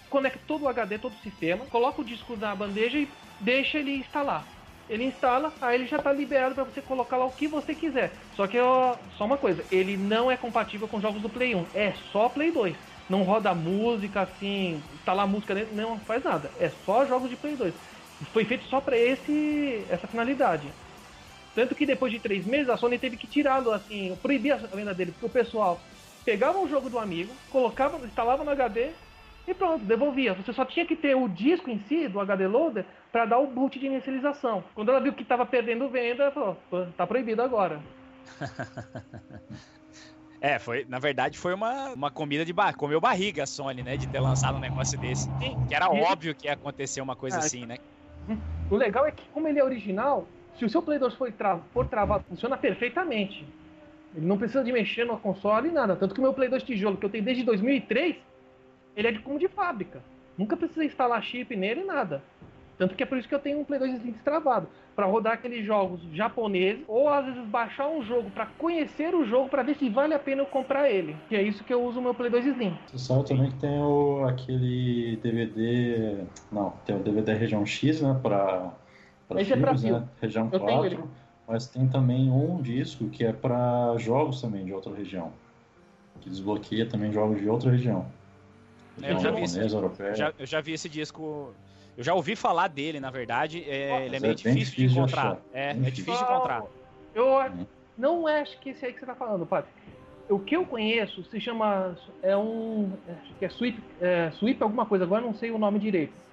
[0.09, 3.09] Conecta todo o HD, todo o sistema, coloca o disco na bandeja e
[3.41, 4.47] deixa ele instalar.
[4.89, 8.13] Ele instala, aí ele já está liberado para você colocar lá o que você quiser.
[8.37, 11.67] Só que ó, só uma coisa, ele não é compatível com jogos do Play 1,
[11.75, 12.77] é só Play 2.
[13.11, 16.51] Não roda música assim, instalar música dentro, não faz nada.
[16.59, 17.75] É só jogos de Play 2.
[18.33, 20.69] Foi feito só para esse essa finalidade.
[21.57, 24.93] Tanto que depois de três meses a Sony teve que tirá-lo, assim, proibir a venda
[24.93, 25.81] dele, porque o pessoal
[26.23, 28.91] pegava um jogo do amigo, colocava, instalava no HD
[29.49, 30.35] e pronto, devolvia.
[30.35, 33.47] Você só tinha que ter o disco em si, do HD Loader, para dar o
[33.47, 34.63] boot de inicialização.
[34.75, 36.59] Quando ela viu que estava perdendo venda, ela falou:
[36.95, 37.81] tá proibido agora.
[40.39, 43.97] É, foi, na verdade, foi uma, uma comida de bar, comeu barriga a Sony, né?
[43.97, 45.25] De ter lançado um negócio desse.
[45.39, 45.57] Sim.
[45.67, 47.79] Que era óbvio que ia acontecer uma coisa ah, assim, né?
[48.71, 50.29] O legal é que, como ele é original,
[50.59, 53.47] se o seu Play 2 for, tra for travado, funciona perfeitamente.
[54.15, 55.95] Ele não precisa de mexer no console e nada.
[55.95, 58.17] Tanto que o meu Play 2 tijolo, que eu tenho desde 2003,
[58.97, 60.03] ele é de como de fábrica.
[60.39, 62.23] Nunca precisa instalar chip nele nada.
[62.79, 64.69] Tanto que é por isso que eu tenho um Play 2 Slim destravado.
[64.95, 69.51] para rodar aqueles jogos japoneses, ou às vezes baixar um jogo para conhecer o jogo,
[69.51, 71.15] para ver se vale a pena eu comprar ele.
[71.29, 72.79] Que é isso que eu uso o meu Play 2 Slim.
[72.87, 76.25] Você sabe também que tem o, aquele DVD.
[76.51, 78.19] Não, tem o DVD região X, né?
[78.23, 78.73] Pra
[79.29, 80.09] para filmes, é né?
[80.21, 81.09] Região eu 4.
[81.47, 85.33] Mas tem também um disco que é para jogos também de outra região.
[86.21, 88.07] Que desbloqueia também jogos de outra região.
[89.03, 90.15] É, eu, já vi esse, europeia.
[90.15, 91.55] Já, eu já vi esse disco.
[91.97, 93.65] Eu já ouvi falar dele, na verdade.
[93.69, 95.35] É, ele é meio é difícil, difícil, de encontrar.
[95.35, 96.65] De é, é difícil de encontrar.
[97.15, 97.67] Eu uhum.
[97.97, 99.77] não acho que esse aí que você tá falando, Patrick.
[100.29, 101.97] O que eu conheço se chama.
[102.23, 102.91] É um.
[103.09, 106.26] Acho que é Sweep, é, Sweep alguma coisa, agora não sei o nome direito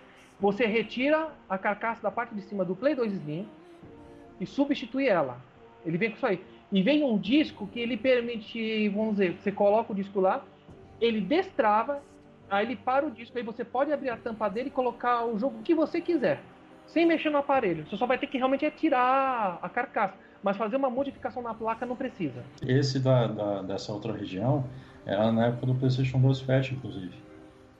[0.43, 3.47] você retira a carcaça da parte de cima do Play 2 Slim
[4.41, 5.37] e substitui ela.
[5.85, 6.43] Ele vem com isso aí.
[6.69, 10.43] E vem um disco que ele permite, vamos dizer, você coloca o disco lá,
[10.99, 12.01] ele destrava,
[12.51, 15.39] aí ele para o disco, aí você pode abrir a tampa dele e colocar o
[15.39, 16.41] jogo que você quiser,
[16.87, 17.85] sem mexer no aparelho.
[17.87, 21.85] Você só vai ter que realmente tirar a carcaça, mas fazer uma modificação na placa
[21.85, 22.43] não precisa.
[22.67, 24.65] Esse da, da dessa outra região
[25.05, 27.22] era na época do PlayStation 2 Fat, inclusive.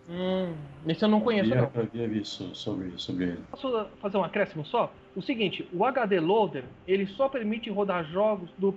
[0.10, 0.54] Hum,
[0.88, 1.54] esse eu não conheço.
[1.54, 3.40] Eu havia visto sobre, sobre ele.
[3.52, 4.92] Posso fazer um acréscimo só?
[5.16, 8.76] O seguinte, o HD Loader, ele só permite rodar jogos do,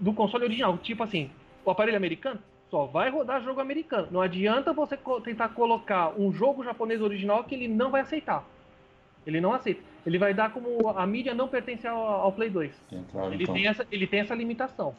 [0.00, 0.78] do console original.
[0.78, 1.30] Tipo assim,
[1.64, 2.40] o aparelho americano
[2.70, 4.08] só vai rodar jogo americano.
[4.10, 8.44] Não adianta você co tentar colocar um jogo japonês original que ele não vai aceitar.
[9.26, 9.82] Ele não aceita.
[10.06, 12.72] Ele vai dar como a mídia não pertence ao, ao Play 2.
[12.92, 13.54] Entrado, ele, então.
[13.54, 14.94] tem essa, ele tem essa limitação.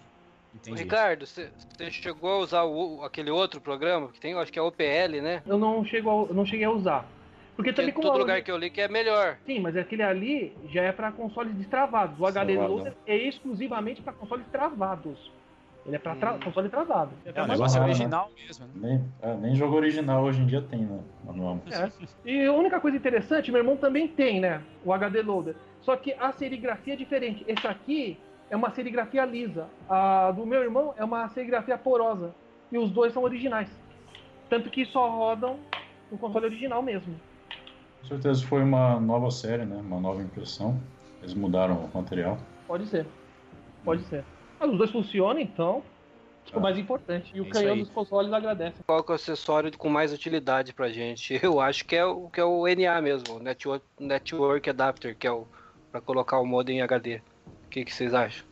[0.58, 0.84] Entendi.
[0.84, 1.50] Ricardo, você
[1.92, 5.42] chegou a usar o, aquele outro programa que tem, eu acho que é OPL, né?
[5.46, 7.06] Eu não, chego a, não cheguei a usar.
[7.56, 9.38] Porque também como todo lugar que eu li que é melhor.
[9.46, 12.20] Sim, mas aquele ali já é para consoles destravados.
[12.20, 15.32] O HD Loader é exclusivamente para consoles travados.
[15.88, 16.40] Ele é para tra hum.
[16.44, 17.12] console travado.
[17.26, 18.44] É, o negócio é original né?
[18.46, 18.68] mesmo.
[18.76, 19.02] Né?
[19.22, 21.00] Nem, é, nem jogo original hoje em dia tem, né?
[21.72, 21.90] É.
[22.30, 24.62] E a única coisa interessante, meu irmão também tem, né?
[24.84, 25.56] O HD Loader.
[25.82, 27.46] Só que a serigrafia é diferente.
[27.48, 28.20] Esse aqui
[28.50, 29.68] é uma serigrafia lisa.
[29.90, 32.34] A do meu irmão é uma serigrafia porosa.
[32.72, 33.70] E os dois são originais.
[34.50, 35.60] Tanto que só rodam
[36.12, 37.16] no console original mesmo.
[38.02, 39.76] Com certeza foi uma nova série, né?
[39.78, 40.80] Uma nova impressão.
[41.22, 42.38] Eles mudaram o material.
[42.68, 43.06] Pode ser.
[43.84, 44.24] Pode ser.
[44.60, 45.84] Mas os dois funcionam, então.
[46.46, 47.32] Que é o mais importante.
[47.36, 47.80] E o É canhão aí.
[47.80, 48.82] dos consoles agradece.
[48.86, 51.38] Qual que é o acessório com mais utilidade pra gente?
[51.44, 55.28] Eu acho que é o, que é o NA mesmo, o Network, Network Adapter, que
[55.28, 55.46] é o
[55.92, 57.22] para colocar o modem em HD.
[57.68, 58.46] O que, que vocês acham?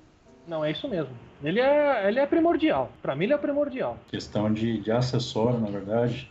[0.46, 1.14] Não, é isso mesmo.
[1.42, 2.92] Ele é, ele é primordial.
[3.02, 3.98] Pra mim, ele é primordial.
[4.10, 6.30] Questão de, de acessório, na verdade,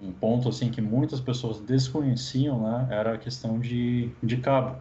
[0.00, 2.88] um ponto assim que muitas pessoas desconheciam, né?
[2.90, 4.76] Era a questão de, de cabo.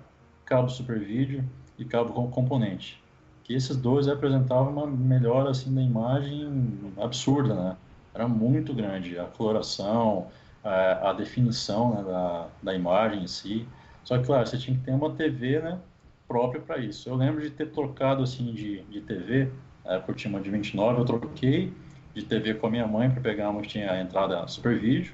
[0.45, 1.43] Cabo super vídeo
[1.77, 3.03] e cabo com componente.
[3.43, 7.77] Que esses dois apresentavam uma melhora assim da imagem absurda, né?
[8.13, 10.27] Era muito grande a coloração,
[10.63, 13.67] a, a definição né, da, da imagem em si.
[14.05, 15.79] Só que, claro, você tinha que ter uma TV, né,
[16.27, 17.09] própria para isso.
[17.09, 19.51] Eu lembro de ter trocado assim de, de TV,
[19.83, 21.73] na época eu tinha uma de 29, eu troquei
[22.13, 25.13] de TV com a minha mãe para pegar uma que tinha a entrada Super Vídeo.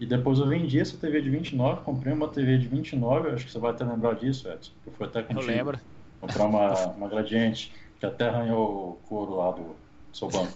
[0.00, 3.50] E depois eu vendi essa TV de 29, comprei uma TV de 29, acho que
[3.50, 5.46] você vai até lembrar disso, Edson, que foi até Eu contigo.
[5.46, 5.80] lembro.
[6.20, 9.74] Comprar uma, uma Gradiente, que até arranhou o couro lá do
[10.12, 10.52] seu banco.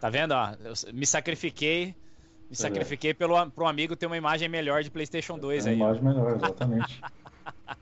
[0.00, 0.32] Tá vendo?
[0.32, 1.86] Ó, eu me sacrifiquei.
[1.86, 2.54] Me é.
[2.54, 5.80] sacrifiquei pelo, pro amigo ter uma imagem melhor de PlayStation 2 Uma aí.
[5.80, 5.84] ó.
[5.84, 7.00] imagem melhor, exatamente.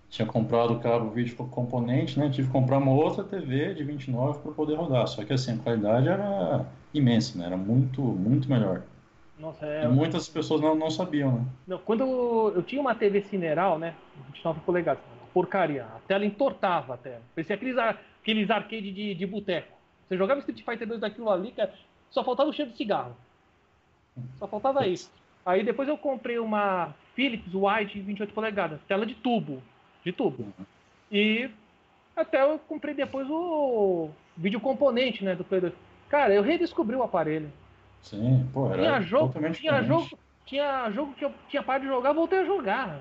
[0.08, 2.28] Tinha comprado o cabo vídeo com componente, né?
[2.28, 5.06] Tive que comprar uma outra TV de 29 para poder rodar.
[5.06, 7.46] Só que assim, a qualidade era imensa, né?
[7.46, 8.82] Era muito, muito melhor.
[9.38, 9.84] Nossa, é.
[9.84, 11.44] E muitas pessoas não, não sabiam, né?
[11.66, 13.94] Não, quando eu, eu tinha uma TV Cineral, né?
[14.26, 15.84] 29 polegadas, porcaria.
[15.84, 17.22] A tela entortava a tela.
[17.34, 19.72] Parecia aqueles, aqueles arcade de, de boteco.
[20.06, 21.72] Você jogava Street Fighter 2 daquilo ali, cara,
[22.10, 23.16] só faltava o cheiro de cigarro.
[24.38, 25.10] Só faltava isso.
[25.44, 29.62] Aí depois eu comprei uma Philips White 28 polegadas, tela de tubo.
[30.04, 30.46] De tubo.
[31.10, 31.48] E
[32.16, 35.72] até eu comprei depois o vídeo componente, né, do Play 2.
[36.08, 37.50] Cara, eu redescobri o aparelho.
[38.02, 39.88] Sim, pô, era Tinha jogo, totalmente tinha diferente.
[40.10, 42.98] jogo, tinha jogo que eu tinha parado de jogar, voltei a jogar.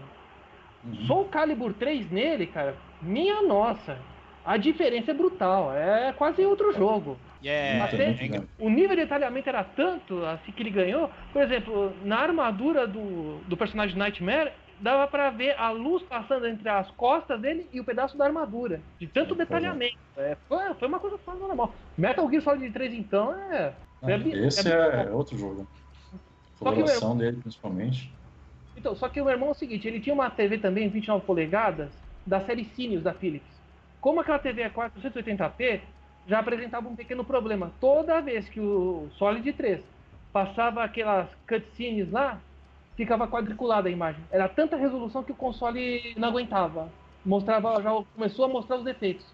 [0.84, 0.96] Uhum.
[1.08, 3.98] Só o Calibur 3 nele, cara, minha nossa.
[4.44, 7.16] A diferença é brutal, é quase outro jogo.
[7.44, 8.48] É, até- muito é grande.
[8.60, 11.12] O nível de detalhamento era tanto assim que ele ganhou.
[11.32, 16.68] Por exemplo, na armadura do, do personagem Nightmare, dava pra ver a luz passando entre
[16.68, 18.82] as costas dele e o pedaço da armadura.
[19.00, 19.38] De tanto é.
[19.38, 19.98] detalhamento.
[20.18, 21.74] É, foi, foi uma coisa fora do normal.
[21.98, 23.74] Metal Gear Solid 3, então, é.
[24.04, 24.16] É
[24.48, 25.68] Esse é- é, outro jogo.
[26.60, 28.12] A coloração dele, principalmente.
[28.76, 31.26] Então, só que o meu irmão é o seguinte, ele tinha uma TV também 29
[31.26, 31.90] polegadas
[32.26, 33.52] da série Sirius da Philips.
[34.00, 35.82] Como aquela TV é 480p,
[36.28, 37.72] já apresentava um pequeno problema.
[37.80, 39.82] Toda vez que o Solid 3
[40.32, 42.40] passava aquelas cutscenes lá,
[43.02, 44.24] ficava quadriculada a imagem.
[44.32, 46.90] Era tanta resolução que o console não aguentava.
[47.26, 49.26] Mostrava, já começou a mostrar os defeitos.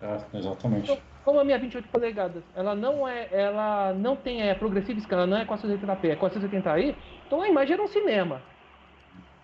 [0.00, 0.84] É, exatamente.
[0.84, 5.16] Então, como a minha 28 polegadas, ela não é, ela não tem é, progressive scan,
[5.16, 6.94] ela não é 480p, é 480i,
[7.26, 8.40] então a imagem era um cinema.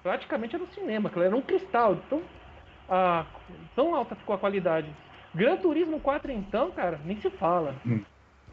[0.03, 2.23] Praticamente era um cinema, era um cristal, tão,
[2.89, 3.27] a,
[3.75, 4.89] tão alta ficou a qualidade.
[5.35, 7.75] Gran Turismo 4 então, cara, nem se fala.
[7.85, 8.05] Hum.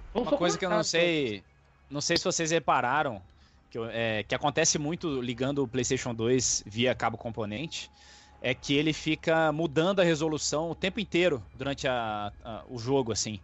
[0.10, 1.44] Então, Uma coisa que eu não sei.
[1.90, 3.22] Não sei se vocês repararam,
[3.72, 7.90] que, é, que acontece muito ligando o PlayStation 2 via cabo componente,
[8.42, 13.12] é que ele fica mudando a resolução o tempo inteiro durante a- a- o jogo,
[13.12, 13.40] assim.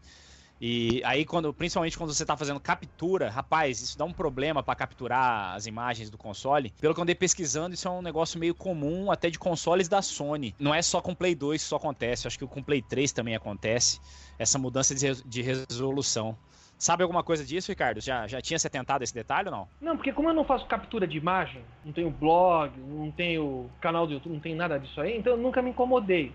[0.59, 4.75] E aí, quando, principalmente quando você tá fazendo captura, rapaz, isso dá um problema para
[4.75, 6.73] capturar as imagens do console.
[6.81, 10.01] Pelo que eu andei pesquisando, isso é um negócio meio comum até de consoles da
[10.01, 10.55] Sony.
[10.59, 13.35] Não é só com Play 2 que isso acontece, acho que com Play 3 também
[13.35, 13.99] acontece,
[14.39, 16.35] essa mudança de resolução.
[16.77, 17.99] Sabe alguma coisa disso, Ricardo?
[17.99, 19.67] Já, já tinha se atentado a esse detalhe ou não?
[19.81, 24.05] Não, porque como eu não faço captura de imagem, não tenho blog, não tenho canal
[24.05, 26.31] do YouTube, não tenho nada disso aí, então eu nunca me incomodei.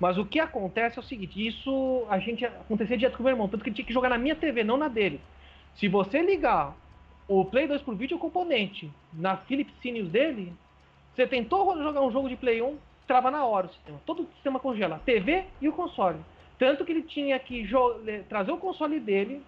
[0.00, 3.34] Mas o que acontece é o seguinte, isso a gente acontecia direto com o meu
[3.34, 5.20] irmão, tanto que ele tinha que jogar na minha TV, não na dele.
[5.74, 6.74] Se você ligar
[7.28, 10.52] o Play 2 por vídeo componente na Philips Sirius dele,
[11.14, 14.00] você tentou jogar um jogo de Play 1, trava na hora o sistema.
[14.06, 16.18] Todo o sistema congela, a TV e o console.
[16.58, 17.68] Tanto que ele tinha que
[18.28, 19.42] trazer o console dele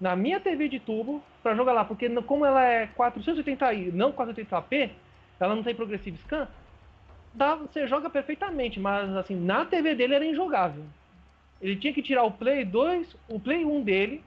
[0.00, 4.90] na minha TV de tubo para jogar lá, porque como ela é 480i, não 480p,
[5.40, 6.48] ela não tem progressive scan,
[7.32, 10.84] dá, você joga perfeitamente, mas assim, na TV dele era injogável.
[11.60, 14.22] Ele tinha que tirar o Play 2, o Play 1 dele,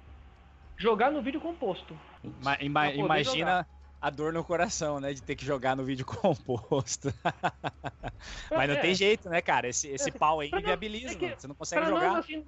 [0.77, 1.97] jogar no vídeo composto.
[2.43, 3.65] Ma- ima- poder imagina
[4.01, 5.13] a dor no coração, né?
[5.13, 7.13] De ter que jogar no vídeo composto.
[8.51, 9.67] Mas não É, tem jeito, né, cara?
[9.67, 11.35] Esse, esse assim, pau aí pra inviabiliza, é que mano.
[11.39, 12.07] Você não consegue Pra jogar.
[12.09, 12.45] nós, assim,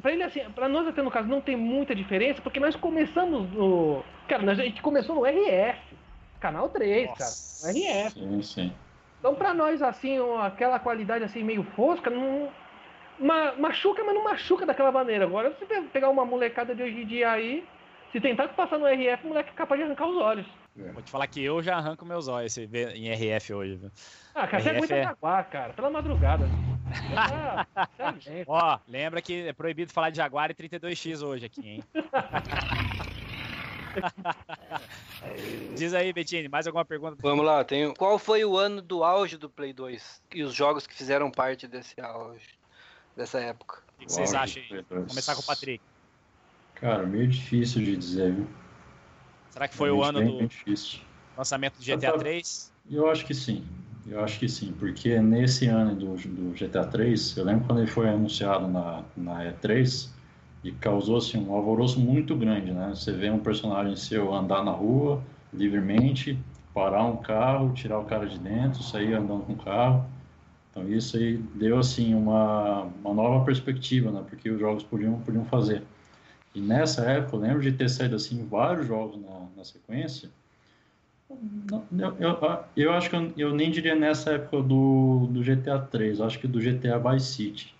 [0.00, 3.50] pra ele, assim, pra nós até no caso não tem muita diferença, porque nós começamos
[3.52, 4.02] no.
[4.28, 5.78] Cara, nós- a gente começou no RF,
[6.40, 7.18] canal 3, Nossa.
[7.62, 7.72] cara.
[7.74, 8.10] No RF.
[8.20, 8.72] Sim, sim.
[9.18, 12.50] Então, pra nós, assim, aquela qualidade assim meio fosca, não.
[13.18, 15.24] ma- machuca, mas não machuca daquela maneira.
[15.24, 17.66] Agora, se você pegar uma molecada de hoje em dia aí,
[18.12, 20.46] se tentar passar no RF, o moleque é capaz de arrancar os olhos.
[20.92, 23.76] Vou te falar que eu já arranco meus olhos em RF hoje.
[23.76, 23.90] viu?
[24.34, 26.48] Ah, cara, você RF aguenta é- Jaguar, cara, pela madrugada.
[27.98, 28.50] Você aguenta.
[28.50, 31.84] Ó, lembra que é proibido falar de Jaguar e 32X hoje aqui, hein?
[35.76, 37.16] Diz aí, Bettini, mais alguma pergunta?
[37.20, 37.92] Vamos lá, tem...
[37.94, 41.66] qual foi o ano do auge do Play 2 e os jogos que fizeram parte
[41.66, 42.48] desse auge,
[43.16, 43.82] dessa época?
[43.96, 44.68] O que que vocês acham aí?
[44.68, 45.10] Play Vou 2.
[45.10, 45.82] começar com o Patrick.
[46.74, 48.46] Cara, meio difícil de dizer, viu?
[49.58, 52.72] Será que foi o Realmente ano do lançamento do GTA 3?
[52.88, 53.64] Eu acho que sim.
[54.06, 57.90] Eu acho que sim, porque nesse ano do, do GTA 3, eu lembro quando ele
[57.90, 60.10] foi anunciado na, na E3
[60.62, 62.90] e causou assim, um alvoroço muito grande, né?
[62.94, 65.20] Você vê um personagem seu andar na rua
[65.52, 66.38] livremente,
[66.72, 70.06] parar um carro, tirar o cara de dentro, sair andando com o carro.
[70.70, 74.22] Então isso aí deu assim uma, uma nova perspectiva, né?
[74.30, 75.82] Porque os jogos podiam, podiam fazer.
[76.54, 80.30] E nessa época, eu lembro de ter saído assim vários jogos na, na sequência.
[81.30, 86.18] Eu, eu, eu acho que eu, eu nem diria nessa época do, do GTA 3,
[86.18, 87.74] eu acho que do GTA Vice City.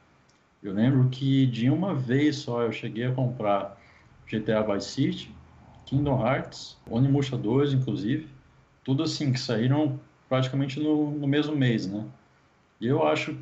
[0.62, 3.78] Eu lembro que de uma vez só eu cheguei a comprar
[4.26, 5.34] GTA Vice City,
[5.86, 8.28] Kingdom Hearts, Onimusha 2, inclusive,
[8.84, 9.98] tudo assim, que saíram
[10.28, 12.04] praticamente no, no mesmo mês, né?
[12.80, 13.36] E eu acho,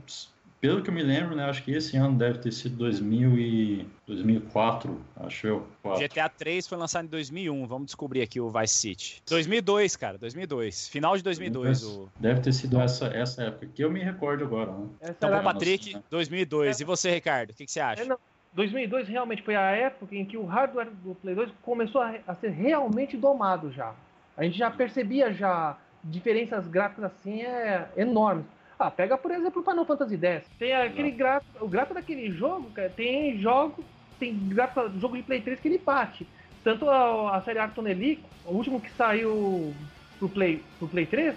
[0.66, 3.86] pelo que eu me lembro, né, acho que esse ano deve ter sido 2000 e
[4.04, 5.66] 2004, acho eu.
[5.80, 6.02] 4.
[6.08, 9.22] GTA 3 foi lançado em 2001, vamos descobrir aqui o Vice City.
[9.28, 10.88] 2002, cara, 2002.
[10.88, 11.84] Final de 2002.
[11.84, 12.08] O...
[12.18, 14.86] Deve ter sido essa, essa época, que eu me recordo agora, né?
[15.00, 16.04] Essa Então, era- Patrick, Nossa.
[16.10, 16.80] 2002.
[16.80, 18.04] E você, Ricardo, o que, que você É, acha?
[18.04, 18.18] não,
[18.52, 22.34] 2002 realmente foi a época em que o hardware do Play 2 começou a, a
[22.34, 23.94] ser realmente domado já.
[24.36, 28.44] A gente já percebia já diferenças gráficas assim é, enormes.
[28.78, 30.44] Ah, pega por exemplo o Final Fantasy X.
[30.58, 33.82] Tem aquele gráfico, o gráfico daquele jogo, cara, tem jogo,
[34.18, 36.26] tem gráfico do jogo de Play 3 que ele bate.
[36.62, 39.74] Tanto a, a série Arton Elite, o último que saiu
[40.18, 41.34] pro Play, pro Play 3,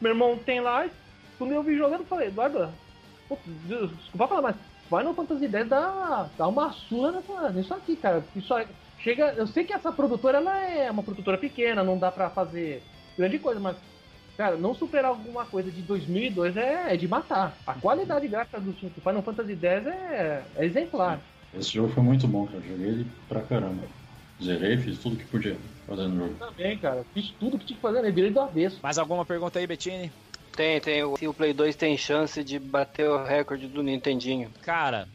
[0.00, 0.90] meu irmão tem lá, e
[1.36, 2.72] quando eu vi jogando, eu falei, Eduardo,
[3.66, 4.56] desculpa falar, mas
[4.88, 8.24] Final Fantasy X dá, dá uma surra nessa, nisso aqui, cara.
[8.34, 8.54] Isso
[8.98, 12.82] chega, eu sei que essa produtora ela é uma produtora pequena, não dá pra fazer
[13.16, 13.76] grande coisa, mas
[14.38, 17.58] cara, não superar alguma coisa de 2002 é, é de matar.
[17.66, 21.20] A qualidade gráfica do, do Final Fantasy X é, é exemplar.
[21.58, 22.60] Esse jogo foi muito bom, cara.
[22.60, 23.82] Joguei ele pra caramba.
[24.40, 25.56] Zerei, fiz tudo que podia
[25.88, 26.34] fazer no jogo.
[26.38, 28.12] Também, cara, fiz tudo que tinha que fazer, né?
[28.12, 28.78] Virei do avesso.
[28.80, 30.12] Mais alguma pergunta aí, Bettini?
[30.54, 31.02] Tem, tem.
[31.02, 34.52] o- Se o Play 2 tem chance de bater o recorde do Nintendinho.
[34.62, 35.08] Cara,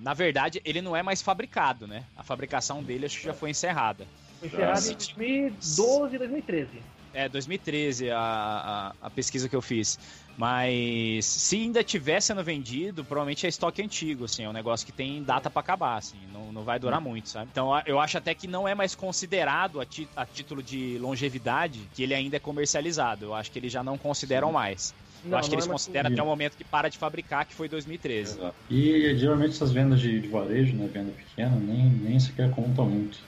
[0.00, 2.02] na verdade, ele não é mais fabricado, né?
[2.16, 4.04] A fabricação dele acho que já foi encerrada.
[4.40, 6.82] Foi encerrado Ah, em 2012 e 2013.
[7.16, 9.98] É, 2013 a, a, a pesquisa que eu fiz.
[10.36, 14.92] Mas se ainda estiver sendo vendido, provavelmente é estoque antigo, assim, é um negócio que
[14.92, 17.50] tem data pra acabar, assim, não, não vai durar muito, sabe?
[17.50, 21.88] Então eu acho até que não é mais considerado a, ti- a título de longevidade
[21.92, 23.24] que ele ainda é comercializado.
[23.24, 24.94] Eu acho que eles já não consideram mais.
[25.24, 27.54] Eu Não, acho que eles é consideram até o momento que para de fabricar, que
[27.54, 28.32] foi 2013.
[28.32, 28.58] Exato.
[28.68, 33.18] E geralmente essas vendas de, de varejo, né, venda pequena, nem, nem sequer contam muito.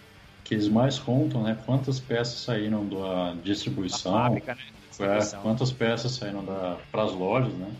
[0.48, 4.60] Que eles mais contam, né, quantas peças saíram da distribuição, fábrica, né?
[4.62, 5.42] é, Distribuição.
[5.42, 6.42] quantas peças saíram
[6.90, 7.70] para as lojas, né?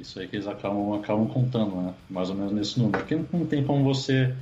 [0.00, 1.94] Isso aí que eles acabam, acabam contando, né?
[2.08, 2.98] Mais ou menos nesse número.
[2.98, 4.34] Porque não tem como você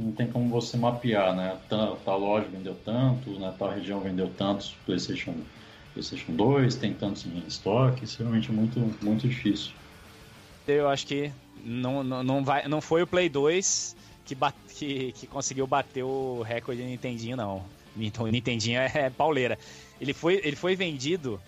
[0.00, 1.58] não tem como você mapear, né?
[1.68, 3.52] Tal, tal loja vendeu tantos, né?
[3.58, 5.34] Tal região vendeu tantos PlayStation,
[5.92, 8.04] PlayStation 2, tem tantos em estoque.
[8.04, 9.72] Isso realmente é muito, muito difícil.
[10.66, 11.30] Eu acho que
[11.64, 13.96] não, não, não, vai, não foi o Play 2
[14.30, 17.64] que, bat- que, que conseguiu bater o recorde do Nintendinho, não.
[17.96, 19.58] Então, o Nintendinho é, é pauleira.
[20.00, 21.40] Ele foi, ele foi vendido,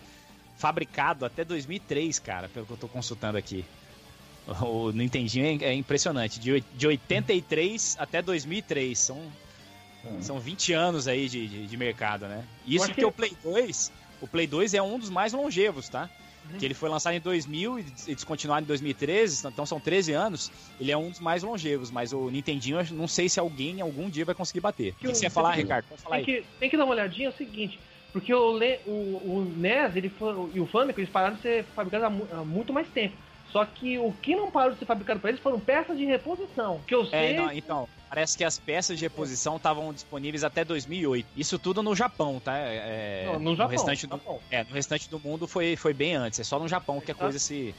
[0.57, 3.63] fabricado até 2003, cara, pelo que eu tô consultando aqui.
[4.61, 6.39] O Nintendinho é, é impressionante.
[6.41, 8.99] De, de 83 até 2003.
[8.99, 9.17] São,
[10.03, 10.21] É.
[10.21, 12.43] são 20 anos aí de, de, de mercado, né?
[12.67, 16.09] Isso porque que- o Play 2, o Play 2 é um dos mais longevos, tá?
[16.51, 16.57] Uhum.
[16.57, 20.51] Que ele foi lançado em 2000 e des- descontinuado em 2013, então são 13 anos.
[20.79, 24.09] Ele é um dos mais longevos, mas o Nintendinho, eu não sei se alguém algum
[24.09, 24.91] dia vai conseguir bater.
[24.91, 25.85] O que, que você ia falar, Ricardo?
[25.85, 26.41] Pode falar Tem aí.
[26.41, 27.79] que, tem que dar uma olhadinha, é o seguinte,
[28.11, 32.29] porque o, o, o NES ele foi, e o Famicom eles pararam de ser fabricados
[32.31, 33.15] há, há muito mais tempo.
[33.53, 36.81] Só que o que não parou de ser fabricado para eles foram peças de reposição.
[36.87, 37.33] Que eu sei.
[37.33, 41.27] É, não, então, parece que as peças de reposição estavam disponíveis até 2008.
[41.37, 42.57] Isso tudo no Japão, tá?
[42.57, 43.71] É, Não, no Japão.
[43.71, 44.39] restante do, Japão.
[44.49, 46.39] é, no restante do mundo foi, foi bem antes.
[46.39, 47.75] É só no Japão que a coisa se,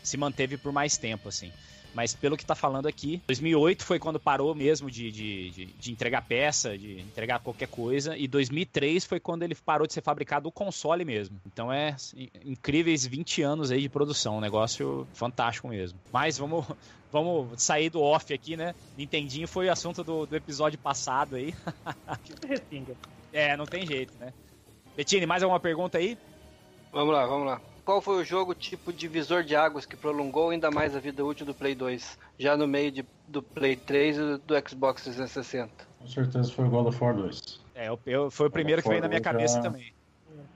[0.00, 1.52] se manteve por mais tempo, assim.
[1.96, 5.90] Mas pelo que tá falando aqui, 2008 foi quando parou mesmo de, de, de, de
[5.90, 10.46] entregar peça, de entregar qualquer coisa, e 2003 foi quando ele parou de ser fabricado
[10.46, 11.40] o console mesmo.
[11.46, 15.98] Então é assim, incríveis 20 anos aí de produção, um negócio fantástico mesmo.
[16.12, 16.66] Mas vamos,
[17.10, 18.74] vamos sair do off aqui, né?
[18.94, 21.54] Nintendinho foi o assunto do, do episódio passado aí.
[23.32, 24.32] É, não tem jeito, né?
[24.96, 26.16] Bettini, mais alguma pergunta aí?
[26.90, 27.60] Vamos lá, vamos lá.
[27.86, 31.46] Qual foi o jogo tipo divisor de águas que prolongou ainda mais a vida útil
[31.46, 35.72] do Play 2, já no meio de, do Play 3 e do Xbox 360?
[36.00, 37.40] Com certeza foi o God of War 2.
[37.76, 39.84] É, eu, eu- foi o primeiro que veio na minha Já- cabeça também.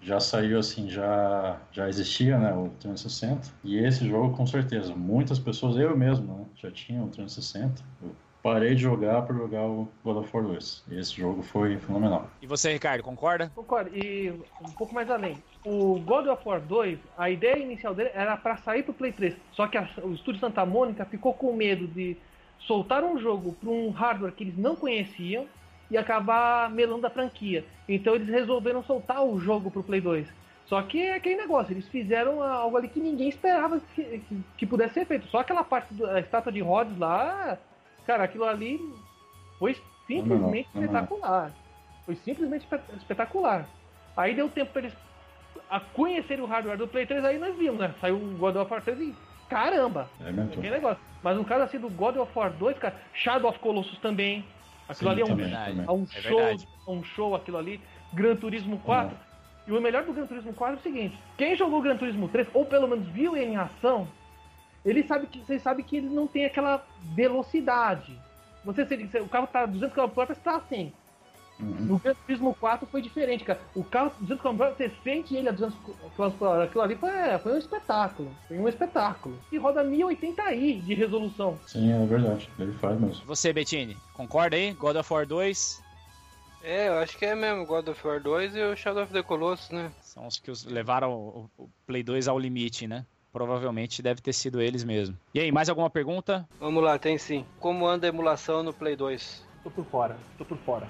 [0.02, 3.48] Já saiu assim, já, já existia, né, o 360.
[3.62, 7.80] E esse jogo, com certeza, muitas pessoas, eu mesmo, né, já tinha o 360.
[8.02, 10.84] Eu parei de jogar para jogar o God of War 2.
[10.90, 12.28] E esse jogo foi fenomenal.
[12.40, 13.50] E você, Ricardo, concorda?
[13.54, 13.90] Concordo.
[13.94, 14.30] E
[14.62, 15.42] um pouco mais além.
[15.64, 19.34] O God of War 2, a ideia inicial dele era para sair pro Play 3.
[19.52, 22.16] Só que a- o estúdio Santa Mônica ficou com medo de
[22.60, 25.46] soltar um jogo para um hardware que eles não conheciam
[25.90, 27.64] e acabar melando a franquia.
[27.88, 30.26] Então eles resolveram soltar o jogo pro Play 2.
[30.66, 34.66] Só que é aquele negócio, eles fizeram algo ali que ninguém esperava que, que- que
[34.66, 35.26] pudesse ser feito.
[35.26, 37.58] Só aquela parte da estátua de Rhodes lá,
[38.06, 38.80] cara, aquilo ali
[39.58, 39.76] foi
[40.06, 41.00] simplesmente Não, não, não.
[41.00, 41.52] espetacular.
[42.06, 43.66] Foi simplesmente espe- espetacular.
[44.16, 44.94] Aí deu tempo pra eles
[45.68, 47.94] a conhecerem o hardware do Play 3, aí nós vimos, né?
[48.00, 49.14] Saiu o God of War 3 e
[49.48, 50.08] caramba!
[50.20, 50.52] É mesmo?
[50.52, 50.98] Aquele negócio.
[51.22, 54.44] Mas no caso assim do God of War 2, cara, Shadow of Colossus também.
[54.88, 55.70] Aquilo Sim, ali é um, também, verdade.
[55.70, 55.86] também.
[55.86, 56.68] é um É show, verdade.
[56.86, 57.80] é um show aquilo ali.
[58.12, 59.16] Gran Turismo 4.
[59.68, 62.28] E o melhor do Gran Turismo 4 é o seguinte: quem jogou o Gran Turismo
[62.28, 64.08] 3, ou pelo menos viu ele em ação,
[64.84, 68.18] ele sabe que vocês sabem que ele não tem aquela velocidade.
[68.64, 70.92] Você se o carro tá 200 km por hora, você tá assim.
[71.58, 71.76] Uhum.
[71.80, 73.60] No Gran Turismo 4 foi diferente, cara.
[73.74, 76.64] O carro 200 km por hora, você sente ele a 200 km por hora.
[76.64, 77.10] Aquilo ali foi,
[77.42, 78.36] foi um espetáculo.
[78.48, 79.38] Foi um espetáculo.
[79.52, 81.58] E roda 1080i de resolução.
[81.66, 82.48] Sim, é verdade.
[82.58, 83.24] Ele faz mesmo.
[83.26, 84.72] Você, Bettini, concorda aí?
[84.72, 85.82] God of War 2
[86.62, 89.22] É, eu acho que é mesmo God of War 2 e o Shadow of the
[89.22, 89.90] Colossus, né?
[90.02, 93.04] são os que os levaram o, o Play 2 ao limite, né?
[93.32, 95.18] Provavelmente deve ter sido eles mesmo.
[95.32, 96.48] E aí, mais alguma pergunta?
[96.58, 97.44] Vamos lá, tem sim.
[97.58, 99.42] Como anda a emulação no Play 2?
[99.62, 100.88] Tô por fora, tô por fora.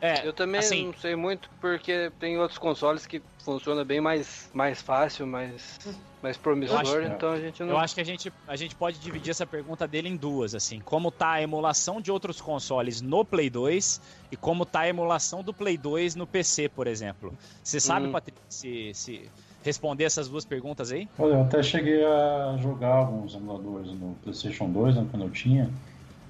[0.00, 4.50] É, Eu também assim, não sei muito, porque tem outros consoles que funciona bem mais,
[4.52, 5.78] mais fácil, mais,
[6.20, 7.68] mais promissor, acho- então a gente não...
[7.70, 10.80] Eu acho que a gente, a gente pode dividir essa pergunta dele em duas, assim.
[10.80, 14.00] Como tá a emulação de outros consoles no Play 2
[14.30, 17.34] e como tá a emulação do Play 2 no PC, por exemplo.
[17.62, 18.12] Você sabe, Hum.
[18.12, 19.32] Patrick, se, se
[19.62, 21.08] responder essas duas perguntas aí?
[21.18, 25.70] Olha, eu até cheguei a jogar alguns emuladores no PlayStation 2, né, quando eu tinha.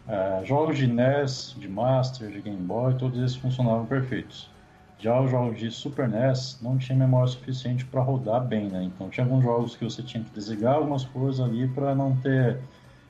[0.08, 4.50] É, jogos de NES, de Master, de Game Boy, todos esses funcionavam perfeitos.
[4.98, 8.84] Já os jogos de Super NES não tinha memória suficiente para rodar bem, né?
[8.84, 12.58] Então tinha alguns jogos que você tinha que desligar algumas coisas ali para não ter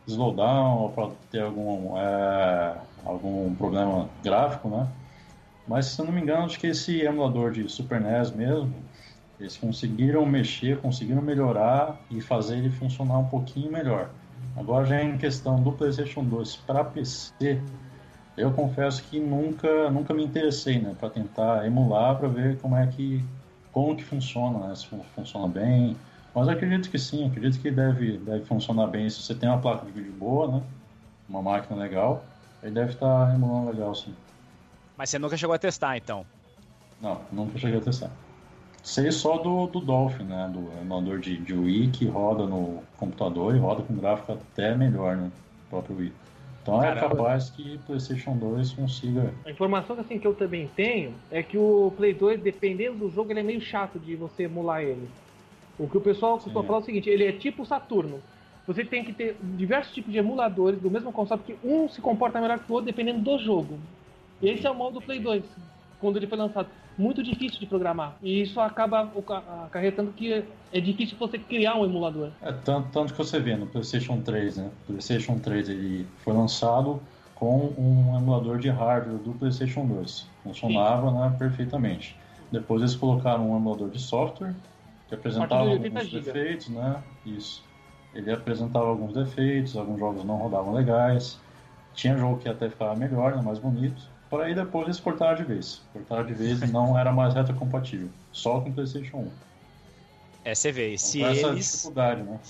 [0.06, 4.86] slowdown ou para ter algum, é, algum problema gráfico, né?
[5.66, 8.72] Mas se eu não me engano, acho que esse emulador de Super NES mesmo,
[9.42, 14.10] eles conseguiram mexer, conseguiram melhorar e fazer ele funcionar um pouquinho melhor.
[14.56, 17.62] Agora já em questão do PlayStation 2 para PC,
[18.36, 22.86] eu confesso que nunca, nunca me interessei, né, para tentar emular para ver como é
[22.86, 23.24] que
[23.72, 25.96] como que funciona, né, se fun- funciona bem.
[26.34, 29.60] Mas eu acredito que sim, acredito que deve, deve funcionar bem se você tem uma
[29.60, 30.62] placa de vídeo boa, né,
[31.28, 32.24] uma máquina legal,
[32.62, 34.14] ele deve estar emulando legal, sim.
[34.96, 36.24] Mas você nunca chegou a testar, então.
[37.00, 38.10] Não, nunca cheguei a testar.
[38.82, 40.50] Sei só do, do Dolphin, né?
[40.52, 45.16] Do emulador de, de Wii que roda no computador e roda com gráfico até melhor,
[45.16, 45.30] né?
[45.66, 46.12] O próprio Wii.
[46.62, 47.16] Então é Caramba.
[47.16, 49.32] capaz que PlayStation 2 consiga.
[49.44, 53.10] A informação que, assim, que eu também tenho é que o Play 2, dependendo do
[53.10, 55.08] jogo, ele é meio chato de você emular ele.
[55.78, 58.20] O que o pessoal costuma falar é o seguinte, ele é tipo Saturno.
[58.66, 62.40] Você tem que ter diversos tipos de emuladores do mesmo console, porque um se comporta
[62.40, 63.76] melhor que o outro dependendo do jogo.
[64.40, 65.42] E esse é o modo do Play 2,
[66.00, 66.68] quando ele foi lançado.
[67.02, 68.16] Muito difícil de programar.
[68.22, 69.10] E isso acaba
[69.64, 72.30] acarretando que é difícil você criar um emulador.
[72.40, 74.70] É tanto, tanto que você vê no PlayStation 3, né?
[74.82, 77.02] O PlayStation 3 ele foi lançado
[77.34, 80.28] com um emulador de hardware do PlayStation 2.
[80.44, 82.16] Funcionava né, perfeitamente.
[82.52, 84.54] Depois eles colocaram um emulador de software
[85.08, 86.32] que apresentava A partir de 80 alguns GB.
[86.32, 87.02] defeitos, né?
[87.26, 87.64] Isso.
[88.14, 91.40] Ele apresentava alguns defeitos, alguns jogos não rodavam legais.
[91.94, 94.00] Tinha jogo que até ficava melhor, né, mais bonito.
[94.32, 95.82] Por aí depois eles cortaram de vez.
[95.92, 98.08] Cortaram de vez e não era mais retrocompatível.
[98.32, 99.30] Só com o PlayStation 1.
[100.42, 100.94] É, você vê.
[100.94, 101.70] Então, Se essa eles.
[101.70, 102.40] dificuldade, né?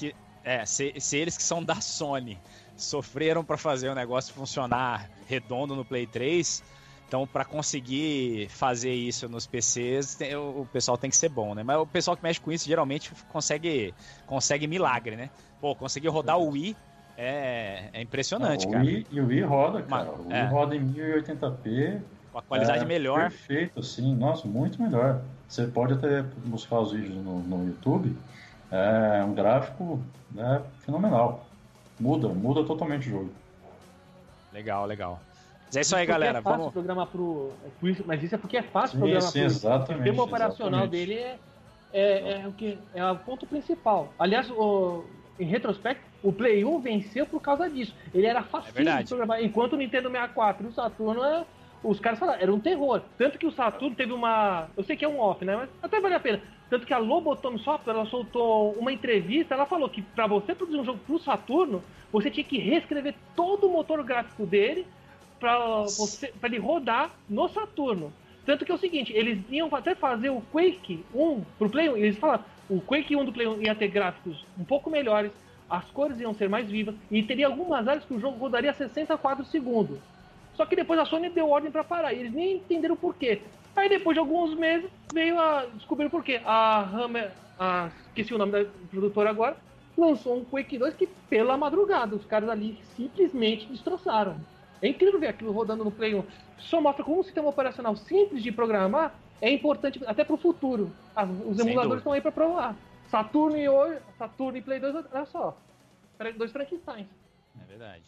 [0.45, 2.39] É, se, se eles que são da Sony
[2.77, 6.63] sofreram para fazer o negócio funcionar redondo no Play 3,
[7.09, 11.65] então para conseguir fazer isso nos PCs, o pessoal tem que ser bom, né?
[11.65, 13.93] Mas o pessoal que mexe com isso geralmente consegue
[14.25, 15.31] consegue milagre, né?
[15.61, 16.77] Pô, conseguiu rodar o Wii
[17.23, 18.85] é, é impressionante, o cara.
[18.85, 20.05] Wii, e o Wii roda, cara.
[20.07, 20.45] Mas- o Wii é.
[20.47, 22.01] roda em 1080p.
[22.33, 23.21] Com a qualidade é, melhor.
[23.21, 24.15] Perfeito, assim.
[24.15, 25.21] Nossa, muito melhor.
[25.49, 28.17] Você pode até buscar os vídeos no, no YouTube.
[28.71, 30.01] É um gráfico
[30.31, 31.45] né, fenomenal.
[32.01, 33.31] Muda, muda totalmente o jogo.
[34.53, 35.21] Legal, legal.
[35.67, 36.39] Mas é isso aí, Porque galera.
[36.39, 36.73] É fácil Vamos.
[36.73, 37.53] programar pro.
[37.83, 39.47] é mas isso é porque é fácil Sim, programar sim, pro.
[39.47, 40.91] exatamente, O sistema operacional exatamente.
[41.07, 41.39] dele é,
[41.93, 44.13] é, é o que é o ponto principal.
[44.19, 45.05] Aliás, o-
[45.39, 47.95] em retrospecto, o Play 1 venceu por causa disso.
[48.15, 48.73] Ele era fácil É
[49.03, 49.43] de programar.
[49.43, 51.45] Enquanto o Nintendo 64 e o Saturno é-
[51.83, 53.03] os caras falaram, era um terror.
[53.19, 54.69] Tanto que o Saturno teve uma.
[54.77, 55.57] Eu sei que é um off, né?
[55.57, 56.41] Mas até vale a pena.
[56.71, 60.79] Tanto que a Lobotom Software ela soltou uma entrevista, ela falou que pra você produzir
[60.79, 64.87] um jogo pro Saturno, você tinha que reescrever todo o motor gráfico dele
[65.41, 65.85] pra
[66.45, 68.13] ele rodar no Saturno.
[68.47, 71.97] Tanto que é o seguinte, eles iam até fazer o Quake 1 pro Play 1,
[71.97, 75.31] e eles falaram, o Quake 1 do Play 1 ia ter gráficos um pouco melhores,
[75.73, 78.75] as cores iam ser mais vivas, e teria algumas áreas que o jogo rodaria a
[78.75, 79.99] 60 quadros segundo.
[80.55, 83.41] Só que depois a Sony deu ordem pra parar, e eles nem entenderam por quê.
[83.75, 86.43] Aí depois de alguns meses, veio a descobrir por quê.
[86.45, 89.57] A Hammer, a, esqueci o nome da produtora agora,
[89.97, 94.37] lançou um Quake 2 que, pela madrugada, os caras ali simplesmente destroçaram.
[94.83, 96.23] É incrível ver aquilo rodando no Play 1.
[96.59, 100.93] Só mostra como um sistema operacional simples de programar é importante até pro futuro.
[101.17, 101.97] As- os Sem emuladores dúvida.
[101.97, 102.77] estão aí pra provar.
[103.13, 105.55] Saturno e hoje, Saturno e Play 2, olha só.
[106.35, 107.07] Dois Frankensteins.
[107.61, 108.05] É verdade.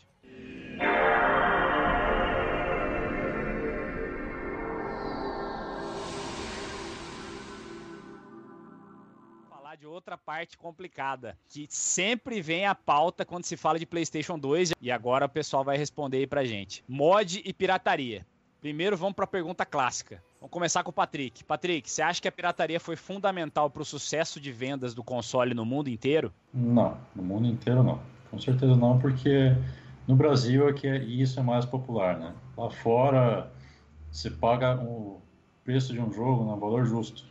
[9.51, 14.39] Falar de outra parte complicada, que sempre vem à pauta quando se fala de PlayStation
[14.39, 16.83] 2 e agora o pessoal vai responder aí pra gente.
[16.89, 18.27] Mod e pirataria.
[18.65, 20.23] Primeiro vamos pra pergunta clássica.
[20.41, 21.45] Vamos começar com o Patrick.
[21.45, 25.67] Patrick, você acha que a pirataria foi fundamental pro sucesso de vendas do console no
[25.67, 26.33] mundo inteiro?
[26.51, 28.01] Não, no mundo inteiro não.
[28.31, 29.55] Com certeza não, porque
[30.09, 32.33] no Brasil é que é- isso é mais popular, né?
[32.57, 33.53] Lá fora
[34.11, 35.21] você paga o
[35.63, 37.23] preço de um jogo no valor justo.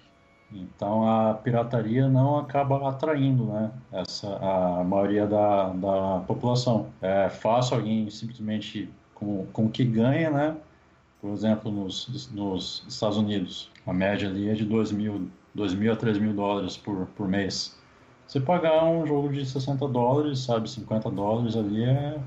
[0.52, 3.72] Então a pirataria não acaba atraindo, né?
[3.92, 6.90] Essa a maioria da, da população.
[7.02, 10.58] É fácil alguém simplesmente com, com o que ganha, né?
[11.24, 15.94] Por exemplo, nos, nos Estados Unidos, a média ali é de 2 mil, 2 mil
[15.94, 17.80] a 3 mil dólares por, por mês.
[18.28, 22.20] Você pagar um jogo de 60 dólares, sabe, 50 dólares ali é,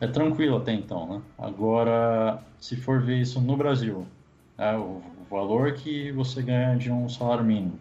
[0.00, 1.22] é tranquilo até então, né?
[1.38, 4.04] Agora, se for ver isso no Brasil,
[4.58, 5.00] é, o,
[5.30, 7.78] valor que você ganha de um salário mínimo,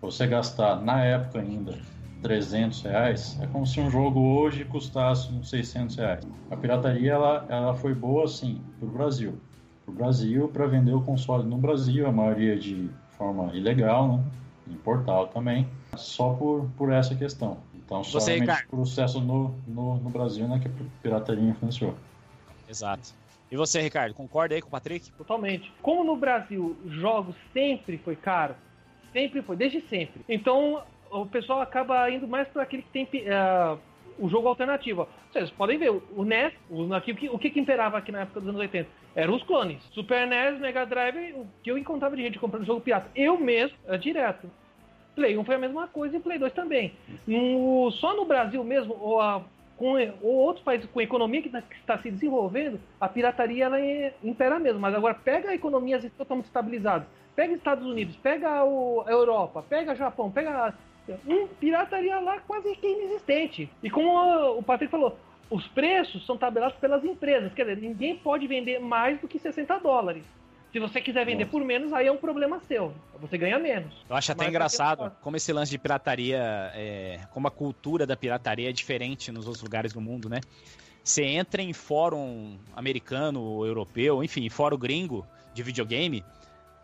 [0.00, 1.76] você gastar na época ainda
[2.22, 6.24] 300 reais, é como se um jogo hoje custasse uns 600 reais.
[6.52, 9.36] A pirataria, ela, ela foi boa, sim, para o Brasil.
[9.84, 12.88] Para o Brasil, para vender o console no Brasil, a maioria de
[13.18, 14.24] forma ilegal, né?
[14.66, 17.58] Importado também só por, por essa questão.
[17.74, 18.66] Então, Você, Ricardo?
[18.66, 20.70] o processo no, no, no Brasil, né, que a
[21.02, 21.94] pirataria influenciou.
[22.68, 23.10] Exato.
[23.50, 25.12] E você, Ricardo, concorda aí com o Patrick?
[25.12, 25.70] Totalmente.
[25.82, 28.54] Como no Brasil jogos sempre foi caro,
[29.12, 30.22] sempre foi, desde sempre.
[30.28, 33.76] Então o pessoal acaba indo mais para aquele que tem eh,
[34.18, 35.08] o jogo alternativo.
[35.32, 38.48] Vocês podem ver, o NES, o, que, o que que imperava aqui na época dos
[38.48, 38.88] anos 80?
[39.14, 39.82] Eram os clones.
[39.92, 43.10] Super NES, Mega Drive, o que eu encontrava de gente comprando jogo pirata.
[43.14, 44.50] Eu mesmo, era direto.
[45.14, 46.92] Play 1 foi a mesma coisa e Play 2 também.
[47.26, 49.42] No- só no Brasil mesmo, ou, a-
[49.76, 53.80] com, ou outros países com economia que, tá- que está se desenvolvendo, a pirataria ela
[53.80, 54.80] é- impera mesmo.
[54.80, 57.06] Mas agora pega economias totalmente estabilizadas.
[57.36, 60.72] Pega Estados Unidos, pega o, a Europa, pega Japão, pega.
[61.26, 63.68] Hum, pirataria lá quase que inexistente.
[63.82, 65.18] E como a- o Patrick falou,
[65.50, 67.52] os preços são tabelados pelas empresas.
[67.52, 70.24] Quer dizer, ninguém pode vender mais do que 60 dólares.
[70.72, 71.52] Se você quiser vender Nossa.
[71.52, 72.92] por menos, aí é um problema seu.
[73.20, 73.94] Você ganha menos.
[74.10, 77.50] Eu acho até Mas engraçado aqui é como esse lance de pirataria, é, como a
[77.50, 80.40] cultura da pirataria é diferente nos outros lugares do mundo, né?
[81.02, 86.24] Você entra em fórum americano, europeu, enfim, fórum gringo de videogame,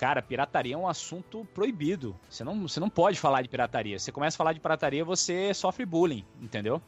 [0.01, 2.19] cara, pirataria é um assunto proibido.
[2.31, 3.99] Você não, você não pode falar de pirataria.
[3.99, 6.81] Você começa a falar de pirataria, você sofre bullying, entendeu?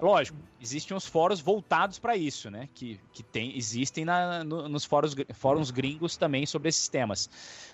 [0.00, 2.68] Lógico, existem uns fóruns voltados para isso, né?
[2.72, 7.28] Que, que tem, existem na- no- nos fóruns, fóruns gringos também sobre esses temas.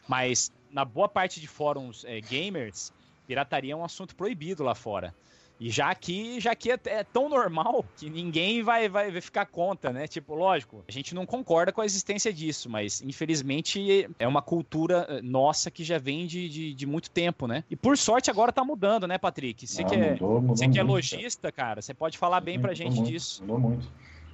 [0.08, 2.90] Mas na boa parte de fóruns é, gamers,
[3.26, 5.14] pirataria é um assunto proibido lá fora.
[5.60, 9.92] E já aqui, já aqui é, é tão normal que ninguém vai, vai ficar conta,
[9.92, 10.06] né?
[10.06, 15.06] Tipo, lógico, a gente não concorda com a existência disso, mas infelizmente é uma cultura
[15.08, 17.64] eh, nossa que já vem de, de, de muito tempo, né?
[17.68, 19.66] E por sorte agora tá mudando, né, Patrick?
[19.66, 22.60] Você Ah, que é, mudou, mudou você que é lojista, cara, você pode falar bem
[22.60, 23.42] pra gente muito, disso.
[23.42, 23.88] Mudou muito.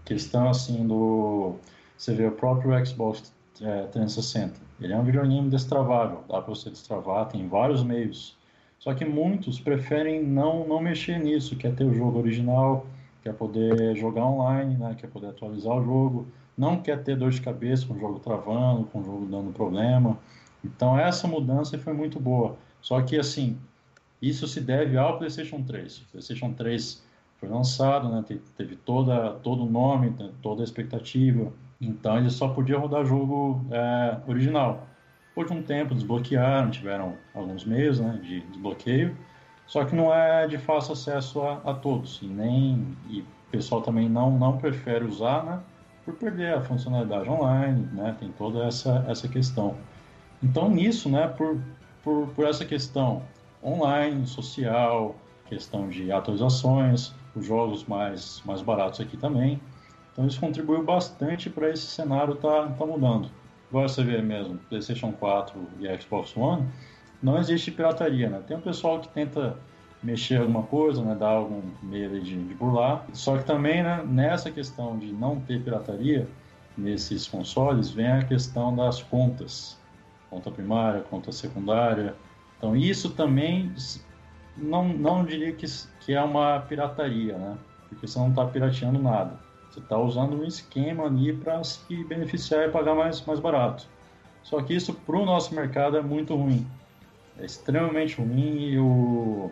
[0.04, 1.56] Questão assim do.
[1.96, 3.32] Você vê o próprio Xbox
[3.62, 4.60] é, 360.
[4.80, 8.36] Ele é um videogame destravável, dá para você destravar, tem vários meios.
[8.84, 12.84] Só que muitos preferem não, não mexer nisso, quer ter o jogo original,
[13.22, 14.94] quer poder jogar online, né?
[14.94, 18.84] quer poder atualizar o jogo, não quer ter dor de cabeça com o jogo travando,
[18.84, 20.18] com o jogo dando problema.
[20.62, 22.58] Então essa mudança foi muito boa.
[22.82, 23.56] Só que assim,
[24.20, 26.00] isso se deve ao PlayStation 3.
[26.00, 27.02] O PlayStation 3
[27.38, 28.22] foi lançado, né?
[28.54, 31.50] teve toda, todo o nome, né, toda a expectativa.
[31.80, 34.86] Então ele só podia rodar jogo é, original.
[35.34, 39.16] Por um tempo desbloquearam, tiveram alguns meses né, de desbloqueio,
[39.66, 42.20] só que não é de fácil acesso a, a todos.
[42.22, 45.60] E nem e o pessoal também não, não prefere usar, né?
[46.04, 48.14] Por perder a funcionalidade online, né?
[48.18, 49.76] Tem toda essa, essa questão.
[50.42, 51.26] Então nisso, né?
[51.28, 51.58] Por,
[52.02, 53.22] por, por essa questão
[53.62, 55.16] online, social,
[55.46, 59.60] questão de atualizações, os jogos mais, mais baratos aqui também.
[60.12, 63.30] Então isso contribuiu bastante para esse cenário estar tá, tá mudando.
[63.74, 66.64] Agora você vê mesmo, PlayStation 4 e Xbox One,
[67.20, 68.40] não existe pirataria, né?
[68.46, 69.56] Tem um pessoal que tenta
[70.00, 73.04] mexer alguma coisa, né, dar algum meio de, de burlar.
[73.12, 76.28] Só que também, né, nessa questão de não ter pirataria
[76.78, 79.76] nesses consoles, vem a questão das contas,
[80.30, 82.14] conta primária, conta secundária.
[82.56, 83.72] Então isso também
[84.56, 85.66] não, não diria que,
[85.98, 87.58] que é uma pirataria, né?
[87.88, 89.36] Porque você não está pirateando nada.
[89.74, 93.88] Você está usando um esquema ali para se beneficiar e pagar mais, mais barato.
[94.44, 96.64] Só que isso para o nosso mercado é muito ruim.
[97.36, 99.50] É extremamente ruim e o...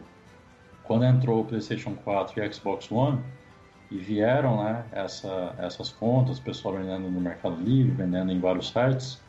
[0.84, 3.18] quando entrou o PlayStation 4 e Xbox One
[3.90, 8.68] e vieram né, essa, essas contas, o pessoal vendendo no Mercado Livre, vendendo em vários
[8.68, 9.20] sites,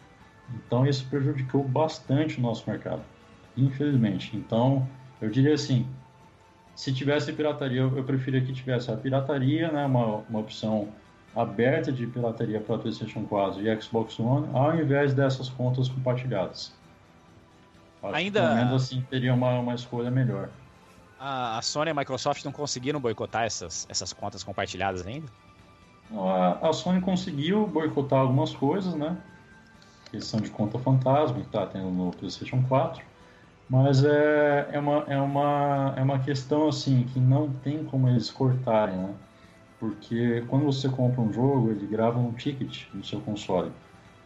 [0.53, 3.01] então isso prejudicou bastante o nosso mercado,
[3.57, 4.37] infelizmente.
[4.37, 4.87] Então
[5.19, 5.87] eu diria assim,
[6.75, 10.89] se tivesse pirataria, eu preferia que tivesse a pirataria, né, uma, uma opção
[11.35, 16.73] aberta de pirataria para PlayStation 4 e Xbox One, ao invés dessas contas compartilhadas.
[18.01, 20.49] Acho Ainda que, pelo menos assim teria uma, uma escolha melhor.
[21.19, 25.27] A, a Sony e a Microsoft não conseguiram boicotar essas, essas contas compartilhadas ainda?
[26.11, 29.17] A, a Sony conseguiu boicotar algumas coisas, né?
[30.11, 33.03] Questão de conta fantasma que está tendo no PlayStation 4.
[33.73, 38.29] Mas é, é, uma, é, uma, é uma questão assim que não tem como eles
[38.29, 39.15] cortarem, né?
[39.79, 43.71] Porque quando você compra um jogo, ele grava um ticket no seu console.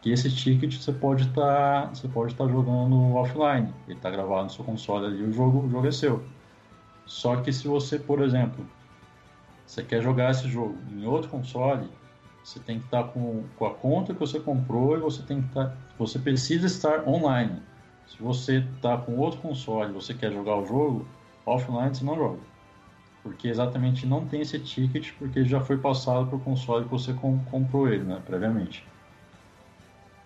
[0.04, 3.74] E esse ticket você pode estar tá, você pode tá jogando offline.
[3.88, 6.26] Ele está gravado no seu console ali, o jogo, o jogo é seu.
[7.06, 8.66] Só que se você, por exemplo,
[9.66, 11.88] você quer jogar esse jogo em outro console,
[12.44, 15.42] você tem que estar tá com, com a conta que você comprou e você tem
[15.42, 17.62] que tá, você precisa estar online.
[18.08, 21.06] Se você está com outro console você quer jogar o jogo,
[21.46, 22.40] offline você não joga.
[23.22, 27.14] Porque exatamente não tem esse ticket, porque já foi passado para o console que você
[27.14, 28.84] com, comprou ele, né, previamente.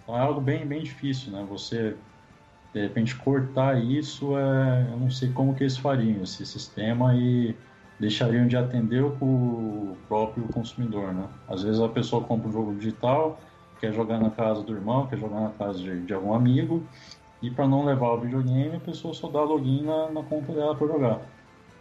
[0.03, 1.45] Então é algo bem, bem difícil, né?
[1.49, 1.95] Você,
[2.74, 7.56] de repente, cortar isso, é, eu não sei como que eles fariam esse sistema e
[7.99, 11.28] deixariam de atender o próprio consumidor, né?
[11.48, 13.40] Às vezes a pessoa compra um jogo digital,
[13.80, 16.84] quer jogar na casa do irmão, quer jogar na casa de, de algum amigo,
[17.42, 20.76] e para não levar o videogame, a pessoa só dá login na, na conta dela
[20.76, 21.22] para jogar.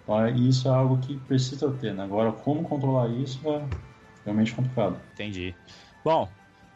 [0.07, 0.31] Tá?
[0.31, 1.95] E isso é algo que precisa ter.
[1.95, 2.03] Né?
[2.05, 3.62] Agora, como controlar isso é
[4.24, 4.97] realmente complicado.
[5.12, 5.55] Entendi.
[6.05, 6.28] Bom,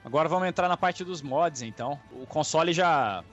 [0.04, 1.98] agora vamos entrar na parte dos mods, então.
[2.12, 3.24] O console já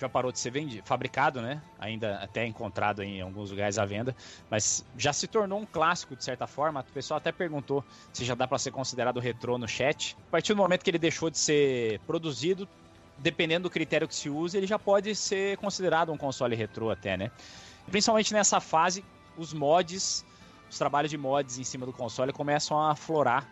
[0.00, 1.60] já parou de ser vendido, fabricado, né?
[1.78, 4.14] Ainda até encontrado em alguns lugares à venda,
[4.48, 6.80] mas já se tornou um clássico de certa forma.
[6.88, 10.16] O pessoal até perguntou se já dá para ser considerado retrô no chat.
[10.28, 12.68] A partir do momento que ele deixou de ser produzido,
[13.18, 17.16] dependendo do critério que se use, ele já pode ser considerado um console retrô até,
[17.16, 17.30] né?
[17.90, 19.04] Principalmente nessa fase,
[19.36, 20.24] os mods,
[20.70, 23.46] os trabalhos de mods em cima do console começam a aflorar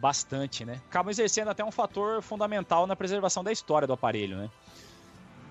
[0.00, 0.80] bastante, né?
[0.88, 4.50] Acabam exercendo até um fator fundamental na preservação da história do aparelho, né?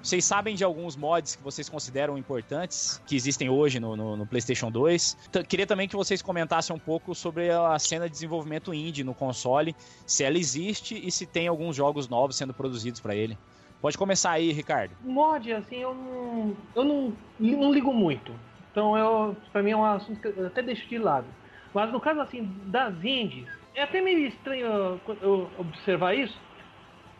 [0.03, 4.27] Vocês sabem de alguns mods que vocês consideram importantes, que existem hoje no, no, no
[4.27, 5.29] PlayStation 2?
[5.31, 9.15] T queria também que vocês comentassem um pouco sobre a cena de desenvolvimento indie no
[9.15, 9.73] console,
[10.05, 13.37] se ela existe e se tem alguns jogos novos sendo produzidos para ele.
[13.81, 14.93] Pode começar aí, Ricardo.
[15.05, 18.35] Mod, assim, eu não, eu não, não ligo muito.
[18.73, 21.27] Então, eu, pra mim é um assunto que eu até deixo de lado.
[21.73, 26.37] Mas no caso, assim, das indies, é até meio estranho eu observar isso.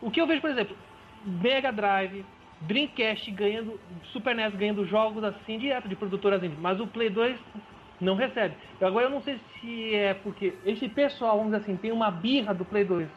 [0.02, 0.76] O que eu vejo, por exemplo,
[1.24, 2.26] Mega Drive,
[2.66, 3.78] Dreamcast ganhando,
[4.12, 7.38] Super NES ganhando jogos assim direto de produtoras indies, mas o Play 2
[8.00, 8.54] não recebe.
[8.80, 12.54] Agora eu não sei se é porque esse pessoal, vamos dizer assim, tem uma birra
[12.54, 13.08] do Play 2,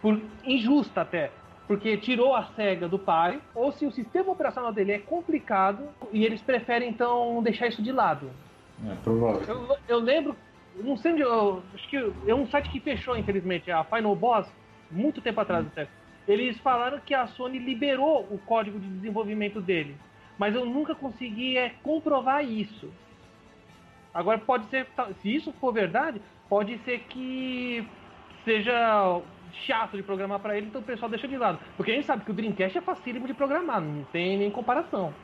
[0.00, 1.30] por injusta até
[1.68, 6.24] porque tirou a SEGA do pai, ou se o sistema operacional dele é complicado e
[6.24, 8.30] eles preferem então deixar isso de lado.
[8.88, 9.42] É provável.
[9.46, 10.34] Eu, eu lembro,
[10.76, 14.50] não sei onde, eu, acho que é um site que fechou, infelizmente, a Final Boss,
[14.90, 15.68] muito tempo atrás hum.
[15.70, 15.86] até.
[16.28, 19.96] Eles falaram que a Sony liberou o código de desenvolvimento dele,
[20.38, 22.92] mas eu nunca consegui é, comprovar isso.
[24.12, 24.86] Agora pode ser,
[25.22, 27.88] se isso for verdade, pode ser que
[28.44, 29.22] seja
[29.66, 31.58] chato de programar para ele, então o pessoal deixa de lado.
[31.76, 35.14] Porque a gente sabe que o Dreamcast é facílimo de programar, não tem nem comparação.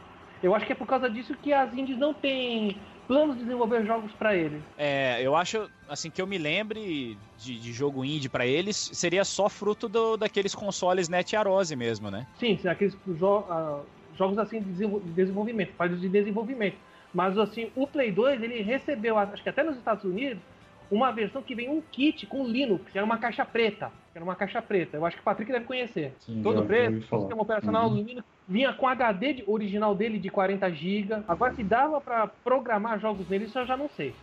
[0.43, 2.76] Eu acho que é por causa disso que as indies não têm
[3.06, 4.60] planos de desenvolver jogos para ele.
[4.76, 9.24] É, eu acho, assim, que eu me lembre de, de jogo indie para eles, seria
[9.24, 12.26] só fruto do, daqueles consoles Net Arose mesmo, né?
[12.39, 13.81] Sim, aqueles jo uh,
[14.16, 16.76] jogos assim de desenvolvimento, páginas de desenvolvimento.
[17.12, 20.43] Mas assim, o Play 2, ele recebeu, acho que até nos Estados Unidos,
[20.90, 23.90] uma versão que vem um kit com Linux, que era uma caixa preta.
[24.15, 24.97] Era uma caixa preta.
[24.97, 26.15] Eu acho que o Patrick deve conhecer.
[26.20, 27.97] Sim, Todo preto, sistema operacional uhum.
[27.97, 31.24] Linux, vinha com HD original dele de 40 GB.
[31.27, 34.15] Agora, se dava para programar jogos nele, isso eu já não sei.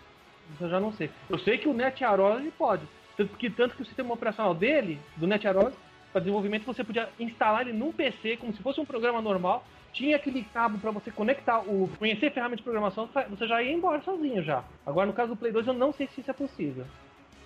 [0.54, 1.10] Isso eu já não sei.
[1.30, 2.84] Eu sei que o ele pode.
[3.18, 5.76] Tanto que, tanto que o sistema operacional dele, do NetArose,
[6.12, 9.64] para desenvolvimento, você podia instalar ele num PC como se fosse um programa normal
[9.94, 14.02] tinha aquele cabo para você conectar o conhecer ferramentas de programação, você já ia embora
[14.02, 14.64] sozinho já.
[14.86, 16.86] Agora no caso do Play 2 eu não sei se isso é possível.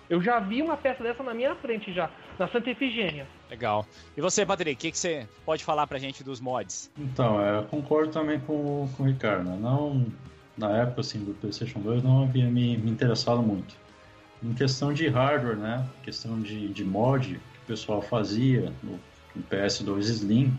[0.08, 2.08] Eu já vi uma peça dessa na minha frente já,
[2.38, 3.26] na Santa Efigênia.
[3.50, 3.84] Legal.
[4.16, 6.90] E você, Patrick, o que, que você pode falar pra gente dos mods?
[6.96, 9.50] Então, é, eu concordo também com, com o Ricardo.
[9.50, 9.58] Né?
[9.60, 10.06] Não,
[10.56, 13.74] na época assim, do PlayStation 2 não havia me, me interessado muito.
[14.42, 15.84] Em questão de hardware, né?
[16.04, 19.00] questão de, de mod que o pessoal fazia no,
[19.34, 20.56] no PS2 Slim,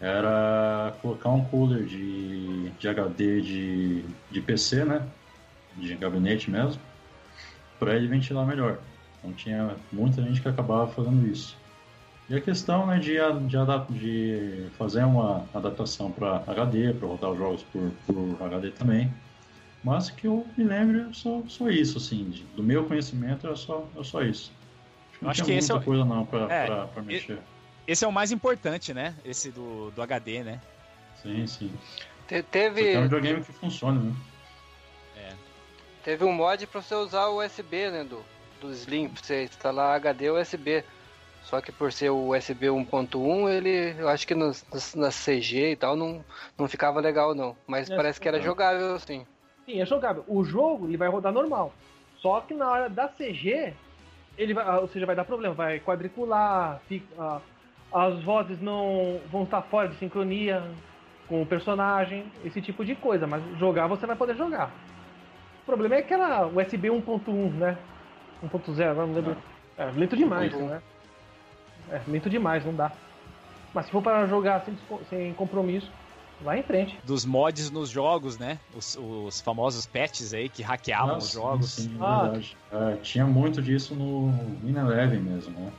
[0.00, 5.06] era colocar um cooler de, de HD de, de PC, né?
[5.76, 6.80] De gabinete mesmo,
[7.78, 8.78] para ele ventilar melhor.
[9.18, 11.56] Então tinha muita gente que acabava fazendo isso.
[12.28, 13.16] E a questão né, de,
[13.48, 19.12] de, de fazer uma adaptação para HD, para rodar os jogos por, por HD também.
[19.82, 23.56] Mas que eu me lembro é só, só isso, assim, de, do meu conhecimento é
[23.56, 24.52] só, é só isso.
[25.10, 25.84] Acho que não Acho tinha que muita é...
[25.84, 27.38] coisa não para é, mexer.
[27.86, 29.14] Esse é o mais importante, né?
[29.24, 30.60] Esse do, do HD, né?
[31.22, 31.72] Sim, sim.
[32.26, 32.92] Te, teve.
[32.92, 34.14] É um videogame que funciona, né?
[35.16, 35.32] É.
[36.04, 38.04] Teve um mod pra você usar o USB, né?
[38.04, 38.24] Do,
[38.60, 40.84] do Slim, pra você instalar HD USB.
[41.42, 43.94] Só que por ser o USB 1.1, ele.
[43.98, 46.24] Eu acho que no, no, na CG e tal não,
[46.56, 47.56] não ficava legal, não.
[47.66, 49.26] Mas é, parece que era jogável, sim.
[49.66, 50.24] Sim, é jogável.
[50.28, 51.72] O jogo ele vai rodar normal.
[52.18, 53.74] Só que na hora da CG,
[54.36, 57.42] ele vai, ou seja, vai dar problema, vai quadricular, fica,
[57.92, 60.62] as vozes não vão estar fora de sincronia
[61.28, 64.70] com o personagem, esse tipo de coisa, mas jogar você vai poder jogar.
[65.62, 67.78] O problema é aquela USB 1.1, né?
[68.42, 69.36] 1.0, não lembro.
[69.76, 70.82] É, lento demais, né?
[71.90, 72.90] É, lento demais, não dá.
[73.72, 74.76] Mas se for para jogar sem,
[75.08, 75.90] sem compromisso,
[76.40, 76.98] vai em frente.
[77.04, 78.58] Dos mods nos jogos, né?
[78.74, 81.70] Os, os famosos patches aí que hackeavam Nossa, os jogos.
[81.72, 82.32] Sim, ah,
[82.72, 84.32] é, tinha muito disso no
[84.66, 85.72] Eleven mesmo, né?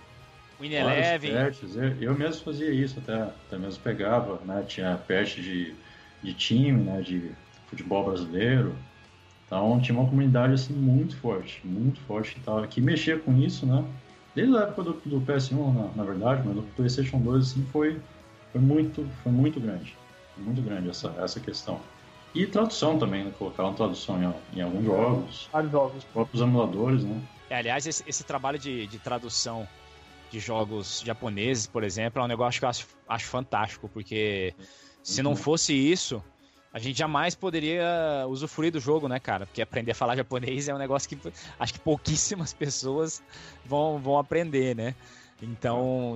[0.61, 1.31] Win Eleven.
[1.31, 4.63] Eu, eu mesmo fazia isso, até, até mesmo pegava, né?
[4.67, 5.73] Tinha patch de,
[6.21, 7.01] de time, né?
[7.01, 7.31] De
[7.67, 8.75] futebol brasileiro.
[9.47, 13.65] Então tinha uma comunidade assim muito forte, muito forte que, tava, que mexia com isso,
[13.65, 13.83] né?
[14.33, 17.99] Desde a época do, do PS1, na, na, verdade, mas do PlayStation 2 assim, foi,
[18.53, 19.97] foi, muito, foi muito grande.
[20.35, 21.81] Foi muito grande essa, essa questão.
[22.33, 23.31] E tradução também, né?
[23.37, 25.49] Colocar uma tradução em, em alguns jogos.
[25.51, 25.97] Vários jogos.
[25.97, 27.21] Os próprios emuladores, né?
[27.49, 29.67] É, aliás, esse, esse trabalho de, de tradução
[30.31, 34.55] de jogos japoneses, por exemplo, é um negócio que eu acho, acho fantástico, porque
[35.03, 35.37] se não uhum.
[35.37, 36.23] fosse isso,
[36.73, 39.45] a gente jamais poderia usufruir do jogo, né, cara?
[39.45, 41.17] Porque aprender a falar japonês é um negócio que
[41.59, 43.21] acho que pouquíssimas pessoas
[43.65, 44.95] vão, vão aprender, né?
[45.41, 46.15] Então,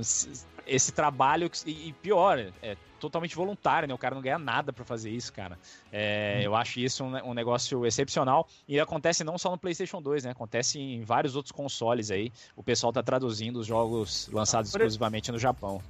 [0.66, 3.94] esse trabalho, e pior, é totalmente voluntário, né?
[3.94, 5.58] O cara não ganha nada para fazer isso, cara.
[5.92, 6.42] É, hum.
[6.44, 8.48] Eu acho isso um, um, negócio excepcional.
[8.68, 10.32] E acontece não só no PlayStation 2, né?
[10.32, 12.32] Acontece em vários outros consoles aí.
[12.56, 15.82] O pessoal tá traduzindo os jogos lançados ah, exclusivamente no Japão.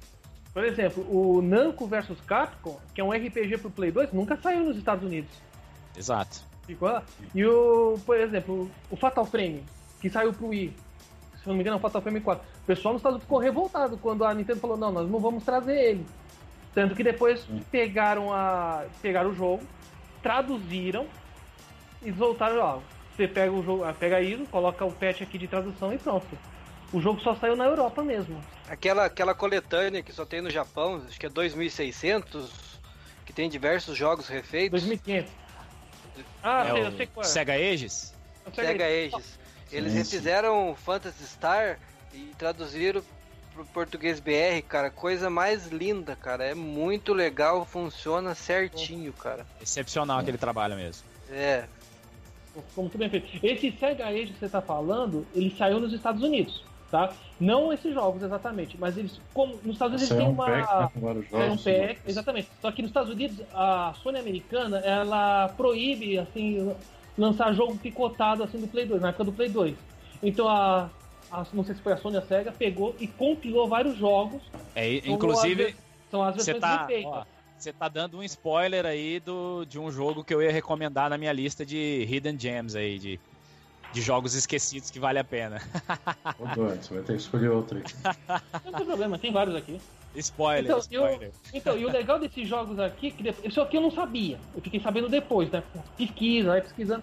[0.52, 4.64] Por exemplo, o Namco vs Capcom, que é um RPG pro Play 2, nunca saiu
[4.64, 5.30] nos Estados Unidos.
[5.96, 6.40] Exato.
[6.66, 7.04] Ficou lá.
[7.34, 9.62] E o, por exemplo, o Fatal Frame,
[10.00, 10.74] que saiu pro Wii.
[11.46, 12.44] Se não me engano, é o Fatal Frame 4.
[12.44, 15.44] O pessoal nos Estados Unidos ficou revoltado quando a Nintendo falou: não, nós não vamos
[15.44, 16.06] trazer ele.
[16.74, 19.62] Tanto que depois pegaram, a, pegaram o jogo,
[20.20, 21.06] traduziram
[22.02, 22.80] e voltaram, ó.
[23.14, 26.26] Você pega o jogo, pega isso, coloca o patch aqui de tradução e pronto.
[26.92, 28.40] O jogo só saiu na Europa mesmo.
[28.68, 32.50] Aquela, aquela coletânea que só tem no Japão, acho que é 2600,
[33.24, 34.82] que tem diversos jogos refeitos.
[34.82, 35.32] 2500.
[36.42, 37.28] Ah, é sei, eu sei qual é.
[37.28, 38.14] Sega Aegis?
[38.52, 39.45] Sega Aegis.
[39.70, 41.78] Eles refizeram Phantasy Star
[42.14, 43.02] e traduziram
[43.52, 46.44] pro português BR, cara, coisa mais linda, cara.
[46.44, 49.46] É muito legal, funciona certinho, cara.
[49.60, 51.04] Excepcional aquele trabalho mesmo.
[51.30, 51.64] É.
[52.68, 53.44] Ficou muito bem feito.
[53.44, 57.12] Esse Sega Age que você tá falando, ele saiu nos Estados Unidos, tá?
[57.38, 60.46] Não esses jogos exatamente, mas eles, como nos Estados Unidos tem um uma.
[60.46, 62.48] Pack, né, é um pack, exatamente.
[62.62, 66.74] Só que nos Estados Unidos, a Sony americana, ela proíbe, assim,
[67.16, 69.76] lançar jogo picotado assim do Play 2, na época do Play 2.
[70.22, 70.90] Então a,
[71.30, 74.42] a não sei se foi a Sony ou a Sega, pegou e compilou vários jogos.
[74.74, 75.74] É, inclusive,
[76.10, 77.26] são as você versões tá,
[77.56, 81.16] você tá dando um spoiler aí do, de um jogo que eu ia recomendar na
[81.16, 83.20] minha lista de Hidden Gems aí, de,
[83.92, 85.60] de jogos esquecidos que vale a pena.
[86.38, 87.84] Ô, você vai ter que escolher outro aí.
[88.64, 89.80] Não tem problema, tem vários aqui.
[90.20, 91.32] Spoiler, Então, spoiler.
[91.52, 94.38] Então, e o legal desses jogos aqui, que depois, isso aqui eu não sabia.
[94.54, 95.62] Eu fiquei sabendo depois, né?
[95.96, 97.02] Pesquisa, vai pesquisando.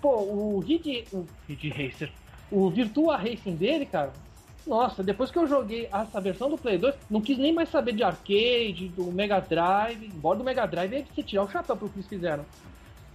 [0.00, 2.10] Pô, o Rid, o Rid Racer,
[2.50, 4.12] o Virtua Racing dele, cara.
[4.66, 7.92] Nossa, depois que eu joguei essa versão do Play 2, não quis nem mais saber
[7.92, 10.06] de arcade, do Mega Drive.
[10.06, 12.44] Embora do Mega Drive é você tirar o chapéu pro que eles fizeram.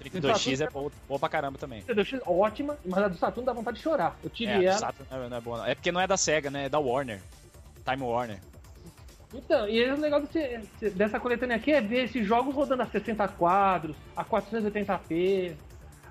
[0.04, 1.82] 32X é boa, boa pra caramba também.
[1.84, 4.18] 32X, ótima, mas a do Saturno dá vontade de chorar.
[4.24, 4.78] Eu tive É, ela.
[4.78, 5.66] Saturn não é, não é boa, não.
[5.66, 6.66] É porque não é da SEGA, né?
[6.66, 7.22] É da Warner.
[7.88, 8.40] Time Warner.
[9.36, 13.28] Então, e o legal desse- dessa coletânea aqui é ver esses jogos rodando a 60
[13.28, 15.56] quadros, a 480p.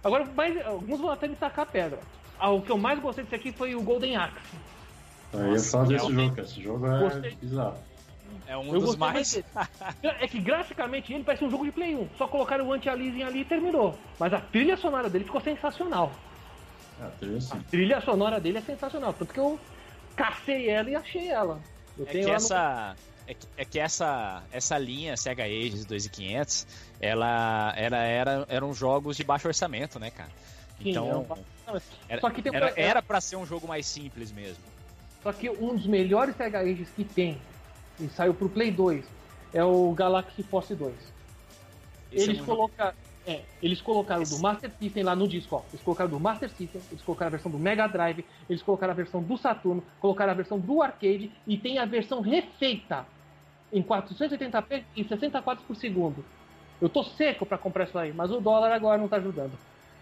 [0.02, 1.98] Agora, mais, alguns vão até me tacar pedra.
[2.38, 4.36] Ah, o que eu mais gostei desse aqui foi o Golden Axe.
[5.32, 6.42] Aí eu Nossa, falo desse jogo, cara.
[6.48, 7.30] Esse jogo é Gostei.
[7.36, 7.78] bizarro.
[8.46, 9.32] É um eu dos mais.
[9.32, 9.44] dele.
[10.20, 12.08] É que graficamente ele parece um jogo de Play 1.
[12.18, 13.98] Só colocaram o anti-aliasing ali e terminou.
[14.18, 16.12] Mas a trilha sonora dele ficou sensacional.
[17.00, 17.56] É, teve assim.
[17.56, 19.14] A trilha sonora dele é sensacional.
[19.14, 19.58] Tanto que eu
[20.14, 21.60] cacei ela e achei ela.
[21.98, 22.96] Eu É tenho que ela no- essa.
[23.26, 26.66] É que, é que essa, essa linha Sega Ages 2500,
[27.00, 30.30] ela era, era, eram jogos de baixo orçamento, né, cara?
[30.82, 31.16] Sim, Então, é
[31.72, 34.62] um- era, Só que tem um- era, era pra ser um jogo mais simples mesmo.
[35.22, 37.38] Só que um dos melhores Sega Ages que tem,
[37.98, 39.06] e saiu pro Play 2,
[39.54, 40.94] é o Galaxy Force 2.
[42.12, 42.94] Esse eles, é colocaram,
[43.26, 45.62] é, eles colocaram Esse- do Master System lá no disco, ó.
[45.72, 48.96] Eles colocaram do Master System, eles colocaram a versão do Mega Drive, eles colocaram a
[48.96, 53.06] versão do Saturno, colocaram a versão do arcade e tem a versão refeita
[53.74, 56.24] em 480p e 60 quadros por segundo.
[56.80, 59.52] Eu tô seco pra comprar isso aí, mas o dólar agora não tá ajudando.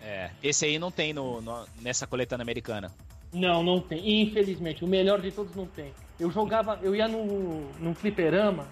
[0.00, 2.90] É, esse aí não tem no, no- nessa coletânea americana.
[3.32, 4.22] Não, não tem.
[4.22, 5.92] Infelizmente, o melhor de todos não tem.
[6.20, 8.66] Eu jogava, eu ia no, num fliperama.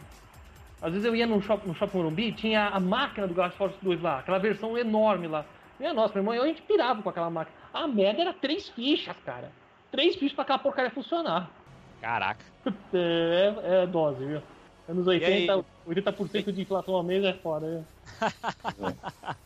[0.82, 3.76] Às vezes eu ia no shopping, no shopping Morumbi, tinha a máquina do Galaxy Force
[3.82, 5.44] 2 lá, aquela versão enorme lá.
[5.78, 7.56] Minha nossa, meu irmão, eu a gente pirava com aquela máquina.
[7.72, 9.50] A média era três fichas, cara.
[9.90, 11.50] Três fichas pra aquela porcaria funcionar.
[12.00, 12.44] Caraca.
[12.92, 14.42] É, é dose, viu?
[14.90, 15.64] Anos 80, aí?
[15.88, 17.84] 80% de inflação ao mês é foda, viu?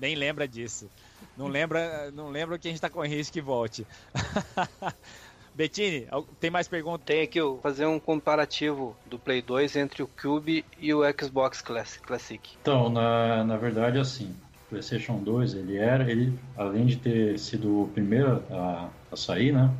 [0.00, 0.90] Nem lembra disso.
[1.36, 3.86] Não lembra, não lembra que a gente tá com risco que volte.
[5.54, 6.06] Bettini,
[6.40, 7.04] tem mais perguntas?
[7.04, 12.02] Tem aqui fazer um comparativo do Play 2 entre o Cube e o Xbox Classic.
[12.02, 12.56] Classic.
[12.62, 14.34] Então, na, na verdade, assim,
[14.66, 19.52] o PlayStation 2, ele era, ele, além de ter sido o primeiro a, a sair,
[19.52, 19.70] né?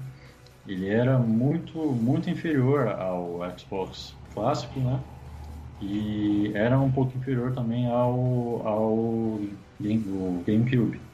[0.66, 5.04] Ele era muito, muito inferior ao Xbox clássico, né?
[5.80, 9.40] E era um pouco inferior também ao, ao
[9.80, 11.10] Game- GameCube.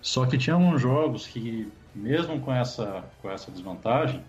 [0.00, 4.24] Só que tinha alguns jogos que, mesmo com essa, com essa desvantagem,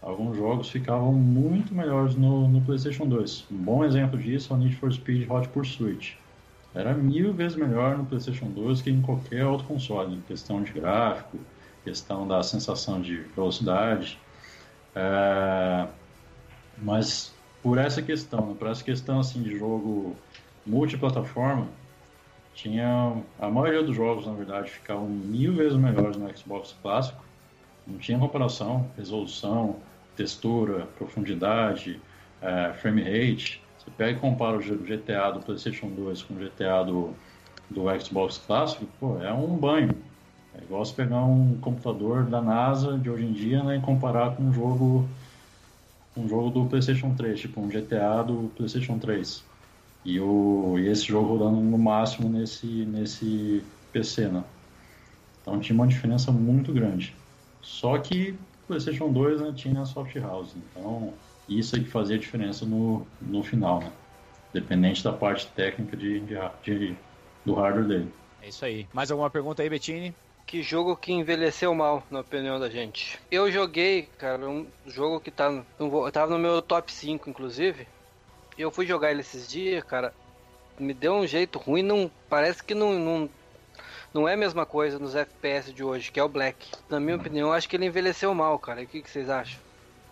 [0.00, 3.50] alguns jogos ficavam muito melhores no, no PlayStation 2.
[3.50, 6.22] Um bom exemplo disso é o Need for Speed Hot Pursuit.
[6.74, 10.72] Era mil vezes melhor no PlayStation 2 que em qualquer outro console, em questão de
[10.72, 11.46] gráfico,
[11.84, 14.26] questão da sensação de velocidade.
[14.94, 15.88] É,
[16.76, 17.33] Mas
[17.64, 20.14] por essa questão, né, por essa questão assim de jogo
[20.66, 21.66] multiplataforma,
[22.52, 27.24] tinha a maioria dos jogos, na verdade, ficavam mil vezes melhores no Xbox clássico.
[27.86, 29.76] Não tinha comparação, resolução,
[30.14, 31.98] textura, profundidade,
[32.42, 33.62] é, frame rate.
[33.78, 37.14] Você pega e compara o GTA do PlayStation 2 com o GTA do,
[37.70, 39.90] do Xbox clássico, pô, é um banho.
[40.54, 44.36] É igual você pegar um computador da NASA de hoje em dia né, e comparar
[44.36, 45.08] com um jogo,
[46.16, 49.50] um jogo do PlayStation 3, tipo um GTA do PlayStation 3.
[50.04, 54.44] E, o, e esse jogo rodando no máximo nesse, nesse PC, né?
[55.40, 57.16] Então tinha uma diferença muito grande.
[57.60, 62.18] Só que o PlayStation 2 né, tinha a soft house, então isso é que fazia
[62.18, 63.92] diferença no, no final, né?
[64.52, 66.98] Dependente da parte técnica de, de, de-
[67.44, 68.14] do hardware dele.
[68.40, 68.88] É isso aí.
[68.92, 70.16] Mais alguma pergunta aí, Bettini?
[70.46, 73.18] Que jogo que envelheceu mal, na opinião da gente?
[73.30, 77.88] Eu joguei, cara, um jogo que tá no, tava no meu top 5, inclusive.
[78.56, 80.14] Eu fui jogar ele esses dias, cara.
[80.78, 83.30] Me deu um jeito ruim, não parece que não, não,
[84.12, 86.68] não é a mesma coisa nos FPS de hoje, que é o Black.
[86.88, 88.82] Na minha opinião, acho que ele envelheceu mal, cara.
[88.82, 89.58] E o que, que vocês acham?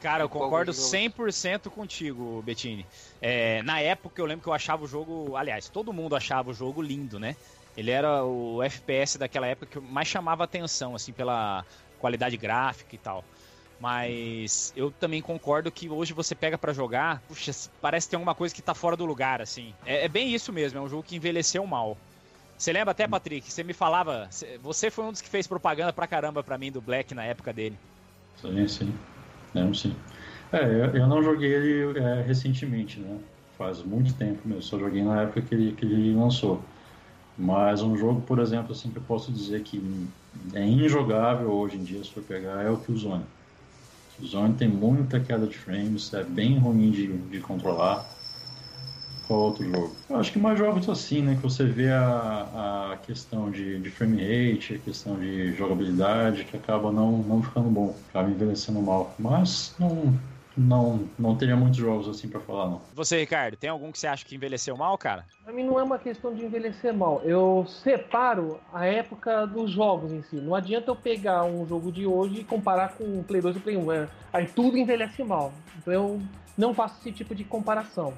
[0.00, 0.88] Cara, eu concordo jogo?
[0.88, 2.84] 100% contigo, Bettini.
[3.20, 5.36] É, na época eu lembro que eu achava o jogo.
[5.36, 7.36] Aliás, todo mundo achava o jogo lindo, né?
[7.76, 11.64] Ele era o FPS daquela época que mais chamava atenção, assim, pela
[11.98, 13.24] qualidade gráfica e tal.
[13.80, 17.50] Mas eu também concordo que hoje você pega pra jogar, puxa,
[17.80, 19.74] parece que tem alguma coisa que tá fora do lugar, assim.
[19.84, 21.96] É, é bem isso mesmo, é um jogo que envelheceu mal.
[22.56, 24.28] Você lembra até, Patrick, você me falava,
[24.62, 27.52] você foi um dos que fez propaganda pra caramba pra mim do Black na época
[27.52, 27.76] dele.
[28.40, 28.94] Sim, sim.
[29.52, 29.92] Lembro sim.
[30.52, 30.62] É,
[30.96, 33.18] eu não joguei ele é, recentemente, né?
[33.58, 36.62] Faz muito tempo mesmo, só joguei na época que ele, que ele lançou.
[37.36, 40.12] Mas um jogo, por exemplo, assim, que eu posso dizer que
[40.54, 43.26] é injogável hoje em dia, se for pegar, é o Killzone.
[44.08, 48.12] Killzone tem muita queda de frames, é bem ruim de, de controlar
[49.22, 50.04] qual outro jogo?
[50.08, 51.36] Eu acho que mais jogos assim, né?
[51.36, 56.56] Que você vê a, a questão de, de frame rate, a questão de jogabilidade, que
[56.56, 59.16] acaba não, não ficando bom, acaba envelhecendo mal.
[59.18, 60.22] Mas não,
[60.56, 62.80] não, não teria muitos jogos assim para falar, não.
[62.94, 65.24] Você, Ricardo, tem algum que você acha que envelheceu mal, cara?
[65.44, 67.20] Pra mim não é uma questão de envelhecer mal.
[67.24, 70.36] Eu separo a época dos jogos em si.
[70.36, 73.60] Não adianta eu pegar um jogo de hoje e comparar com o Play 2 e
[73.60, 73.92] Play 1.
[73.92, 75.52] É, aí tudo envelhece mal.
[75.78, 76.22] Então eu
[76.56, 78.14] não faço esse tipo de comparação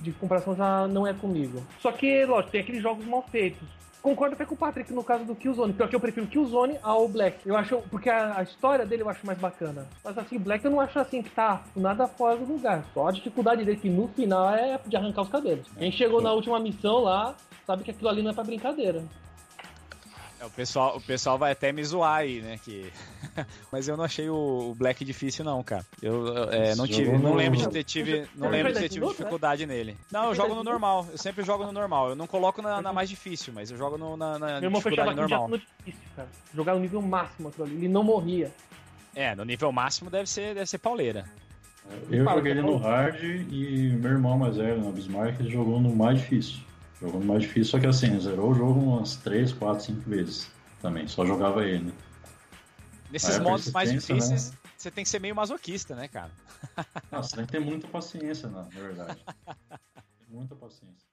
[0.00, 1.62] de comparação já não é comigo.
[1.80, 3.66] Só que, lógico, tem aqueles jogos mal feitos.
[4.04, 7.38] Concordo até com o Patrick no caso do Killzone, porque eu prefiro Killzone ao Black.
[7.48, 9.88] Eu acho, porque a, a, história dele eu acho mais bacana.
[10.04, 12.84] Mas assim, Black eu não acho assim que tá nada fora do lugar.
[12.92, 15.66] Só a dificuldade dele que no final é de arrancar os cabelos.
[15.78, 17.34] Quem chegou na última missão lá
[17.66, 19.02] sabe que aquilo ali não é pra brincadeira.
[20.44, 22.58] É, o, pessoal, o pessoal vai até me zoar aí, né?
[22.62, 22.92] Que...
[23.72, 25.84] Mas eu não achei o, Black difícil, não, cara.
[26.02, 29.66] Eu é, não tive, não lembro de ter tive, não lembro de ter tido dificuldade
[29.66, 29.96] nele.
[30.12, 31.06] Não, eu jogo no normal.
[31.10, 32.10] Eu sempre jogo no normal.
[32.10, 34.80] Eu não coloco na, na mais difícil, mas eu jogo no, na, na Meu irmão
[34.80, 35.48] dificuldade normal.
[35.48, 36.28] No difícil, cara.
[36.54, 37.74] Jogar no nível máximo aquilo ali.
[37.76, 38.52] Ele não morria.
[39.14, 41.24] É, no nível máximo deve ser, deve ser pauleira.
[42.10, 45.94] Eu joguei ele no hard e meu irmão mais velho, no Bismarck, ele jogou no
[45.94, 46.58] mais difícil.
[47.04, 50.50] Jogou no mais difícil, só que assim, zerou o jogo umas 3, 4, 5 vezes
[50.80, 51.06] também.
[51.06, 51.92] Só jogava ele.
[53.10, 54.58] Nesses modos mais difíceis, né?
[54.74, 56.30] você tem que ser meio masoquista, né, cara?
[57.12, 59.22] Nossa, você tem que ter muita paciência, na verdade.
[60.30, 61.06] muita paciência.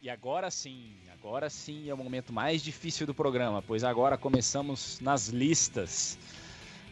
[0.00, 5.00] E agora sim, agora sim é o momento mais difícil do programa, pois agora começamos
[5.00, 6.18] nas listas.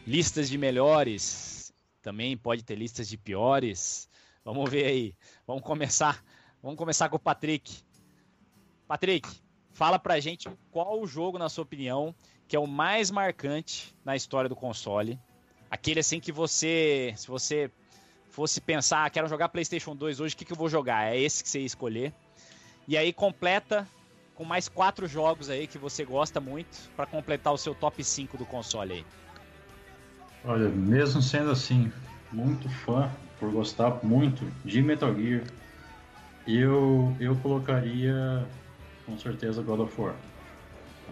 [0.07, 4.09] Listas de melhores, também pode ter listas de piores.
[4.43, 5.15] Vamos ver aí.
[5.45, 6.25] Vamos começar.
[6.63, 7.83] Vamos começar com o Patrick.
[8.87, 9.29] Patrick,
[9.71, 12.15] fala pra gente qual o jogo, na sua opinião,
[12.47, 15.19] que é o mais marcante na história do console.
[15.69, 17.69] Aquele assim que você, se você
[18.31, 21.13] fosse pensar, ah, quero jogar PlayStation 2 hoje, o que, que eu vou jogar?
[21.13, 22.11] É esse que você ia escolher.
[22.87, 23.87] E aí completa
[24.35, 28.37] com mais quatro jogos aí que você gosta muito para completar o seu top 5
[28.37, 29.05] do console aí.
[30.45, 31.91] Olha, mesmo sendo assim,
[32.31, 35.43] muito fã, por gostar muito de Metal Gear,
[36.47, 38.45] eu, eu colocaria
[39.05, 40.15] com certeza God of War.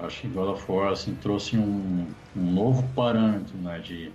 [0.01, 4.11] Acho que God of War assim, trouxe um, um novo parâmetro né, de,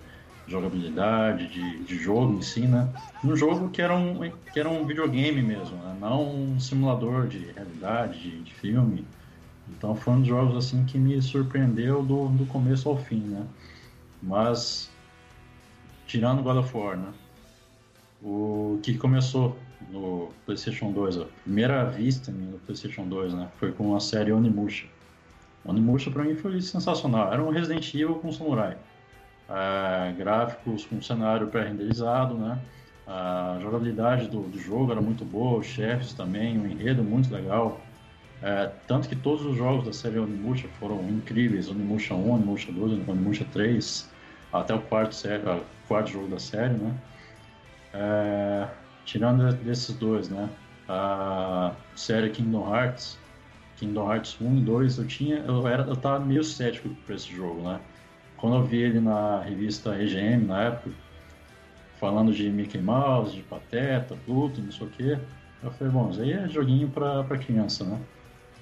[0.47, 2.89] jogabilidade, de, de jogo em si, né?
[3.25, 5.97] Um jogo que era um, que era um videogame mesmo, né?
[6.01, 9.05] não um simulador de realidade, de, de, filme.
[9.69, 13.45] Então foi um dos jogos assim que me surpreendeu do, do começo ao fim, né?
[14.23, 14.89] Mas
[16.07, 17.13] tirando God of War, né?
[18.23, 19.57] O que começou
[19.91, 23.49] no PlayStation 2, a primeira vista no PlayStation 2, né?
[23.59, 24.87] Foi com a série Onimusha.
[25.65, 27.33] Onimusha para mim foi sensacional.
[27.33, 28.77] Era um Resident Evil com samurai
[29.49, 32.59] é, gráficos com cenário pré-renderizado, né?
[33.07, 37.81] A jogabilidade do, do, jogo era muito boa, os chefes também, o enredo muito legal.
[38.43, 43.09] É, tanto que todos os jogos da série Onimusha foram incríveis, Onimusha 1, Onimusha 2,
[43.09, 44.11] Onimusha 3,
[44.53, 45.43] até o quarto, série,
[45.87, 46.95] quarto jogo da série, né?
[47.95, 48.69] É,
[49.05, 50.49] tirando desses dois, né?
[50.89, 53.19] A série Kingdom Hearts,
[53.77, 57.33] Kingdom Hearts 1 e 2, eu tinha, eu era, eu tava meio cético para esse
[57.33, 57.81] jogo, né?
[58.37, 60.91] Quando eu vi ele na revista EGM na época,
[61.99, 65.19] falando de Mickey Mouse, de Pateta, Pluto, não sei o que,
[65.63, 67.99] eu falei, bom, isso aí é joguinho para criança, né?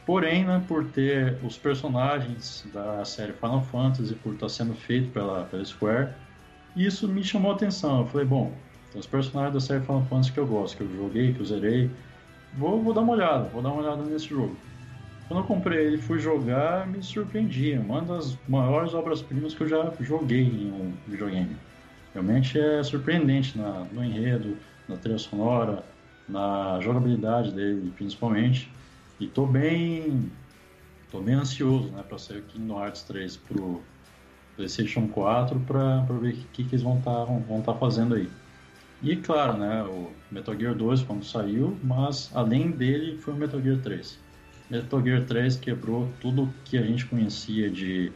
[0.07, 5.45] Porém, né, por ter os personagens da série Final Fantasy, por estar sendo feito pela,
[5.45, 6.15] pela Square,
[6.77, 8.01] isso me chamou a atenção.
[8.01, 8.53] Eu falei, bom,
[8.93, 11.47] tem os personagens da série Final Fantasy que eu gosto, que eu joguei, que eu
[11.47, 11.91] zerei,
[12.53, 14.57] vou, vou dar uma olhada, vou dar uma olhada nesse jogo.
[15.29, 17.73] Quando eu comprei ele fui jogar, me surpreendi.
[17.79, 21.57] Uma das maiores obras-primas que eu já joguei em um videogame.
[22.13, 24.57] Realmente é surpreendente na, no enredo,
[24.89, 25.83] na trilha sonora,
[26.29, 28.71] na jogabilidade dele, principalmente.
[29.19, 30.31] E tô bem,
[31.11, 33.81] tô bem ansioso, né, para sair o Kingdom Hearts 3 pro
[34.57, 38.29] PlayStation 4 para ver o que, que eles vão estar tá, vão tá fazendo aí.
[39.03, 43.61] E claro, né, o Metal Gear 2 quando saiu, mas além dele foi o Metal
[43.61, 44.24] Gear 3.
[44.71, 48.13] Metal Gear 3 quebrou tudo que a gente conhecia de,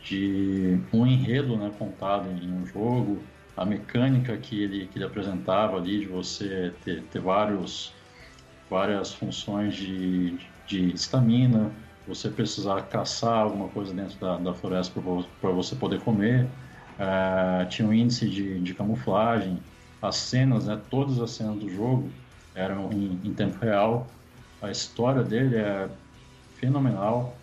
[0.00, 3.22] de um enredo né, contado em um jogo,
[3.56, 7.94] a mecânica que ele, que ele apresentava ali de você ter, ter vários,
[8.68, 9.74] várias funções
[10.66, 11.74] de estamina,
[12.06, 15.00] você precisar caçar alguma coisa dentro da, da floresta
[15.40, 16.46] para você poder comer.
[16.98, 19.62] Uh, tinha um índice de, de camuflagem,
[20.00, 22.12] as cenas, né, todas as cenas do jogo
[22.54, 24.06] eram em, em tempo real.
[24.60, 25.88] A história dele é
[26.54, 27.36] fenomenal.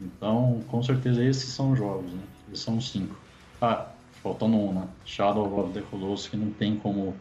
[0.00, 2.22] Então, com certeza, esses são os jogos, né?
[2.46, 3.16] Eles são cinco.
[3.60, 3.88] Ah,
[4.22, 4.88] faltando um, né?
[5.04, 7.16] Shadow of the Colossus, que não tem como,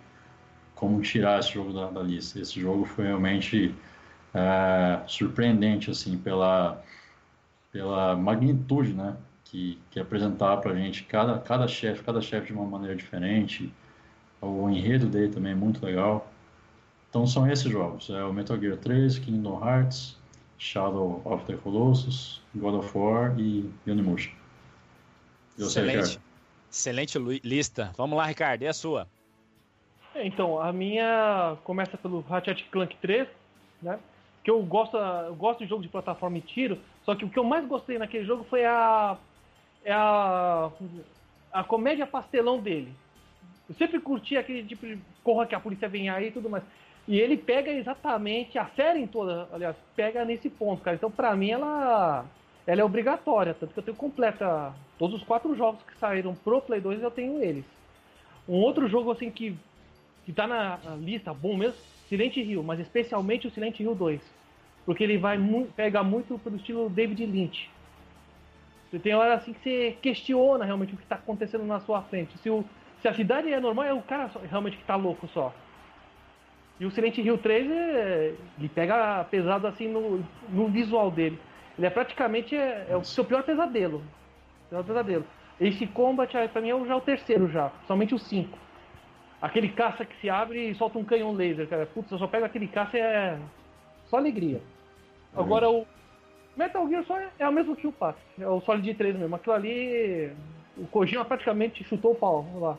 [0.76, 2.40] como tirar esse jogo da, da lista.
[2.40, 3.74] Esse jogo foi realmente
[4.34, 6.84] é, surpreendente, assim, pela,
[7.72, 9.16] pela magnitude, né?
[9.46, 13.74] Que, que apresentava pra gente cada, cada chefe, cada chefe de uma maneira diferente.
[14.42, 16.32] O enredo dele também é muito legal.
[17.10, 20.18] Então são esses jogos, é o Metal Gear 3, Kingdom Hearts,
[20.58, 24.32] Shadow of the Colossus, God of War e Unimusha.
[25.58, 26.20] Excelente.
[26.70, 27.92] Excelente lista.
[27.98, 29.08] Vamos lá, Ricardo, e a sua?
[30.14, 33.28] É, então, a minha começa pelo Ratchet Clank 3,
[33.82, 34.00] né?
[34.44, 37.40] Que eu gosto, eu gosto de jogo de plataforma e tiro, só que o que
[37.40, 39.18] eu mais gostei naquele jogo foi a
[39.84, 40.72] é a
[41.52, 42.94] a comédia pastelão dele.
[43.70, 46.64] Eu sempre curti aquele tipo de corra que a polícia vem aí e tudo mais.
[47.08, 50.98] E ele pega exatamente, a série em toda, aliás, pega nesse ponto, cara.
[50.98, 52.26] Então, pra mim, ela,
[52.66, 53.54] ela é obrigatória.
[53.54, 57.12] Tanto que eu tenho completa todos os quatro jogos que saíram pro Play 2, eu
[57.12, 57.64] tenho eles.
[58.48, 59.56] Um outro jogo, assim, que,
[60.26, 61.78] que tá na lista, bom mesmo,
[62.10, 64.22] Silent Hill, mas especialmente o Silent Hill 2.
[64.86, 67.70] Porque ele vai mu pega muito pelo estilo David Lynch.
[68.90, 72.38] Você tem hora assim que você questiona realmente o que está acontecendo na sua frente.
[72.38, 72.64] Se, o,
[73.02, 75.54] se a cidade é normal, é o cara realmente que está louco só.
[76.80, 81.40] E o Silent Hill 3 é, ele pega pesado assim no, no visual dele.
[81.78, 84.04] Ele é praticamente é, é o seu pior pesadelo.
[84.70, 85.26] Pior pesadelo.
[85.60, 88.58] Esse Combat pra mim é já o terceiro já, somente o 5.
[89.42, 91.86] Aquele caça que se abre e solta um canhão laser, cara.
[91.88, 93.40] Putz, eu só pego aquele caça é
[94.06, 94.62] só alegria.
[95.36, 95.86] Agora o
[96.56, 99.36] Metal Gear só é, é o mesmo que o Pax, é o Solid 3 mesmo.
[99.36, 100.32] Aquilo ali,
[100.76, 102.78] o Kojima praticamente chutou o pau, vamos lá.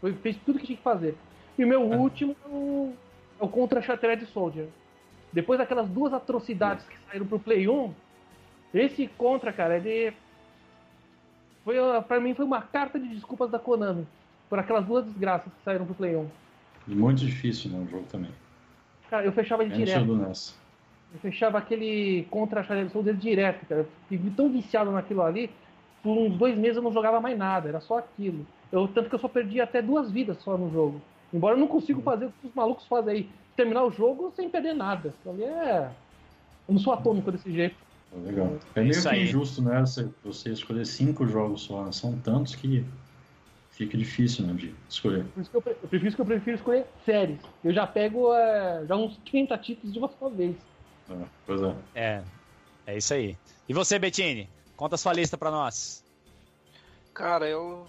[0.00, 1.16] Foi, fez tudo que tinha que fazer.
[1.58, 1.96] E o meu é.
[1.96, 2.36] último
[3.42, 4.68] é o Contra Shattered Soldier.
[5.32, 7.92] Depois daquelas duas atrocidades que saíram pro Play 1,
[8.72, 10.14] esse Contra, cara, ele.
[11.64, 11.74] Foi,
[12.06, 14.06] pra mim foi uma carta de desculpas da Konami.
[14.48, 16.26] Por aquelas duas desgraças que saíram pro Play 1.
[16.88, 17.84] E muito difícil, né?
[17.84, 18.30] O jogo também.
[19.10, 20.10] Cara, eu fechava ele direto.
[20.10, 23.80] Eu fechava aquele Contra Shattered Soldier direto, cara.
[23.82, 25.50] Eu fiquei tão viciado naquilo ali.
[26.02, 28.46] Por uns dois meses eu não jogava mais nada, era só aquilo.
[28.70, 31.00] Eu, tanto que eu só perdi até duas vidas só no jogo.
[31.32, 33.30] Embora eu não consiga fazer o que os malucos fazem aí.
[33.56, 35.08] Terminar o jogo sem perder nada.
[35.08, 35.90] Isso ali é.
[36.68, 37.76] Eu não sou atômico desse jeito.
[38.24, 38.58] Legal.
[38.74, 39.82] É meio que injusto, né?
[40.24, 41.90] Você escolher cinco jogos só.
[41.90, 42.84] São tantos que
[43.70, 45.24] fica difícil, né, de escolher.
[45.24, 47.38] Por isso que eu, eu prefiro que eu prefiro escolher séries.
[47.64, 50.56] Eu já pego é, já uns 30 títulos de uma só vez.
[51.10, 51.14] É,
[51.46, 51.74] pois é.
[51.94, 52.22] É,
[52.86, 53.36] é isso aí.
[53.68, 54.48] E você, Bettini?
[54.76, 56.04] Conta a sua lista pra nós.
[57.14, 57.86] Cara, eu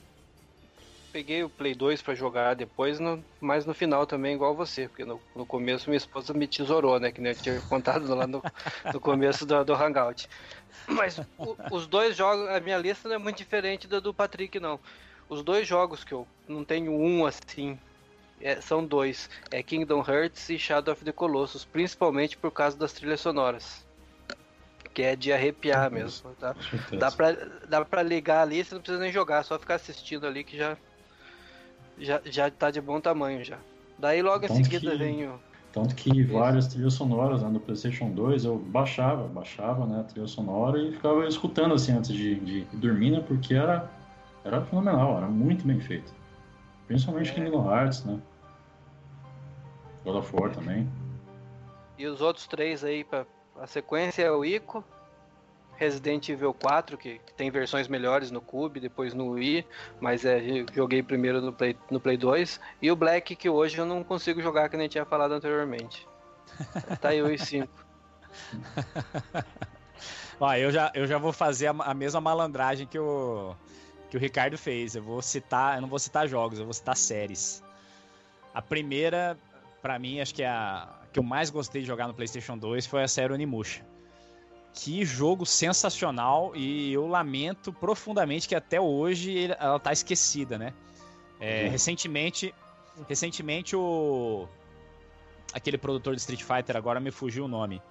[1.14, 5.06] peguei o Play 2 para jogar depois, no, mas no final também, igual você, porque
[5.06, 7.12] no, no começo minha esposa me tesourou, né?
[7.12, 8.42] Que nem eu tinha contado lá no,
[8.92, 10.28] no começo do, do Hangout.
[10.88, 14.60] Mas o, os dois jogos, a minha lista não é muito diferente da do Patrick,
[14.60, 14.80] não.
[15.30, 17.78] Os dois jogos que eu não tenho um assim,
[18.42, 22.92] é, são dois: é Kingdom Hearts e Shadow of the Colossus, principalmente por causa das
[22.92, 23.86] trilhas sonoras
[24.94, 26.36] que é de arrepiar mesmo.
[26.36, 26.56] Tá?
[26.92, 27.32] Dá, pra,
[27.68, 30.78] dá pra ligar ali, você não precisa nem jogar, só ficar assistindo ali que já,
[31.98, 33.58] já, já tá de bom tamanho já.
[33.98, 35.40] Daí logo tanto em seguida que, vem o.
[35.72, 40.28] Tanto que várias trilhas sonoras né, no PlayStation 2 eu baixava, baixava né, a trilha
[40.28, 43.90] sonora e ficava escutando assim antes de, de dormir, né, porque era,
[44.44, 46.14] era fenomenal, era muito bem feito.
[46.86, 47.34] Principalmente é.
[47.34, 48.20] Kingdom Hearts, né?
[50.06, 50.88] God of War também.
[51.98, 53.26] E os outros três aí, pra,
[53.60, 54.84] a sequência é o Ico,
[55.78, 59.66] Resident Evil 4, que, tem versões melhores no Cube, depois no Wii,
[60.00, 60.42] mas é,
[60.74, 62.60] joguei primeiro no Play, no Play 2.
[62.82, 66.08] E o Black, que hoje eu não consigo jogar, que nem tinha falado anteriormente.
[67.02, 67.68] tá aí o 5.
[70.40, 73.56] Ó, eu já, eu já vou fazer a, a, mesma malandragem que o,
[74.10, 74.96] que o Ricardo fez.
[74.96, 77.64] Eu vou citar, eu não vou citar jogos, eu vou citar séries.
[78.54, 79.38] A primeira,
[79.82, 82.88] para mim, acho que é a que eu mais gostei de jogar no PlayStation 2
[82.88, 83.86] foi a série Onimusha.
[84.74, 90.74] Que jogo sensacional e eu lamento profundamente que até hoje ela tá esquecida, né?
[91.40, 91.72] É, uhum.
[91.72, 92.54] Recentemente,
[93.08, 94.48] recentemente o
[95.54, 97.82] aquele produtor de Street Fighter agora me fugiu o nome.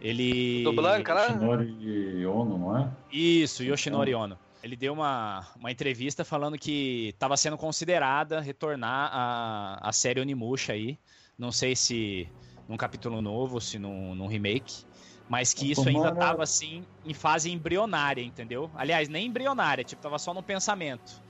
[0.00, 0.62] Ele.
[0.62, 1.26] Do Blanca lá?
[1.26, 2.90] Yoshinori Ono, não é?
[3.10, 4.38] Isso, Yoshinori Ono.
[4.62, 10.72] Ele deu uma, uma entrevista falando que estava sendo considerada retornar a, a série Onimusha
[10.72, 10.98] aí.
[11.38, 12.28] Não sei se
[12.68, 14.84] num capítulo novo, se num, num remake.
[15.28, 18.70] Mas que isso ainda tava assim em fase embrionária, entendeu?
[18.76, 21.20] Aliás, nem embrionária, tipo, tava só no pensamento.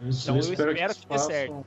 [0.00, 1.64] Eu, Então, eu espero eles que dê certo.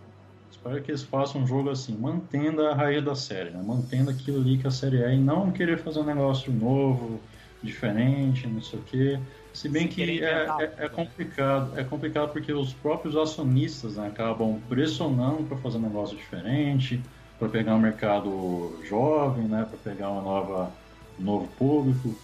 [0.51, 3.61] Espero que eles façam um jogo assim, mantendo a raiz da série, né?
[3.65, 7.19] Mantendo aquilo ali que a série é e não querer fazer um negócio novo,
[7.63, 9.19] diferente, não sei o quê.
[9.53, 10.89] Se bem Sem que é, é- é né?
[10.89, 17.01] complicado, é complicado porque os próprios acionistas né, acabam pressionando para fazer um negócio diferente,
[17.39, 20.71] para pegar um mercado jovem, né, para pegar uma nova,
[21.19, 22.15] novo público.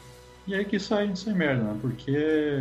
[0.47, 1.77] E aí que sai, sai merda, né?
[1.81, 2.11] Porque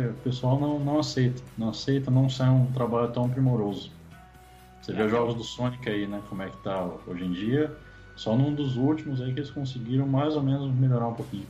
[0.09, 3.91] o pessoal não, não aceita, não aceita, não sai um trabalho tão primoroso.
[4.81, 6.21] Você vê os jogos do Sonic aí, né?
[6.29, 7.75] Como é que tá hoje em dia.
[8.15, 11.47] Só num dos últimos aí que eles conseguiram mais ou menos melhorar um pouquinho.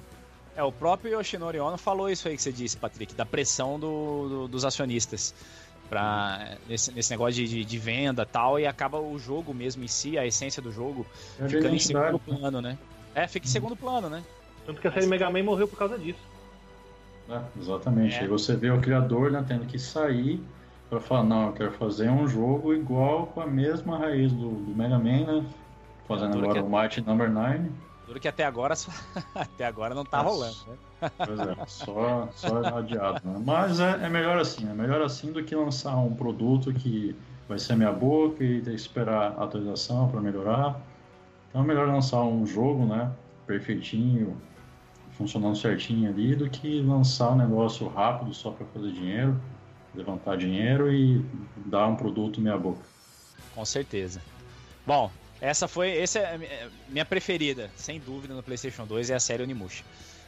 [0.55, 4.29] É, o próprio Yoshinori Ono falou isso aí que você disse, Patrick, da pressão do-
[4.29, 5.33] do- dos acionistas
[5.89, 9.87] para nesse, nesse negócio de, de, venda e tal, e acaba o jogo mesmo em
[9.87, 11.07] si, a essência do jogo,
[11.39, 12.77] É ficando em segundo plano, né?
[13.15, 14.23] É, fica em segundo plano, né?
[14.69, 16.19] Tanto que a série Mega Man morreu por causa disso.
[17.27, 17.43] né?
[17.59, 18.15] Exatamente.
[18.17, 18.19] É.
[18.21, 20.43] Aí você vê o criador né, tendo que sair
[20.91, 24.75] para falar, não, eu quero fazer um jogo igual com a mesma raiz do, do
[24.75, 25.45] Mega Man, né?
[26.07, 27.71] Fazendo Duro agora que o Mighty Number 9.
[28.05, 28.91] Duro que até agora, só-
[29.33, 30.35] até agora não tá Nossa.
[30.35, 31.11] rolando, né?
[31.25, 33.21] Pois é, só, só adiado.
[33.27, 33.41] Né?
[33.43, 37.15] Mas é, é melhor assim, é melhor assim do que lançar um produto que
[37.47, 40.79] vai ser meia boca e ter que esperar a atualização para melhorar.
[41.49, 43.11] Então é melhor lançar um jogo, né,
[43.47, 44.39] perfeitinho,
[45.19, 49.39] funcionando certinho ali, do que lançar um negócio rápido só para fazer dinheiro,
[49.93, 51.21] levantar dinheiro e
[51.65, 52.79] dar um produto meia boca.
[53.53, 54.21] Com certeza.
[54.87, 55.97] Bom, essa foi.
[55.97, 59.83] Essa é é minha preferida, sem dúvida, no PlayStation 2 é a série Onimusha.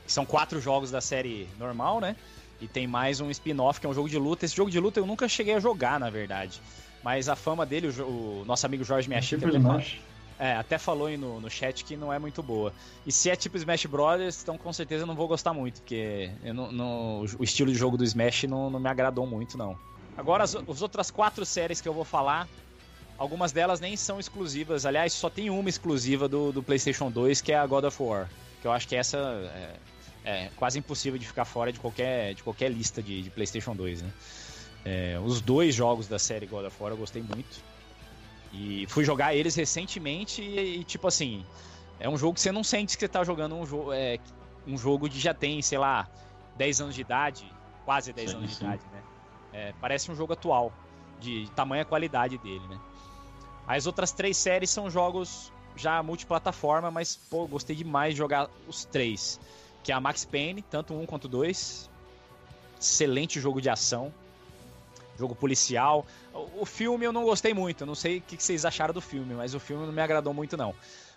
[0.05, 2.15] Que são quatro jogos da série normal, né?
[2.59, 4.43] E tem mais um spin-off que é um jogo de luta.
[4.45, 6.61] Esse jogo de luta eu nunca cheguei a jogar, na verdade.
[7.01, 10.01] Mas a fama dele, o, o nosso amigo Jorge fa- Smash.
[10.41, 12.73] É, até falou aí no, no chat que não é muito boa.
[13.05, 16.31] E se é tipo Smash Brothers, então com certeza eu não vou gostar muito, porque
[16.55, 19.77] não- não- o estilo de jogo do Smash não, não me agradou muito, não.
[20.17, 22.47] Agora, as, as outras quatro séries que eu vou falar,
[23.19, 24.83] algumas delas nem são exclusivas.
[24.85, 28.27] Aliás, só tem uma exclusiva do, do PlayStation 2, que é a God of War.
[28.61, 29.17] Que eu acho que essa
[30.25, 33.75] é, é quase impossível de ficar fora de qualquer, de qualquer lista de, de PlayStation
[33.75, 34.11] 2, né?
[34.83, 37.63] É, os dois jogos da série God of War eu gostei muito.
[38.53, 41.45] E fui jogar eles recentemente e, e, tipo assim,
[41.99, 44.19] é um jogo que você não sente que você tá jogando um, jogo é,
[44.67, 46.07] um jogo de já tem, sei lá,
[46.57, 47.45] 10 anos de idade,
[47.85, 48.65] quase 10 Sim, anos de sim.
[48.65, 49.03] idade, né?
[49.53, 50.71] É, parece um jogo atual,
[51.19, 52.79] de tamanha qualidade dele, né?
[53.67, 58.83] As outras três séries são jogos já multiplataforma, mas, pô, gostei demais de jogar os
[58.85, 59.39] três.
[59.83, 61.89] Que é a Max Payne, tanto um quanto dois.
[62.79, 64.13] Excelente jogo de ação.
[65.17, 66.05] Jogo policial.
[66.33, 67.81] O, o filme eu não gostei muito.
[67.81, 70.01] Eu não sei o que que vocês acharam do filme, mas o filme não me
[70.01, 70.73] agradou muito, não.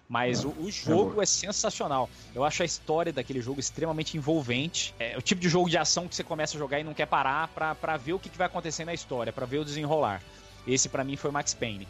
[0.07, 2.11] Mas o, o jogo é sensacional.
[2.35, 4.95] Eu acho a história daquele jogo extremamente envolvente.
[4.99, 7.07] É o tipo de jogo de ação que você começa a jogar e não quer
[7.07, 10.21] parar pra, pra ver o que, que vai acontecer na história, pra ver o desenrolar.
[10.67, 11.89] Esse pra mim foi Max Payne.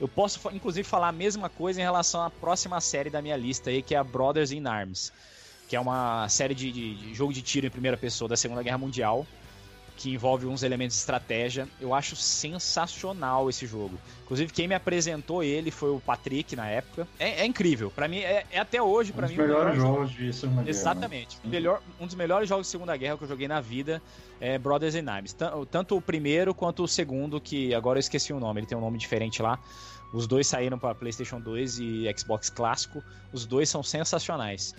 [0.00, 3.68] Eu posso, inclusive, falar a mesma coisa em relação à próxima série da minha lista
[3.68, 5.12] aí, que é a Brothers in Arms.
[5.68, 8.62] Que é uma série de, de- de jogo de tiro em primeira pessoa da Segunda
[8.62, 9.26] Guerra Mundial,
[10.02, 11.68] que envolve uns elementos de estratégia.
[11.80, 13.96] Eu acho sensacional esse jogo.
[14.24, 17.06] Inclusive, quem me apresentou ele foi o Patrick na época.
[17.18, 17.90] É, é incrível.
[17.90, 20.32] Pra mim, é, é até hoje, Um pra dos mim, o melhores melhor jogos de
[20.32, 20.64] Segunda Guerra.
[20.64, 20.70] né?
[20.70, 21.36] Exatamente.
[21.36, 21.48] Sim.
[21.48, 24.02] Melhor, um dos melhores jogos de Segunda Guerra que eu joguei na vida
[24.40, 25.32] é Brothers in Arms.
[25.34, 28.76] Tan- Tanto o primeiro quanto o segundo, que agora eu esqueci o nome, ele tem
[28.76, 29.58] um nome diferente lá.
[30.12, 33.02] Os dois saíram para PlayStation 2 e Xbox clássico.
[33.32, 34.74] Os dois são sensacionais.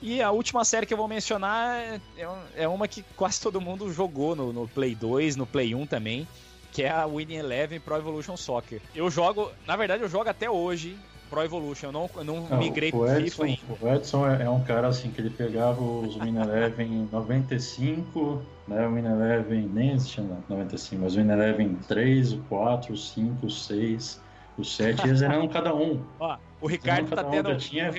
[0.00, 3.40] E a última série que eu vou mencionar é- é, um- é uma que quase
[3.40, 6.26] todo mundo jogou no, no Play 2, no Play 1 também,
[6.72, 8.80] que é a Winning Eleven Pro Evolution Soccer.
[8.94, 10.96] Eu jogo, na verdade, eu jogo até hoje
[11.28, 11.88] Pro Evolution.
[11.88, 13.60] Eu não, eu não Não, migrei pro FIFA Edson, ainda.
[13.84, 18.42] o Edson é, é um cara assim que ele pegava os Win Eleven em 95,
[18.68, 18.86] né?
[18.86, 22.96] O Win Eleven nem existia em 95, mas o Win Eleven 3, o 4, o
[22.96, 24.20] 5, o 6,
[24.56, 26.00] o 7, eles eram cada um.
[26.20, 27.56] Ó, o Ricardo tá um tendo.
[27.56, 27.90] tinha-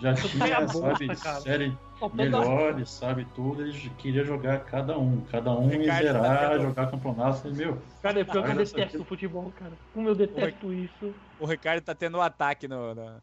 [0.00, 1.40] Já tinha, sabe, cara.
[1.40, 1.76] série
[2.14, 3.62] melhores, sabe, tudo.
[3.62, 7.42] Ele queria jogar cada um, cada um e tá zerar, tendo- jogar campeonato.
[7.42, 9.78] Falei, meu, Cara, é pior que eu detesto o futebol, cara.
[9.92, 11.14] Como eu detesto isso.
[11.38, 12.94] O Ricardo tá tendo um ataque no.
[12.94, 13.22] no-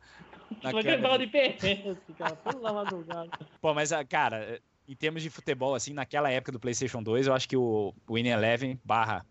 [0.63, 2.35] eu tava de PS, cara.
[2.35, 3.29] Toda madrugada.
[3.61, 7.33] Pô, mas, ah, cara, em termos de futebol, assim, naquela época do PlayStation 2, eu
[7.33, 9.25] acho que o Win Eleven barra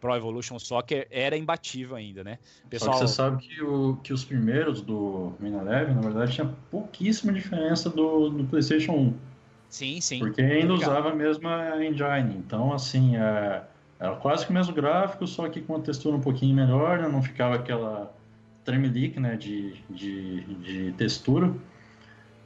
[0.00, 2.38] Pro Evolution Soccer era imbatível ainda, né?
[2.68, 2.94] Pessoal...
[2.94, 6.54] Só que você sabe que, o, que os primeiros do Win Eleven, na verdade, tinha
[6.70, 9.14] pouquíssima diferença do, do PlayStation 1.
[9.68, 10.18] Sim, sim.
[10.18, 12.36] Porque ainda usava a mesma engine.
[12.36, 13.62] Então, assim, é,
[13.98, 17.08] era quase que o mesmo gráfico, só que com uma textura um pouquinho melhor, né?
[17.08, 18.14] não ficava aquela
[18.64, 19.36] tremelique né?
[19.36, 21.52] de, de, de textura.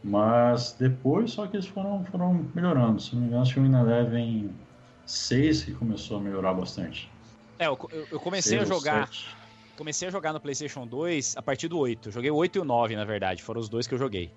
[0.02, 3.00] Mas depois, só que eles foram, foram melhorando.
[3.00, 4.50] Se não me engano, acho que o Win Eleven
[5.04, 7.10] 6 que começou a melhorar bastante.
[7.60, 7.78] É, eu,
[8.10, 9.10] eu comecei a jogar.
[9.76, 12.08] Comecei a jogar no PlayStation 2 a partir do 8.
[12.08, 13.42] Eu joguei o 8 e o 9, na verdade.
[13.42, 14.32] Foram os dois que eu joguei.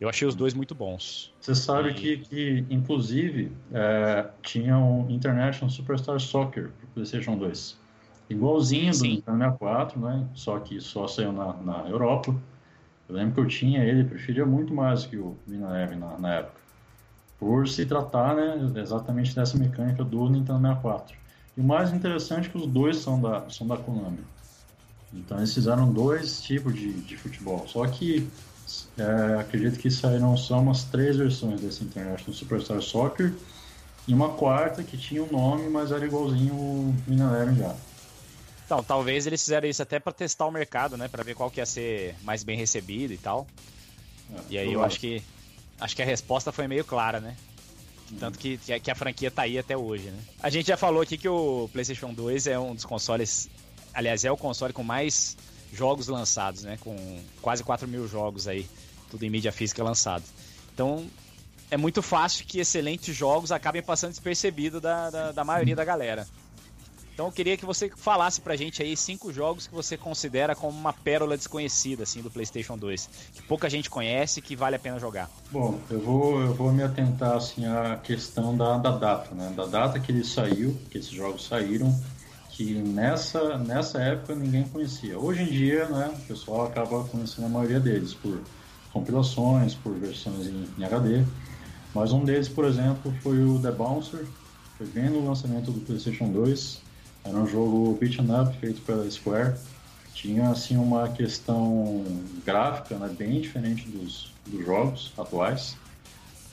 [0.00, 1.32] Eu achei os dois muito bons.
[1.38, 1.94] Você sabe e...
[1.94, 7.78] que, que, inclusive, é, tinha um International Superstar Soccer pro PlayStation 2.
[8.30, 10.26] Igualzinho do Nintendo 64, né?
[10.34, 12.34] Só que só saiu na, na Europa.
[13.08, 16.34] Eu lembro que eu tinha ele, preferia muito mais que o Win Eleven na, na
[16.36, 16.60] época.
[17.38, 21.21] Por se tratar, né, exatamente dessa mecânica do Nintendo 64.
[21.56, 24.24] E o mais interessante é que os dois são da, são da Konami.
[25.12, 27.66] Então eles fizeram dois tipos de, de futebol.
[27.66, 28.30] Só que
[28.96, 33.34] é, acredito que saíram só umas três versões desse International Superstar Soccer
[34.08, 37.76] e uma quarta que tinha o um nome, mas era igualzinho o Win Eleven já.
[38.64, 41.60] Então, talvez eles fizeram isso até para testar o mercado, né, para ver qual que
[41.60, 43.46] ia ser mais bem recebido e tal.
[44.30, 45.22] É, e aí eu acho que
[45.78, 47.36] acho que a resposta foi meio clara, né?
[48.18, 50.18] Tanto que, que a franquia tá aí até hoje, né?
[50.42, 53.48] A gente já falou aqui que o PlayStation 2 é um dos consoles.
[53.94, 55.36] Aliás, é o console com mais
[55.72, 56.78] jogos lançados, né?
[56.80, 58.66] Com quase 4 mil jogos aí,
[59.10, 60.24] tudo em mídia física lançado.
[60.74, 61.06] Então,
[61.70, 66.26] é muito fácil que excelentes jogos acabem passando despercebido da, da, da maioria da galera.
[67.22, 70.76] Então eu queria que você falasse pra gente aí cinco jogos que você considera como
[70.76, 74.78] uma pérola desconhecida assim do PlayStation 2, que pouca gente conhece e que vale a
[74.80, 75.30] pena jogar.
[75.52, 79.52] Bom, eu vou, eu vou me atentar assim à questão da, da data, né?
[79.54, 81.96] Da data que ele saiu, que esses jogos saíram,
[82.48, 85.16] que nessa, nessa época ninguém conhecia.
[85.16, 88.40] Hoje em dia, né, o pessoal acaba conhecendo a maioria deles por
[88.92, 91.22] compilações, por versões em, em HD.
[91.94, 94.26] Mas um deles, por exemplo, foi o The Bouncer,
[94.76, 96.81] foi bem no lançamento do PlayStation 2
[97.24, 99.54] era um jogo beat'em up feito pela Square.
[100.14, 102.04] Tinha assim uma questão
[102.44, 105.76] gráfica né, bem diferente dos, dos jogos atuais.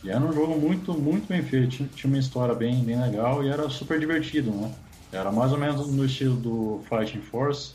[0.04, 1.70] E era um jogo muito, muito bem feito.
[1.70, 4.72] Tinha, tinha uma história bem, bem legal e era super divertido, né?
[5.12, 7.74] Era mais ou menos no estilo do Fighting Force,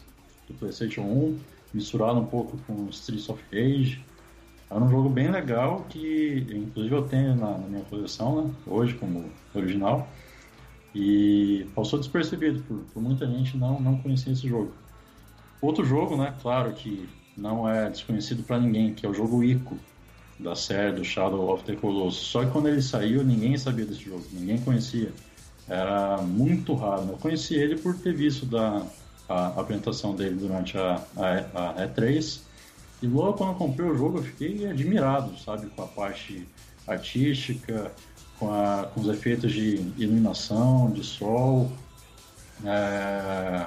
[0.49, 1.39] do PlayStation 1,
[1.75, 4.03] misturado um pouco com Streets of Rage.
[4.71, 8.51] Era um jogo bem legal que, inclusive, eu tenho na, na minha coleção, né?
[8.67, 10.09] Hoje, como original.
[10.95, 14.73] E passou despercebido por, por muita gente não, não conhecia esse jogo.
[15.61, 19.77] Outro jogo, né, claro que não é desconhecido para ninguém, que é o jogo Ico,
[20.39, 22.27] da série do Shadow of the Colossus.
[22.27, 25.13] Só que quando ele saiu, ninguém sabia desse jogo, ninguém conhecia.
[25.69, 27.09] Era muito raro.
[27.09, 28.85] Eu conheci ele por ter visto da,
[29.29, 32.41] a, apresentação dele durante a, a, a E3.
[33.03, 36.47] E logo quando eu comprei o jogo, eu fiquei admirado, sabe, com a parte
[36.87, 37.91] artística,
[38.45, 41.73] com, a, com os efeitos de iluminação, de sol,
[42.65, 43.67] é,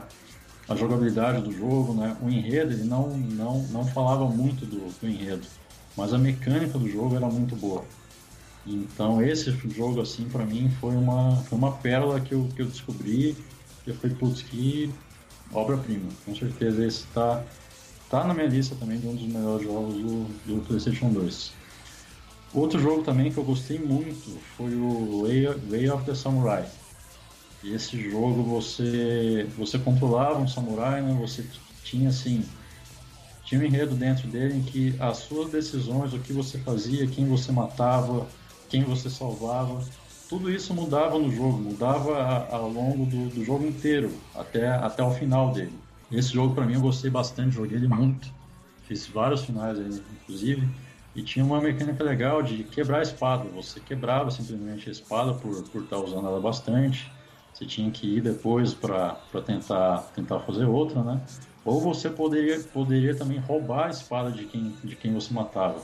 [0.70, 2.16] a jogabilidade do jogo, né?
[2.22, 5.48] O enredo, ele não, não, não falava muito do, do enredo,
[5.95, 7.84] mas a mecânica do jogo era muito boa.
[8.66, 12.66] Então esse jogo, assim, para mim foi uma, foi uma pérola que eu, que eu
[12.66, 13.36] descobri
[13.88, 14.94] eu falei, putz, que
[15.54, 16.10] obra-prima.
[16.26, 17.41] Com certeza esse tá,
[18.10, 21.54] tá na minha lista também de um dos melhores jogos do, do PlayStation 2.
[22.52, 26.72] Outro jogo também que eu gostei muito foi o Way, Way of the Samurai.
[27.61, 31.14] Esse jogo você você controlava um samurai, né?
[31.15, 31.48] Você
[31.82, 32.56] tinha assim
[33.41, 37.28] tinha um enredo dentro dele em que as suas decisões, o que você fazia, quem
[37.28, 38.34] você matava,
[38.68, 39.90] quem você salvava,
[40.28, 42.18] tudo isso mudava no jogo, mudava
[42.49, 45.82] ao longo do, do jogo inteiro, até, até o final dele.
[46.11, 48.34] Esse jogo para mim eu gostei bastante, joguei ele muito,
[48.82, 50.86] fiz vários finais inclusive.
[51.18, 53.49] E tinha uma mecânica legal de quebrar a espada.
[53.49, 57.11] Você quebrava simplesmente a espada por, por estar usando ela bastante.
[57.52, 61.19] Você tinha que ir depois para tentar, tentar fazer outra, né?
[61.65, 65.81] Ou você poderia, poderia também roubar a espada de quem, de quem você matava.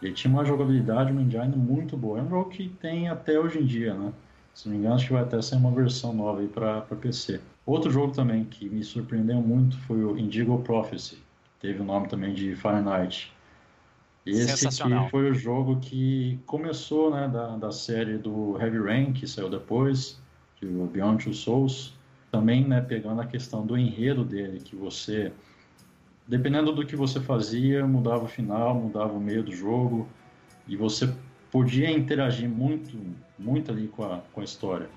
[0.00, 2.20] Ele tinha uma jogabilidade, uma engine muito boa.
[2.20, 4.12] É um jogo que tem até hoje em dia, né?
[4.54, 7.40] Se não me engano, acho que vai até ser uma versão nova aí para PC.
[7.66, 11.18] Outro jogo também que me surpreendeu muito foi o Indigo Prophecy.
[11.58, 13.36] Teve o nome também de Fahrenheit.
[14.30, 19.26] Esse que foi o jogo que começou né, da, da série do Heavy Rain, que
[19.26, 20.20] saiu depois,
[20.62, 21.94] o Beyond Two Souls.
[22.30, 25.32] Também né, pegando a questão do enredo dele, que você,
[26.26, 30.06] dependendo do que você fazia, mudava o final, mudava o meio do jogo,
[30.66, 31.10] e você
[31.50, 32.98] podia interagir muito,
[33.38, 34.90] muito ali com a, com a história.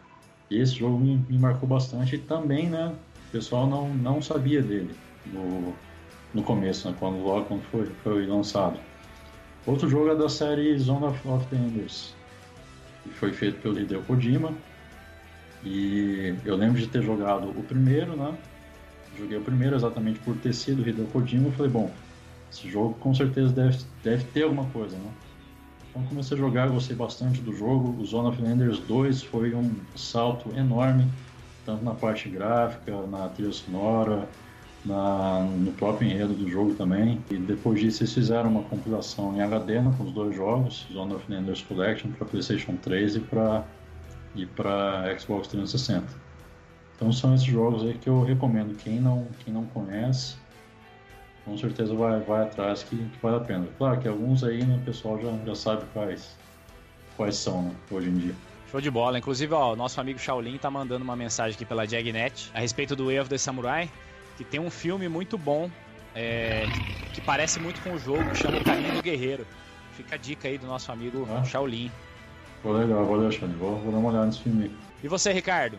[0.49, 2.93] E esse jogo me, me marcou bastante e também, né,
[3.29, 4.93] o pessoal não, não sabia dele
[5.27, 5.73] no,
[6.33, 8.77] no começo, né, quando logo quando foi, foi lançado.
[9.65, 12.15] Outro jogo é da série Zone of, of the Enders,
[13.03, 14.53] que foi feito pelo Hideo Kojima.
[15.63, 18.35] E eu lembro de ter jogado o primeiro, né?
[19.17, 21.49] Joguei o primeiro exatamente por ter sido Hideo Kojima.
[21.49, 21.91] Eu falei, bom,
[22.51, 25.11] esse jogo com certeza deve, deve ter alguma coisa, né?
[25.89, 28.01] Então comecei a jogar, gostei bastante do jogo.
[28.01, 31.07] O Zone of Enders 2 foi um salto enorme,
[31.65, 34.27] tanto na parte gráfica, na trilha sonora,
[34.85, 37.19] na, no próprio enredo do jogo também.
[37.29, 41.13] E depois disso eles fizeram uma compilação em HD né, com os dois jogos, Zone
[41.13, 43.63] of Enders Collection para PlayStation 3 e para
[44.33, 46.07] e para Xbox 360.
[46.95, 48.75] Então são esses jogos aí que eu recomendo.
[48.77, 50.35] Quem não, quem não conhece,
[51.43, 53.67] com certeza vai, vai atrás que, que vale a pena.
[53.77, 56.37] Claro que alguns aí né, o pessoal já, já sabe quais,
[57.17, 58.35] quais são né, hoje em dia.
[58.69, 59.17] Show de bola.
[59.17, 62.95] Inclusive, ó, o nosso amigo Shaolin tá mandando uma mensagem aqui pela Jagnet a respeito
[62.95, 63.89] do Way of the Samurai
[64.43, 65.69] que tem um filme muito bom,
[66.15, 66.67] é,
[67.13, 69.45] que parece muito com o jogo, que chama O Caminho do Guerreiro.
[69.93, 71.43] Fica a dica aí do nosso amigo ah.
[71.43, 71.91] Shaolin.
[72.63, 73.55] Pô, legal, valeu, Alexandre.
[73.57, 74.71] Vou, vou dar uma olhada nesse filme.
[75.03, 75.77] E você, Ricardo?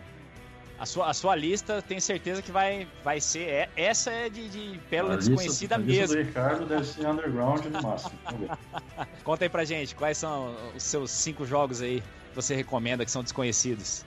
[0.79, 3.49] A sua, a sua lista, tenho certeza que vai, vai ser.
[3.49, 6.15] É, essa é de, de pérola a desconhecida lista, mesmo.
[6.15, 8.19] A lista do Ricardo deve ser underground no máximo.
[9.23, 13.11] Conta aí pra gente, quais são os seus cinco jogos aí que você recomenda que
[13.11, 14.05] são desconhecidos?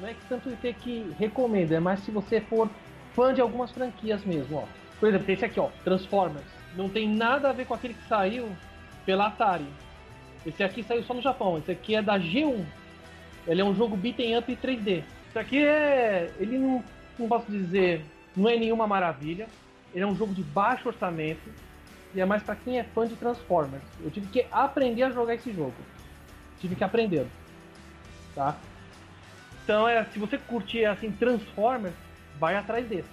[0.00, 2.68] Não é que tanto ter que recomenda, é mais se você for
[3.16, 4.64] fã de algumas franquias mesmo, ó.
[5.00, 6.44] Por exemplo, esse aqui, ó, Transformers.
[6.76, 8.48] Não tem nada a ver com aquele que saiu
[9.06, 9.66] pela Atari.
[10.44, 11.56] Esse aqui saiu só no Japão.
[11.56, 12.64] Esse aqui é da G1.
[13.48, 15.02] Ele é um jogo beaten up 3D.
[15.30, 16.30] Esse aqui é.
[16.38, 16.84] Ele não,
[17.18, 18.04] não posso dizer.
[18.36, 19.48] Não é nenhuma maravilha.
[19.94, 21.50] Ele é um jogo de baixo orçamento.
[22.14, 23.82] E é mais para quem é fã de Transformers.
[24.02, 25.74] Eu tive que aprender a jogar esse jogo.
[26.60, 27.26] Tive que aprender.
[28.34, 28.56] Tá?
[29.64, 31.94] Então é, se você curtir assim Transformers,
[32.38, 33.08] vai atrás desse.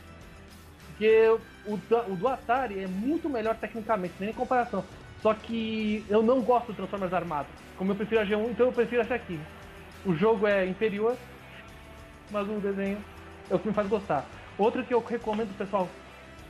[0.88, 1.28] Porque
[1.66, 4.84] o, o do Atari é muito melhor tecnicamente, nem em comparação.
[5.22, 7.48] Só que eu não gosto do Transformers armado.
[7.78, 9.40] Como eu prefiro a G1, então eu prefiro essa aqui.
[10.06, 11.16] O jogo é inferior,
[12.30, 12.98] mas o desenho
[13.50, 14.26] é o que me faz gostar.
[14.58, 15.88] Outro que eu recomendo pessoal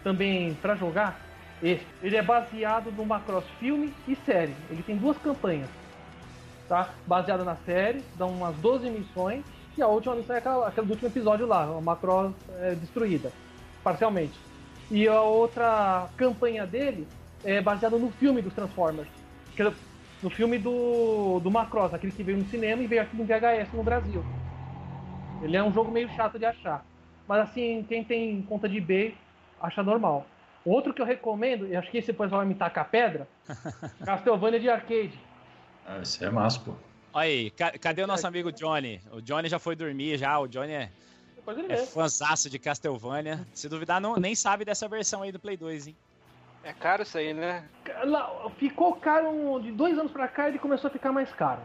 [0.04, 1.20] também para jogar,
[1.62, 1.86] esse.
[2.02, 4.56] Ele é baseado no Macross filme e série.
[4.70, 5.70] Ele tem duas campanhas.
[6.68, 6.90] Tá?
[7.08, 9.46] Baseado na série, dão umas 12 missões
[9.78, 13.32] e a última missão é aquela, aquela do último episódio lá, a Macross é, destruída,
[13.84, 14.38] parcialmente.
[14.92, 17.08] E a outra campanha dele
[17.44, 19.10] é baseada no filme dos Transformers.
[19.58, 19.72] É
[20.22, 23.74] no filme do, do Macross, aquele que veio no cinema e veio aqui no VHS
[23.74, 24.24] no Brasil.
[25.42, 26.86] Ele é um jogo meio chato de achar.
[27.28, 29.16] Mas assim, quem tem conta de eBay
[29.62, 30.26] acha normal.
[30.66, 33.28] Outro que eu recomendo, e acho que esse depois vai me tacar pedra,
[34.06, 35.20] Castlevania de arcade.
[35.86, 36.74] Ah, esse é massa, pô.
[37.14, 39.00] Olha aí, cadê o nosso amigo Johnny?
[39.12, 40.90] O Johnny já foi dormir já, o Johnny é,
[41.70, 43.46] é fãzaço de Castlevania.
[43.54, 45.96] Se duvidar, não, nem sabe dessa versão aí do Play 2, hein?
[46.64, 47.66] É caro isso aí, né?
[48.58, 51.62] Ficou caro de dois anos pra cá ele começou a ficar mais caro.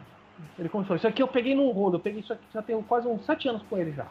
[0.59, 0.97] Ele começou.
[0.97, 3.49] Isso aqui eu peguei no rolo, eu peguei isso aqui já tenho quase uns sete
[3.49, 4.07] anos com ele já.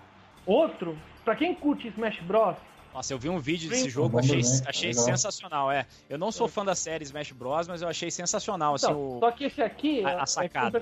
[0.46, 2.56] Outro, pra quem curte Smash Bros.
[2.94, 5.86] Nossa, eu vi um vídeo desse jogo, achei, achei sensacional, é.
[6.10, 9.20] Eu não sou fã da série Smash Bros, mas eu achei sensacional, assim, então, o...
[9.20, 10.80] Só que esse aqui a, a é sacada.
[10.80, 10.82] É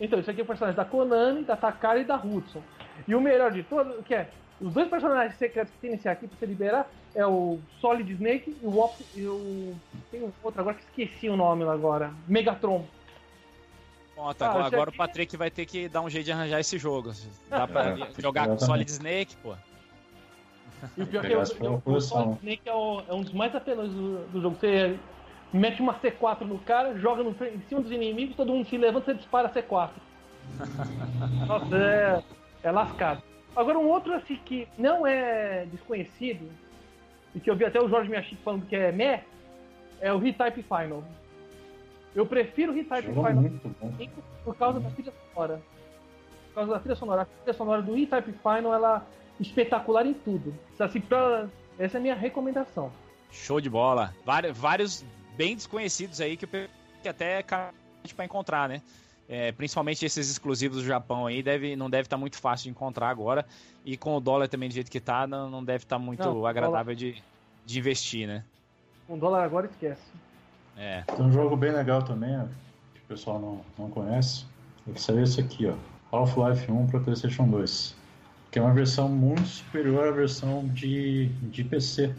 [0.00, 2.62] então, isso aqui é o personagem da Konami, da Takara e da Hudson.
[3.06, 4.28] E o melhor de tudo, que é,
[4.60, 8.56] os dois personagens secretos que tem nesse aqui pra você liberar é o Solid Snake
[8.62, 9.74] e o, Op, e o
[10.10, 12.84] tem um outro agora que esqueci o nome agora, Megatron.
[14.14, 16.76] Pronto, ah, agora, agora o Patrick vai ter que dar um jeito de arranjar esse
[16.76, 17.12] jogo.
[17.48, 19.54] Dá pra é, jogar com o Solid Snake, pô.
[20.96, 23.32] E o pior é que o, o, o Solid Snake é, o, é, um dos
[23.32, 24.56] mais apelões do, do jogo.
[24.58, 24.98] Você
[25.52, 29.12] mete uma C4 no cara, joga no, em cima dos inimigos, todo mundo se levanta
[29.12, 29.90] e dispara C4.
[31.46, 32.22] Nossa, é,
[32.62, 33.22] é lascado.
[33.56, 36.48] Agora, um outro assim que não é desconhecido,
[37.34, 39.22] e que eu vi até o Jorge Miyashiki falando que é meh,
[40.00, 41.02] é o Retype Final.
[42.14, 43.44] Eu prefiro o Retype Final
[44.44, 45.62] por causa da trilha sonora.
[46.48, 47.22] Por causa da trilha sonora.
[47.22, 49.06] A trilha sonora do Retype Final, ela
[49.38, 50.54] é espetacular em tudo.
[50.78, 51.48] Assim, pra,
[51.78, 52.90] essa é a minha recomendação.
[53.30, 54.14] Show de bola.
[54.24, 55.04] Vários, vários
[55.38, 58.82] bem desconhecidos aí que, que até é para encontrar, né?
[59.28, 62.70] É, principalmente esses exclusivos do Japão aí, deve, não deve estar tá muito fácil de
[62.70, 63.46] encontrar agora.
[63.84, 66.24] E com o dólar também do jeito que está, não, não deve estar tá muito
[66.24, 67.22] não, agradável de,
[67.64, 68.42] de investir, né?
[69.06, 70.02] Com o dólar agora esquece.
[70.76, 71.02] É.
[71.02, 72.44] Tem um jogo bem legal também, ó,
[72.94, 74.44] que o pessoal não, não conhece.
[74.92, 75.74] Que saiu esse aqui, ó.
[76.10, 77.94] Half-Life 1 para PlayStation 2.
[78.50, 82.14] Que é uma versão muito superior à versão de, de PC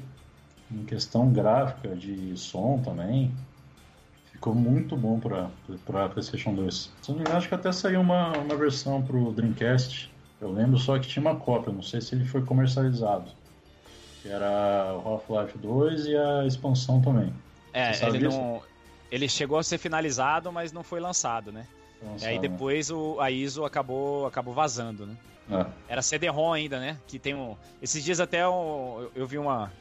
[0.71, 3.31] em questão gráfica, de som também,
[4.31, 6.91] ficou muito bom para PlayStation 2.
[7.01, 10.09] Se não me engano, acho que até saiu uma, uma versão para o Dreamcast
[10.39, 13.31] Eu lembro só que tinha uma cópia, não sei se ele foi comercializado.
[14.21, 17.33] Que era o Half-Life 2 e a expansão também.
[17.73, 18.61] É, ele não.
[19.11, 21.65] Ele chegou a ser finalizado, mas não foi lançado, né?
[22.01, 25.17] Lançado, e aí depois o, a ISO acabou, acabou vazando, né?
[25.51, 25.65] É.
[25.93, 26.97] Era CD-ROM ainda, né?
[27.07, 27.55] Que tem um.
[27.81, 29.71] Esses dias até um, eu, eu vi uma,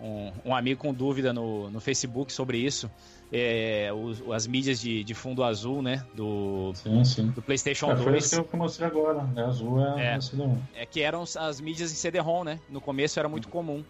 [0.00, 2.90] um, um, amigo com dúvida no, no Facebook sobre isso.
[3.32, 6.04] É, os, as mídias de, de, fundo azul, né?
[6.14, 7.26] Do, sim, sim.
[7.28, 8.04] do PlayStation é, 2.
[8.04, 9.44] Foi isso que eu mostrei agora, né?
[9.44, 10.56] Azul é, é, CD-ROM.
[10.74, 12.58] É que eram as mídias em CD-ROM, né?
[12.70, 13.84] No começo era muito comum.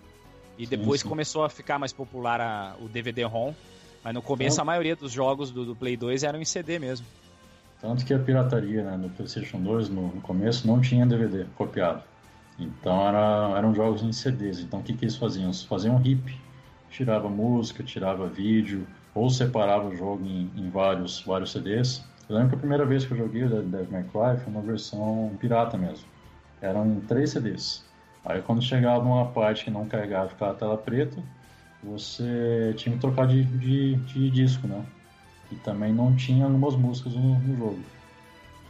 [0.59, 1.09] E depois sim, sim.
[1.09, 3.55] começou a ficar mais popular a, o DVD-ROM.
[4.03, 6.79] Mas no começo então, a maioria dos jogos do, do, Play 2 eram em CD
[6.79, 7.07] mesmo.
[7.81, 12.03] Tanto que a pirataria né, no PlayStation 2 no, no começo não tinha DVD copiado.
[12.59, 14.61] Então era, eram jogos em CDs.
[14.61, 15.45] Então o que, que eles faziam?
[15.45, 16.37] Eles faziam um RIP,
[16.91, 22.05] tirava música, tirava vídeo, ou separava o jogo em, em vários, vários CDs.
[22.29, 24.61] Eu lembro que a primeira vez que eu joguei o Devil May Cry foi uma
[24.61, 26.07] versão pirata mesmo.
[26.61, 27.85] Eram três CDs.
[28.25, 31.23] Aí quando chegava uma parte que não carregava ficava a tela preta,
[31.83, 34.85] você tinha que trocar de, de, de disco, né?
[35.51, 37.79] E também não tinha algumas músicas no, no jogo.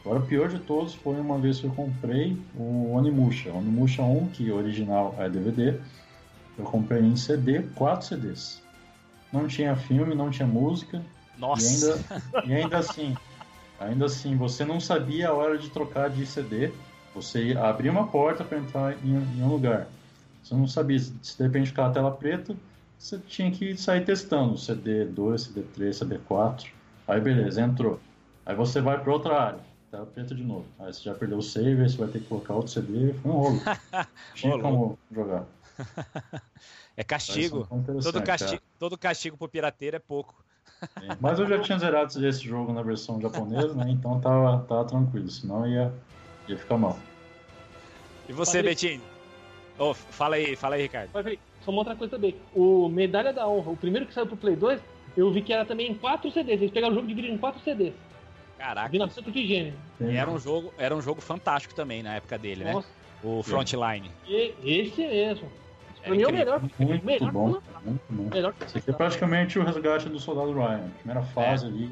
[0.04, 3.52] Agora, o pior de todos foi uma vez que eu comprei o Onimusha.
[3.52, 5.78] O Onimusha 1, que original é DVD.
[6.56, 8.62] Eu comprei em CD, 4 CDs.
[9.32, 11.02] Não tinha filme, não tinha música.
[11.36, 12.02] Nossa!
[12.42, 13.16] E ainda, e ainda assim,
[13.78, 16.72] ainda assim, você não sabia a hora de trocar de CD.
[17.14, 19.88] Você abria uma porta para entrar em, em, um lugar.
[20.42, 22.56] Você não sabia se de repente ficava a tela preta,
[22.98, 26.70] você tinha que sair testando CD 2, CD 3, CD 4.
[27.06, 28.00] Aí beleza, entrou.
[28.44, 30.66] Aí você vai para outra área, tela preta de novo.
[30.78, 33.12] Aí você já perdeu o save, aí você vai ter que colocar outro CD.
[33.14, 33.60] Foi um rolo.
[34.34, 35.44] Tinha como jogar.
[36.96, 37.64] É castigo.
[38.02, 38.76] Todo castigo, é.
[38.76, 40.44] todo castigo pro pirateiro é pouco.
[41.00, 43.84] É, mas eu já tinha zerado esse jogo na versão japonesa, né?
[43.88, 45.92] Então tava, tava tranquilo, senão ia,
[46.48, 46.98] ia ficar mal.
[48.28, 49.00] E você, Betinho?
[49.78, 51.10] Oh, fala aí, fala aí, Ricardo.
[51.64, 52.34] Só uma outra coisa também.
[52.52, 54.80] O Medalha da Honra, o primeiro que saiu pro Play 2,
[55.16, 56.60] eu vi que era também em 4 CDs.
[56.60, 57.94] Eles pegaram o jogo e dividiram em 4 CDs.
[58.58, 58.88] Caraca.
[58.88, 59.76] Vi na Santo de Gênero.
[60.00, 62.72] E era um, jogo, era um jogo fantástico também na época dele, né?
[62.72, 62.88] Nossa.
[62.88, 62.94] né?
[63.22, 64.10] O Frontline.
[64.26, 65.50] E, esse mesmo.
[66.02, 66.60] Pra mim é o melhor.
[66.78, 67.48] Muito melhor bom.
[67.84, 68.30] Muito bom.
[68.30, 70.86] Melhor Esse aqui é praticamente o resgate do Soldado Ryan.
[70.86, 71.68] A primeira fase é.
[71.68, 71.90] ali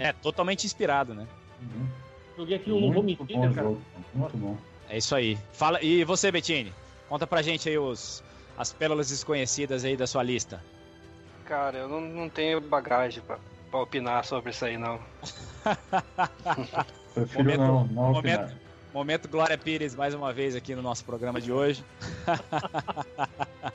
[0.00, 0.08] é.
[0.08, 1.26] É, totalmente inspirado, né?
[1.60, 1.86] Uhum.
[2.36, 3.68] Joguei aqui um Homicida, cara.
[3.68, 3.82] Jogo.
[4.14, 4.56] Muito bom.
[4.88, 5.36] É isso aí.
[5.52, 6.72] Fala, e você, Bettini?
[7.08, 8.22] Conta pra gente aí os,
[8.56, 10.62] as pérolas desconhecidas aí da sua lista.
[11.44, 13.38] Cara, eu não, não tenho bagagem pra,
[13.70, 15.00] pra opinar sobre isso aí, não.
[17.14, 18.56] Prefiro momento, não, não momento,
[18.92, 21.84] momento Glória Pires mais uma vez aqui no nosso programa de hoje.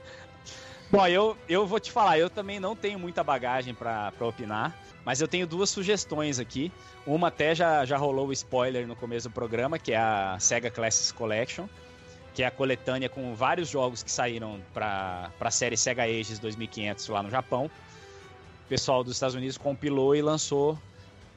[0.92, 5.22] Bom, eu, eu vou te falar, eu também não tenho muita bagagem para opinar, mas
[5.22, 6.72] eu tenho duas sugestões aqui.
[7.06, 10.70] Uma até já, já rolou o spoiler no começo do programa, que é a Sega
[10.70, 11.68] Classics Collection
[12.34, 17.08] que é a coletânea com vários jogos que saíram para a série Sega Ages 2500
[17.10, 17.70] lá no Japão.
[18.74, 20.80] O pessoal dos Estados Unidos compilou e lançou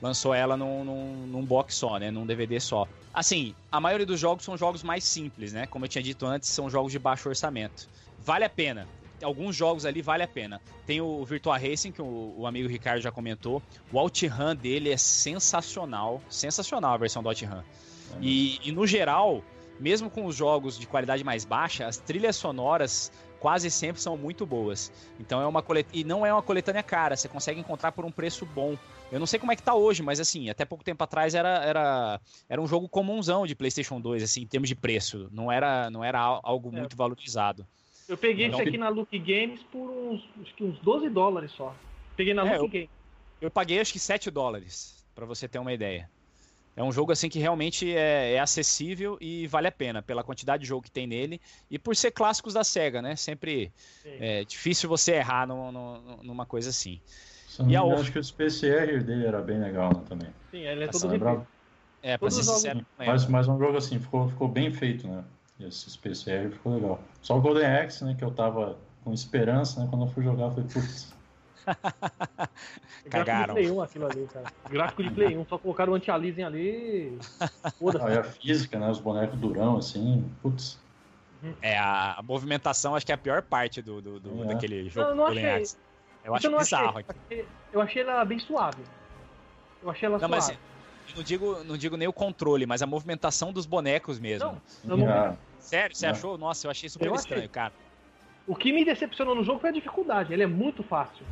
[0.00, 2.88] lançou ela num, num, num, box só, né, num DVD só.
[3.12, 5.66] Assim, a maioria dos jogos são jogos mais simples, né?
[5.66, 7.90] Como eu tinha dito antes, são jogos de baixo orçamento.
[8.18, 8.88] Vale a pena.
[9.22, 10.62] Alguns jogos ali vale a pena.
[10.86, 13.62] Tem o Virtua Racing, que o, o amigo Ricardo já comentou.
[13.92, 16.22] O OutRun dele é sensacional.
[16.30, 17.62] Sensacional a versão do OutRun.
[18.18, 19.44] E, e no geral,
[19.78, 24.44] mesmo com os jogos de qualidade mais baixa, as trilhas sonoras quase sempre são muito
[24.44, 24.92] boas.
[25.18, 25.86] Então é uma colet...
[25.92, 28.76] e não é uma coletânea cara, você consegue encontrar por um preço bom.
[29.10, 31.64] Eu não sei como é que tá hoje, mas assim, até pouco tempo atrás era,
[31.64, 35.28] era, era um jogo comunzão de PlayStation 2, assim, em termos de preço.
[35.32, 36.80] Não era, não era algo é.
[36.80, 37.66] muito valorizado.
[38.08, 41.50] Eu peguei então, esse aqui na Look Games por uns, acho que uns 12 dólares
[41.52, 41.74] só.
[42.16, 42.90] Peguei na é, Look Games.
[43.40, 46.08] Eu paguei acho que 7 dólares, para você ter uma ideia.
[46.76, 50.62] É um jogo assim que realmente é, é, acessível e vale a pena pela quantidade
[50.62, 51.40] de jogo que tem nele
[51.70, 53.16] e por ser clássicos da Sega, né?
[53.16, 53.72] Sempre
[54.04, 57.00] é difícil você errar no, no, numa coisa assim.
[57.66, 58.02] e a outra...
[58.02, 60.28] acho que o Space Harrier dele era bem legal né, também.
[60.50, 61.46] Sim, ele é todo lembrava...
[62.02, 62.86] É, pra ser sincero.
[62.98, 65.24] Mas, mas um jogo assim, ficou, ficou bem feito, né?
[65.58, 67.00] Esse Space Harrier ficou legal.
[67.22, 68.14] Só o Golden Axe, né?
[68.16, 69.86] Que eu tava com esperança, né?
[69.88, 71.14] Quando eu fui jogar, foi putz.
[73.10, 73.54] Cagaram.
[73.54, 74.52] Gráfico de Play 1 aquilo ali, cara.
[74.68, 77.18] Gráfico de Play 1, só colocaram o anti-aliasing ali.
[77.78, 78.04] Foda-se.
[78.04, 78.90] Ah, a física, né?
[78.90, 80.78] Os bonecos durão, assim, putz.
[81.62, 84.46] É, a, a, movimentação acho que é a pior parte do, do, do é.
[84.46, 85.08] daquele jogo.
[85.08, 85.64] Não, não achei.
[86.24, 86.98] Eu acho eu bizarro.
[86.98, 87.46] Achei.
[87.72, 88.82] Eu achei ela bem suave.
[89.82, 90.58] Eu achei ela não, suave.
[91.06, 94.60] Mas, não digo, não digo nem o controle, mas a movimentação dos bonecos mesmo.
[94.82, 95.36] Não, não ah.
[95.60, 96.10] Sério, você é.
[96.10, 96.36] achou?
[96.36, 97.48] Nossa, eu achei super eu estranho, achei.
[97.48, 97.72] cara.
[98.46, 100.32] O que me decepcionou no jogo foi a dificuldade.
[100.32, 101.26] Ele é muito fácil.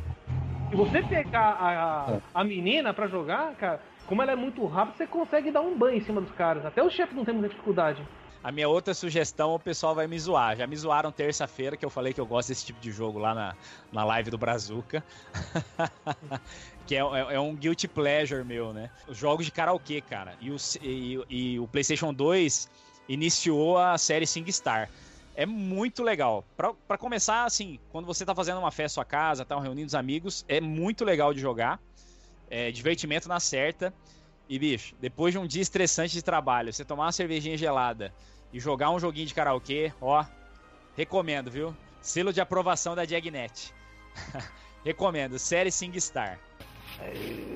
[0.75, 4.97] Se você pegar a, a, a menina para jogar, cara, como ela é muito rápida,
[4.97, 6.65] você consegue dar um banho em cima dos caras.
[6.65, 8.05] Até o chefe não tem muita dificuldade.
[8.43, 10.57] A minha outra sugestão, o pessoal vai me zoar.
[10.57, 13.33] Já me zoaram terça-feira, que eu falei que eu gosto desse tipo de jogo lá
[13.33, 13.55] na,
[13.89, 15.01] na live do Brazuca.
[16.85, 18.89] que é, é, é, um guilty pleasure meu, né?
[19.07, 20.33] Os jogos de karaokê, cara.
[20.41, 22.69] E o, e, e o PlayStation 2
[23.07, 24.89] iniciou a série SingStar.
[25.35, 26.45] É muito legal.
[26.55, 30.45] Para começar, assim, quando você tá fazendo uma festa sua casa, tá reunindo os amigos,
[30.47, 31.79] é muito legal de jogar.
[32.49, 33.93] É divertimento na certa.
[34.47, 38.13] E, bicho, depois de um dia estressante de trabalho, você tomar uma cervejinha gelada
[38.53, 40.23] e jogar um joguinho de karaokê, ó,
[40.95, 41.75] recomendo, viu?
[41.99, 43.73] Selo de aprovação da Jagnet.
[44.85, 46.39] recomendo, série SingStar.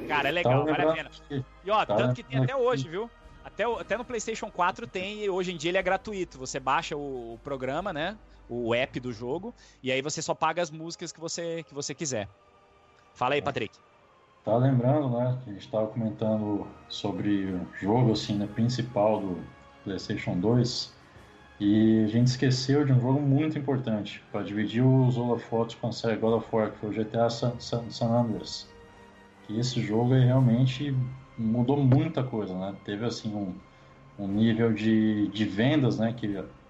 [0.08, 1.12] Cara, é legal, tá vale a pena.
[1.64, 3.10] E ó, tá tanto que tem até hoje, viu?
[3.60, 6.38] Até, até no PlayStation 4 tem, hoje em dia ele é gratuito.
[6.38, 8.18] Você baixa o, o, programa, né?
[8.48, 9.54] O app do jogo,
[9.84, 12.30] e aí você só paga as músicas que você, que você quiser.
[13.14, 13.42] Fala aí, é.
[13.42, 13.78] Patrick.
[14.46, 15.38] Tá lembrando, né?
[15.44, 19.44] Que a gente estava comentando sobre o jogo assim, né, principal do
[19.84, 20.94] PlayStation 2.
[21.60, 25.92] E a gente esqueceu de um jogo muito importante para dividir os holofotes com a
[25.92, 28.70] série God of War, que foi o GTA San, San, San Andreas.
[29.50, 30.96] E esse jogo aí realmente
[31.40, 32.76] mudou muita coisa, né?
[32.84, 33.56] Teve assim um,
[34.24, 36.14] um nível de, de vendas, né?
[36.16, 36.28] Que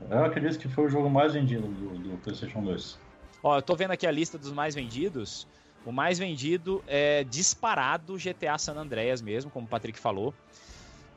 [0.09, 2.99] eu acredito que foi o jogo mais vendido do, do PlayStation 2.
[3.41, 5.47] Ó, eu tô vendo aqui a lista dos mais vendidos.
[5.85, 10.33] O mais vendido é disparado GTA San Andreas mesmo, como o Patrick falou.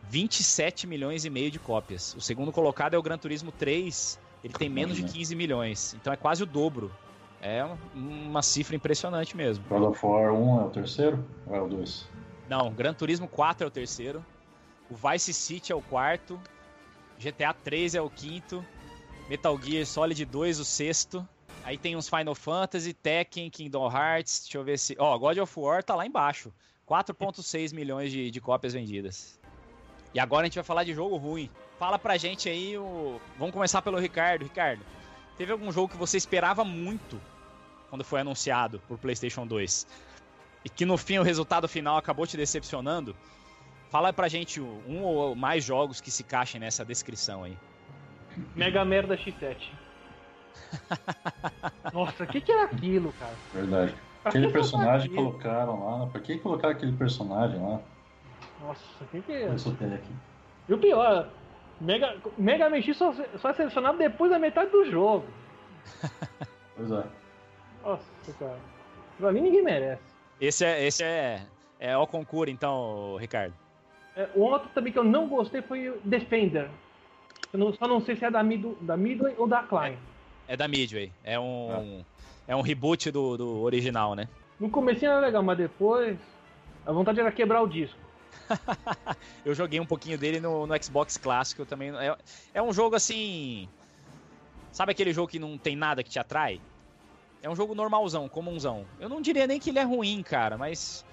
[0.09, 2.15] 27 milhões e meio de cópias.
[2.15, 6.13] O segundo colocado é o Gran Turismo 3, ele tem menos de 15 milhões, então
[6.13, 6.91] é quase o dobro.
[7.41, 7.65] É
[7.95, 9.65] uma cifra impressionante mesmo.
[9.69, 12.09] God of War 1 é o terceiro ou é o 2?
[12.53, 14.23] Não, Gran Turismo 4 é o terceiro,
[14.91, 16.39] o Vice City é o quarto,
[17.19, 18.63] GTA 3 é o quinto,
[19.27, 21.27] Metal Gear Solid 2 o sexto,
[21.65, 24.95] aí tem uns Final Fantasy, Tekken, Kingdom Hearts, deixa eu ver se...
[24.99, 26.53] Ó, oh, God of War tá lá embaixo,
[26.87, 29.41] 4.6 milhões de, de cópias vendidas.
[30.13, 31.49] E agora a gente vai falar de jogo ruim.
[31.79, 33.19] Fala pra gente aí o.
[33.39, 34.43] Vamos começar pelo Ricardo.
[34.43, 34.85] Ricardo,
[35.39, 37.19] teve algum jogo que você esperava muito
[37.89, 39.87] quando foi anunciado por PlayStation 2
[40.65, 43.15] e que no fim o resultado final acabou te decepcionando?
[43.91, 47.57] Fala pra gente um ou mais jogos que se encaixem nessa descrição aí.
[48.57, 49.69] Mega Merda X7.
[51.93, 53.35] Nossa, o que, que era aquilo, cara?
[53.53, 53.95] Verdade.
[54.25, 57.81] Aquele personagem que colocaram lá, pra que colocaram aquele personagem lá?
[58.63, 59.49] Nossa, o que, que é?
[59.49, 60.13] Eu tem aqui.
[60.69, 61.29] E o pior,
[61.81, 65.27] Mega, Mega Man X só, só é selecionado depois da metade do jogo.
[66.77, 67.05] pois é.
[67.85, 68.59] Nossa, cara.
[69.19, 70.12] Pra mim ninguém merece.
[70.41, 71.47] Esse é, esse é,
[71.79, 73.55] é o concurso, então, Ricardo.
[74.17, 76.69] É, o outro também que eu não gostei foi o Defender.
[77.53, 79.97] Eu não, só não sei se é da, Mid, da Midway ou da Klein.
[80.49, 81.13] É, é da Midway.
[81.23, 82.23] É um, ah.
[82.49, 84.29] é um reboot do, do original, né?
[84.59, 86.19] No começo era legal, mas depois
[86.87, 87.99] a vontade era quebrar o disco.
[89.45, 91.91] eu joguei um pouquinho dele no, no Xbox clássico também.
[91.97, 92.17] É,
[92.55, 93.69] é um jogo assim.
[94.71, 96.61] Sabe aquele jogo que não tem nada que te atrai?
[97.43, 98.87] É um jogo normalzão, comunzão.
[99.01, 101.05] Eu não diria nem que ele é ruim, cara, mas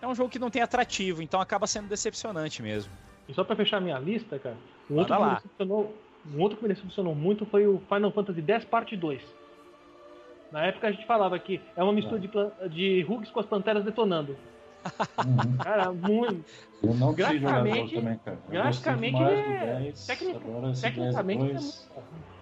[0.00, 2.92] é um jogo que não tem atrativo, então acaba sendo decepcionante mesmo.
[3.28, 4.56] E só para fechar minha lista, cara,
[4.88, 5.42] um outro, lá.
[5.60, 9.20] um outro que me decepcionou muito foi o Final Fantasy X Parte 2.
[10.52, 12.28] Na época a gente falava que é uma mistura de,
[12.70, 14.36] de Rugs com as Panteras detonando.
[15.18, 15.56] Uhum.
[15.62, 16.44] Cara, muito.
[16.82, 18.38] Eu não graficamente, também, cara.
[18.46, 19.80] Eu graficamente é.
[19.82, 20.40] 10, tecnic,
[20.80, 22.37] tecnicamente 10, é muito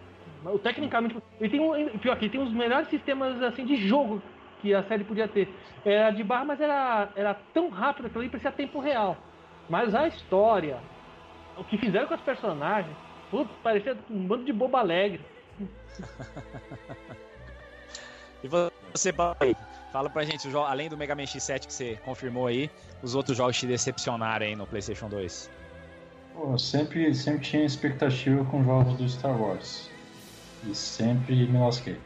[0.53, 1.17] O tecnicamente.
[1.41, 1.99] Ele tem um.
[1.99, 4.23] Pior que tem os melhores sistemas assim de jogo
[4.61, 5.49] que a série podia ter.
[5.85, 9.17] Era de barra, mas era, era tão rápido que ali parecia tempo real.
[9.69, 10.79] Mas a história,
[11.57, 12.97] o que fizeram com os personagens,
[13.31, 15.21] putz, parecia um bando de bobo alegre.
[18.43, 19.57] e você, Pai?
[19.93, 22.71] Fala pra gente, além do Mega Man X7 que você confirmou aí,
[23.03, 25.51] os outros jogos te decepcionaram aí no PlayStation 2?
[26.35, 29.91] Pô, eu sempre, sempre tinha expectativa com jogos do Star Wars.
[30.67, 32.01] E sempre me lasquei.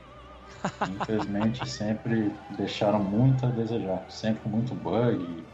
[1.01, 4.05] Infelizmente, sempre deixaram muito a desejar.
[4.09, 5.45] Sempre com muito bug,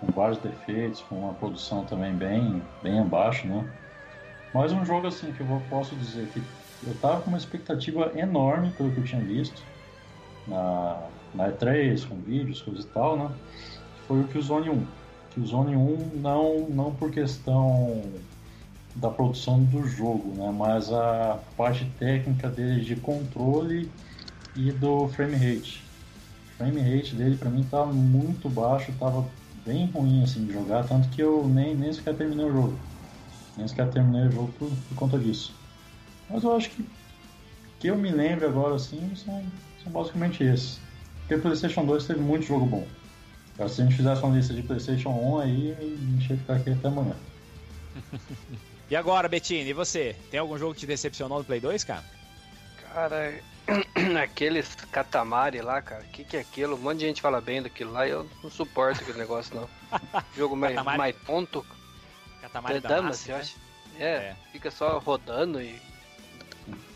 [0.00, 3.64] com vários defeitos, com uma produção também bem, bem abaixo, né?
[4.54, 6.42] Mas um jogo assim que eu posso dizer que
[6.86, 9.62] eu tava com uma expectativa enorme pelo que eu tinha visto
[10.46, 13.30] na, na E3, com vídeos, coisa e tal, né?
[14.06, 14.86] Foi o Killzone 1.
[15.30, 18.02] Killzone 1 não, não por questão
[18.96, 20.52] da produção do jogo, né?
[20.56, 23.90] Mas a parte técnica dele de controle
[24.54, 25.84] e do frame rate.
[26.52, 29.28] O frame rate dele para mim tava muito baixo, tava
[29.64, 32.78] bem ruim assim de jogar, tanto que eu nem, nem sequer terminei o jogo.
[33.56, 35.54] Nem sequer terminei o jogo por, por conta disso.
[36.30, 36.84] Mas eu acho que
[37.78, 39.44] que eu me lembro agora assim são,
[39.82, 40.80] são basicamente esses.
[41.20, 42.86] Porque o PlayStation 2 teve muito jogo bom.
[43.56, 46.70] Se a gente fizesse uma lista de PlayStation 1 aí, a gente ia ficar aqui
[46.70, 47.16] até amanhã.
[48.88, 50.14] E agora, Bettini, e você?
[50.30, 52.04] Tem algum jogo que te decepcionou no Play 2, cara?
[52.92, 53.40] Cara,
[54.22, 56.76] aqueles Katamari lá, cara, o que, que é aquilo?
[56.76, 59.68] Um monte de gente fala bem daquilo lá e eu não suporto aquele negócio, não.
[60.36, 61.66] Jogo mais, Katamari- mais tonto.
[62.40, 63.38] Katamari Dama, Damacy, você né?
[63.40, 63.54] acha?
[63.98, 64.36] É, É.
[64.52, 65.74] fica só rodando e.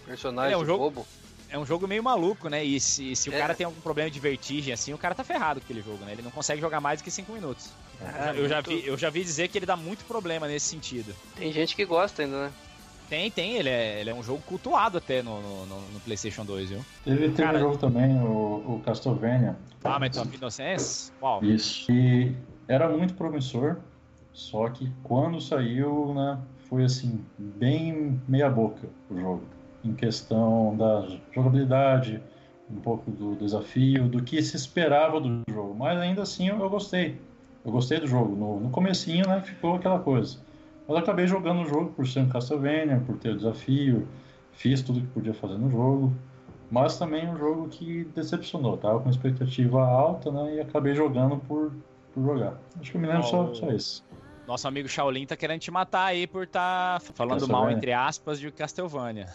[0.06, 1.06] Personagem É um jogo- bobo.
[1.52, 2.62] É um jogo meio maluco, né?
[2.64, 3.38] E se, se o É.
[3.38, 6.12] cara tem algum problema de vertigem, assim, o cara tá ferrado com aquele jogo, né?
[6.12, 7.70] Ele não consegue jogar mais do que 5 minutos.
[8.02, 11.14] Ah, eu, já vi, eu já vi dizer que ele dá muito problema nesse sentido.
[11.35, 12.52] Tem gente que gosta ainda, né?
[13.09, 16.44] Tem, tem, ele é, ele é um jogo cultuado até no, no, no- no PlayStation
[16.44, 16.85] 2, viu?
[17.05, 19.56] Teve, teve Cara- um jogo também, o, o Castlevania.
[19.82, 21.10] Ah, mas of Innocence?
[21.18, 21.43] Qual?
[21.43, 21.90] Isso.
[21.90, 22.36] E
[22.68, 23.78] era muito promissor,
[24.32, 29.48] só que quando saiu, né, foi assim, bem meia boca o jogo.
[29.82, 32.22] Em questão da jogabilidade,
[32.68, 35.74] um pouco do desafio, do que se esperava do jogo.
[35.74, 37.20] Mas ainda assim eu, eu gostei.
[37.65, 38.35] Eu gostei do jogo.
[38.35, 40.39] No, no comecinho, né, ficou aquela coisa.
[40.89, 44.09] Mas acabei jogando o jogo por ser um Castlevania, por ter o desafio,
[44.53, 46.12] fiz tudo que podia fazer no jogo.
[46.70, 48.77] Mas também um jogo que decepcionou.
[48.77, 50.57] Tava com expectativa alta, né?
[50.57, 51.73] E acabei jogando por,
[52.15, 52.55] por jogar.
[52.81, 53.55] Acho que eu me lembro só, Oh.
[53.55, 54.05] só isso.
[54.47, 58.51] Nosso amigo Shaolin tá querendo te matar aí por tá falando mal, entre aspas, de
[58.51, 59.27] Castlevania.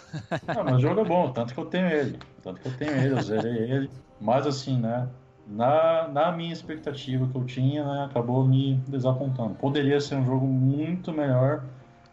[0.54, 2.20] Não, mas o jogo é bom, tanto que eu tenho ele.
[2.44, 3.90] Tanto que eu tenho ele, eu zerei ele.
[4.20, 5.08] Mas assim, né?
[5.48, 8.06] Na, na minha expectativa que eu tinha, né?
[8.06, 9.56] Acabou me desapontando.
[9.56, 11.64] Poderia ser um jogo muito melhor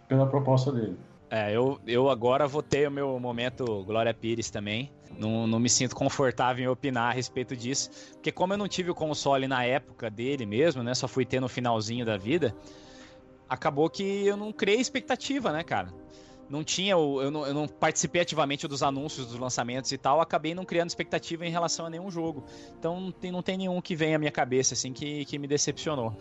[0.07, 0.99] pela proposta dele.
[1.31, 4.93] É, eu, eu agora vou ter o meu momento Glória Pires também.
[5.19, 7.91] Não, não me sinto confortável em opinar a respeito disso.
[8.13, 10.93] Porque como eu não tive o console na época dele mesmo, né?
[10.95, 12.55] Só fui ter no finalzinho da vida.
[13.49, 15.89] Acabou que eu não criei expectativa, né, cara?
[16.53, 17.23] Não tinha o.
[17.23, 20.21] Eu não, eu não participei ativamente dos anúncios, dos lançamentos e tal.
[20.21, 22.45] Acabei não criando expectativa em relação a nenhum jogo.
[22.79, 25.47] Então não tem, não tem nenhum que venha à minha cabeça, assim, que, que me
[25.47, 26.15] decepcionou.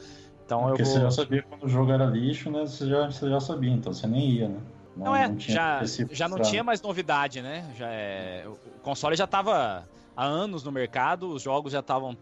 [0.45, 1.01] Então Porque eu você vou.
[1.01, 2.61] já sabia quando o jogo era lixo, né?
[2.61, 4.59] Você já, você já sabia, então você nem ia, né?
[4.95, 7.69] Não, é, tinha já, já não tinha mais novidade, né?
[7.77, 9.85] Já é, o console já estava
[10.15, 12.17] há anos no mercado, os jogos já estavam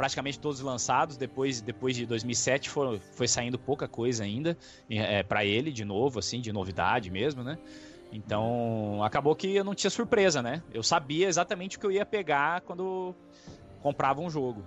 [0.00, 1.18] praticamente todos lançados.
[1.18, 4.56] Depois, depois de 2007 foi, foi saindo pouca coisa ainda
[4.88, 7.58] é, para ele, de novo, assim, de novidade mesmo, né?
[8.10, 10.62] Então acabou que eu não tinha surpresa, né?
[10.72, 13.14] Eu sabia exatamente o que eu ia pegar quando
[13.82, 14.64] comprava um jogo.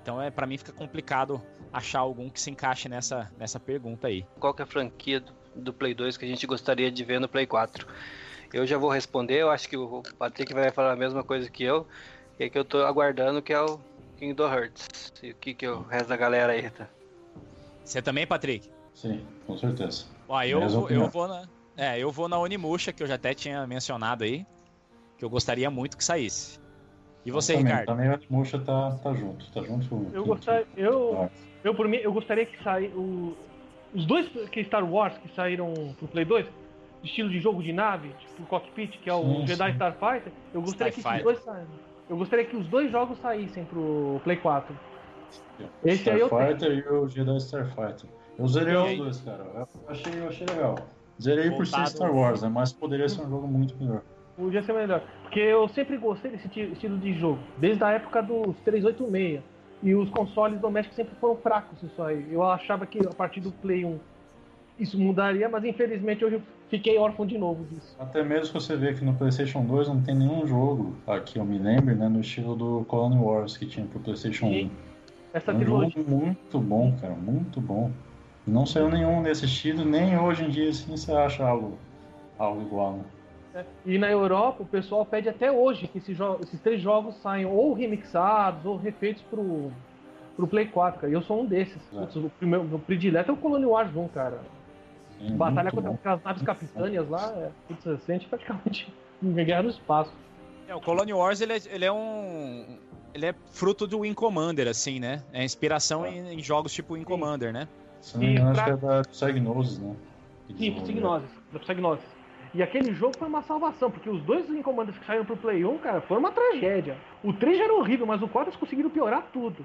[0.00, 1.42] Então é para mim fica complicado
[1.72, 4.24] achar algum que se encaixe nessa, nessa pergunta aí.
[4.38, 7.18] Qual que é a franquia do, do Play 2 que a gente gostaria de ver
[7.18, 7.88] no Play 4?
[8.52, 11.64] Eu já vou responder, eu acho que o Patrick vai falar a mesma coisa que
[11.64, 11.88] eu.
[12.38, 13.78] E é que eu tô aguardando que é o
[14.20, 15.12] Kingdom Hearts.
[15.22, 16.86] E o que, que o resto da galera aí tá?
[17.82, 18.70] Você também, Patrick?
[18.94, 20.04] Sim, com certeza.
[20.28, 20.60] Ó, eu,
[20.90, 21.48] eu vou na.
[21.76, 24.46] É, eu vou na Onimusha, que eu já até tinha mencionado aí.
[25.16, 26.60] Que eu gostaria muito que saísse.
[27.24, 27.86] E você, também, Ricardo?
[27.86, 30.66] Também o Murcha tá, tá junto, tá junto com Eu gostaria.
[30.76, 31.30] Eu, Ah,
[31.64, 32.94] eu, por mim, eu gostaria que saísse.
[33.92, 36.46] Os dois que Star Wars que saíram pro Play 2,
[37.02, 39.72] de estilo de jogo de nave, tipo cockpit, que é o Sim, Jedi sim.
[39.72, 41.24] Starfighter, eu gostaria que esses Starfighter.
[41.24, 41.89] dois saíssem.
[42.10, 44.74] Eu gostaria que os dois jogos saíssem pro Play 4.
[45.84, 46.40] Esse aí eu tenho.
[46.42, 48.10] Starfighter e o Jedi Starfighter.
[48.38, 49.44] Eu zerei os dois, cara.
[49.54, 50.74] Eu achei, eu achei legal.
[51.22, 52.48] Zerei por ser Voltado- Star Wars, né?
[52.48, 54.02] Mas poderia ser um jogo muito melhor.
[54.36, 55.02] Podia ser melhor.
[55.22, 57.38] Porque eu sempre gostei desse ti- estilo de jogo.
[57.58, 59.42] Desde a época dos 386.
[59.82, 62.26] E os consoles domésticos sempre foram fracos isso aí.
[62.32, 63.98] Eu achava que a partir do Play 1
[64.80, 67.94] isso mudaria, mas infelizmente eu fiquei órfão de novo disso.
[67.98, 71.44] Até mesmo que você vê que no PlayStation 2 não tem nenhum jogo, aqui eu
[71.44, 72.08] me lembro, né?
[72.08, 74.50] No estilo do Clone Wars que tinha pro PlayStation 1.
[74.52, 74.70] Sim.
[75.32, 75.90] Essa É um trilogia.
[75.96, 77.90] jogo muito bom, cara, muito bom.
[78.46, 81.78] Não saiu nenhum desse estilo, nem hoje em dia assim você acha algo,
[82.38, 83.04] algo igual, né?
[83.54, 83.64] né?
[83.84, 87.52] E na Europa o pessoal pede até hoje que esses, jo- esses três jogos saiam
[87.52, 89.70] ou remixados ou refeitos pro,
[90.36, 91.12] pro Play 4, cara.
[91.12, 91.80] E eu sou um desses.
[91.92, 92.00] É.
[92.00, 94.40] Putz, o meu, meu predileto é o Clone Wars 1, cara.
[95.20, 95.94] Sim, Batalha muito contra bom.
[95.96, 98.92] aquelas naves capitâneas lá, é, você sente praticamente
[99.22, 100.12] guerra no espaço.
[100.66, 102.78] É, o Clone Wars ele é, ele é um.
[103.12, 105.22] Ele é fruto do Wing Commander, assim, né?
[105.32, 106.10] É inspiração É.
[106.10, 107.08] em, em jogos tipo Wing Sim.
[107.10, 107.68] Commander, né?
[108.14, 109.96] Engano, E acho pra- que é da Psygnosis, né?
[110.56, 110.72] Sim.
[110.80, 112.04] Psygnosis, da Psygnosis.
[112.54, 115.78] E aquele jogo foi uma salvação, porque os dois encomandas que saíram pro Play 1,
[115.78, 116.96] cara, foi uma tragédia.
[117.22, 119.64] O 3 já era horrível, mas o 4 eles conseguiram piorar tudo.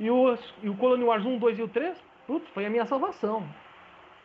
[0.00, 1.96] E o, e o Colony Wars 1, 2 e o 3,
[2.26, 3.42] putz, foi a minha salvação.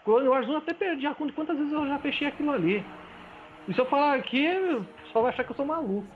[0.08, 2.28] O Colony Wars 1 eu até perdi a conta de quantas vezes eu já fechei
[2.28, 2.82] aquilo ali.
[3.68, 6.08] E se eu falar aqui, o pessoal vai achar que eu sou maluco.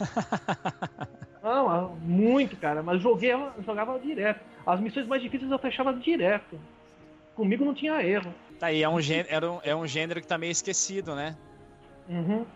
[1.42, 4.40] Não, ah, muito, cara, mas joguei, eu jogava direto.
[4.66, 6.58] As missões mais difíceis eu fechava direto.
[7.36, 8.34] Comigo não tinha erro.
[8.58, 11.36] Tá aí, é um, gê- era um- é um gênero que tá meio esquecido, né?
[12.08, 12.46] Uhum.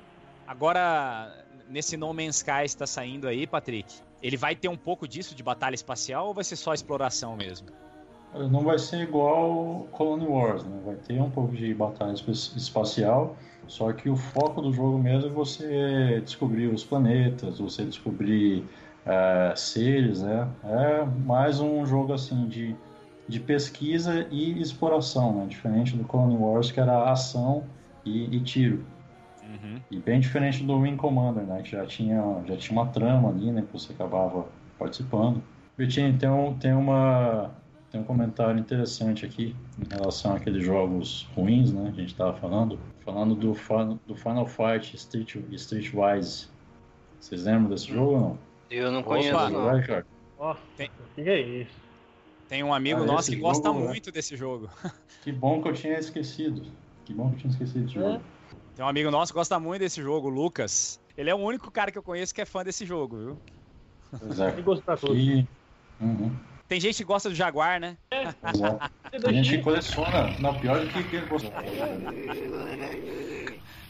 [0.46, 5.34] Agora, nesse No Man's Sky está saindo aí, Patrick, ele vai ter um pouco disso
[5.34, 7.68] de batalha espacial ou vai ser só exploração mesmo?
[8.34, 10.80] Não vai ser igual Colony Wars, né?
[10.84, 13.36] Vai ter um pouco de batalha espacial,
[13.66, 18.64] só que o foco do jogo mesmo é você descobrir os planetas, você descobrir
[19.04, 20.48] é, seres, né?
[20.64, 22.74] É mais um jogo assim de,
[23.28, 25.46] de pesquisa e exploração, né?
[25.46, 27.64] Diferente do Colony Wars, que era ação
[28.04, 28.84] e, e tiro.
[29.42, 29.80] Uhum.
[29.90, 31.62] E bem diferente do Wing Commander, né?
[31.62, 33.62] Que já tinha, já tinha uma trama ali, né?
[33.62, 34.46] Que você acabava
[34.78, 35.42] participando.
[35.76, 37.50] Betinho, tem, um, tem, uma,
[37.92, 41.90] tem um comentário interessante aqui em relação àqueles jogos ruins, né?
[41.90, 42.80] A gente estava falando.
[43.04, 43.52] Falando do,
[44.06, 46.48] do Final Fight Street, Streetwise.
[47.20, 48.38] Vocês lembram desse jogo ou não?
[48.70, 49.64] Eu não conheço, Opa, não.
[49.64, 50.04] Vai,
[50.38, 50.90] Nossa, tem...
[51.14, 51.82] que é isso?
[52.48, 54.12] Tem um amigo ah, nosso que gosta jogo, muito né?
[54.12, 54.70] desse jogo.
[55.22, 56.62] Que bom que eu tinha esquecido.
[57.04, 58.00] Que bom que eu tinha esquecido desse é?
[58.00, 58.22] jogo.
[58.74, 61.00] Tem um amigo nosso que gosta muito desse jogo, o Lucas.
[61.16, 63.38] Ele é o único cara que eu conheço que é fã desse jogo, viu?
[64.28, 64.58] Exato.
[64.58, 65.46] E gosta e...
[66.00, 66.34] Uhum.
[66.68, 67.96] Tem gente que gosta do Jaguar, né?
[68.10, 68.24] É.
[69.18, 70.34] Tem gente que coleciona.
[70.38, 71.50] Não, pior do que quem gosta.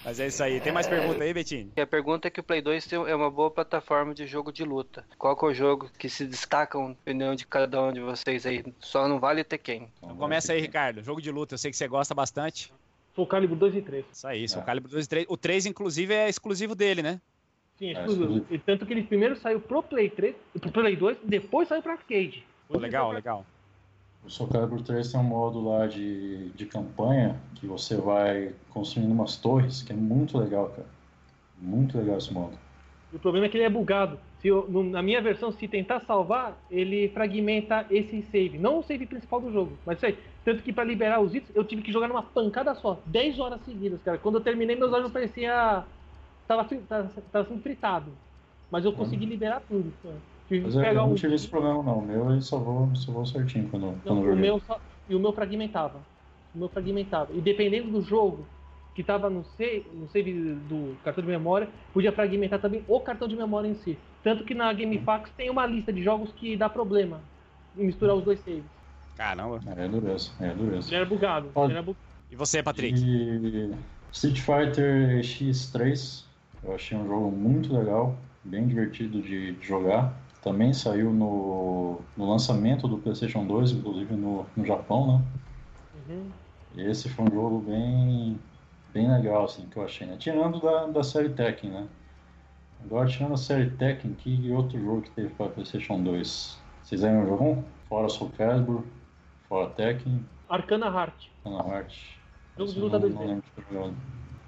[0.05, 0.61] Mas é isso aí.
[0.61, 1.71] Tem mais pergunta aí, Betinho?
[1.77, 5.05] A pergunta é que o Play 2 é uma boa plataforma de jogo de luta.
[5.17, 8.65] Qual é o jogo que se destaca, opinião de cada um de vocês aí?
[8.81, 9.89] Só não vale ter quem.
[9.99, 11.03] Então começa aí, Ricardo.
[11.03, 12.73] Jogo de luta, eu sei que você gosta bastante.
[13.15, 14.05] Soul Calibur 2 e 3.
[14.13, 14.67] Isso aí, Soul é.
[14.67, 15.27] Calibur 2 e 3.
[15.29, 17.21] O 3, inclusive, é exclusivo dele, né?
[17.79, 18.47] Sim, é exclusivo.
[18.51, 21.93] E tanto que ele primeiro saiu pro Play 3, pro Play 2, depois saiu pro
[21.93, 22.45] arcade.
[22.73, 23.47] Pô, legal, legal.
[24.25, 29.11] O Soul Calibur 3 tem um modo lá de, de campanha que você vai construindo
[29.11, 30.87] umas torres, que é muito legal, cara.
[31.61, 32.57] Muito legal esse modo.
[33.13, 34.19] O problema é que ele é bugado.
[34.41, 38.59] Se eu, na minha versão, se tentar salvar, ele fragmenta esse save.
[38.59, 40.19] Não o save principal do jogo, mas isso aí.
[40.45, 42.99] Tanto que para liberar os itens, eu tive que jogar numa pancada só.
[43.07, 44.19] 10 horas seguidas, cara.
[44.19, 45.85] Quando eu terminei, meus olhos pareciam.
[46.49, 48.11] Tava, tava, tava sendo fritado.
[48.71, 49.31] Mas eu consegui uhum.
[49.31, 49.93] liberar tudo.
[50.03, 50.32] Cara.
[50.49, 51.99] Tive mas eu, eu não tive esse problema, não.
[51.99, 54.63] O meu ele salvou, salvou certinho quando, não, quando o meu
[55.09, 56.01] E o meu fragmentava.
[56.55, 57.33] O meu fragmentava.
[57.33, 58.47] E dependendo do jogo,
[58.95, 63.27] que estava no, save, no save do cartão de memória, podia fragmentar também o cartão
[63.27, 63.99] de memória em si.
[64.23, 67.21] Tanto que na GameFAQs tem uma lista de jogos que dá problema
[67.77, 68.65] em misturar os dois saves.
[69.17, 69.61] Caramba.
[69.77, 70.89] É dureza, é dureza.
[70.89, 71.49] Ele era bugado.
[71.57, 71.85] Ele era
[72.31, 73.01] E você, Patrick?
[73.03, 73.71] E...
[74.13, 76.25] Street Fighter X3,
[76.63, 78.15] eu achei um jogo muito legal,
[78.45, 80.15] bem divertido de jogar.
[80.43, 85.23] Também saiu no, no lançamento do PlayStation 2, inclusive no, no Japão, né?
[86.09, 86.31] Uhum.
[86.77, 88.39] Esse foi um jogo bem,
[88.93, 90.17] bem legal, assim, que eu achei, né?
[90.19, 91.87] Tirando da, da série Tekken, né?
[92.85, 96.59] Agora, tirando a série Tekken, que outro jogo que teve para PlayStation 2?
[96.83, 97.65] Vocês lembram o jogo?
[97.89, 98.83] Fora Soul Calibur,
[99.49, 100.25] fora Tekken.
[100.49, 101.29] Arcana Heart.
[101.45, 101.95] Arcana Heart.
[102.59, 103.43] Jogo de luta 2D.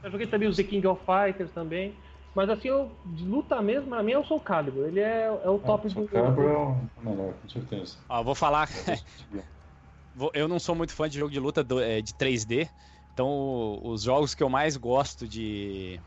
[0.02, 1.94] Eu joguei também os The King of Fighters também.
[2.34, 4.86] Mas assim, eu, de luta mesmo, pra mim é o Soul Calibur.
[4.86, 5.94] Ele é, é o top é, do.
[5.94, 7.96] Soul Calibur é o melhor, com certeza.
[8.08, 8.68] Ó, vou falar.
[10.34, 12.68] eu não sou muito fã de jogo de luta é, de 3D.
[13.12, 16.00] Então, os jogos que eu mais gosto de,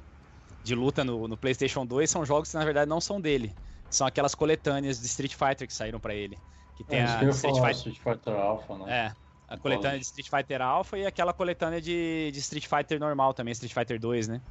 [0.61, 3.55] de luta no, no, PlayStation 2 são jogos que na verdade não são dele.
[3.89, 6.37] São aquelas coletâneas de Street Fighter que saíram para ele.
[6.75, 7.71] Que tem é, a Street, Fighter...
[7.71, 9.07] Street Fighter Alpha, né?
[9.07, 9.27] É.
[9.47, 13.53] A coletânea de Street Fighter Alpha e aquela coletânea de, de Street Fighter normal também,
[13.53, 14.41] Street Fighter 2, né?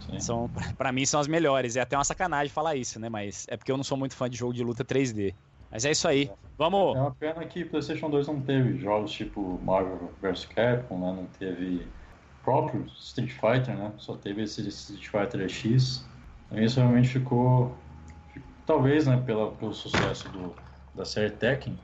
[0.00, 0.20] Sim.
[0.20, 1.76] São, para mim são as melhores.
[1.76, 3.08] É até uma sacanagem falar isso, né?
[3.08, 5.34] Mas é porque eu não sou muito fã de jogo de luta 3D.
[5.70, 6.30] Mas é isso aí.
[6.56, 6.96] Vamos.
[6.96, 11.12] É uma pena que PlayStation 2 não teve jogos tipo Marvel vs Capcom, né?
[11.12, 11.86] Não teve
[12.44, 13.92] próprio Street Fighter, né?
[13.96, 16.06] Só teve esse Street Fighter X.
[16.46, 17.76] Então isso realmente ficou,
[18.66, 19.20] talvez, né?
[19.26, 20.54] Pela, pelo sucesso do,
[20.94, 21.76] da série Tekken,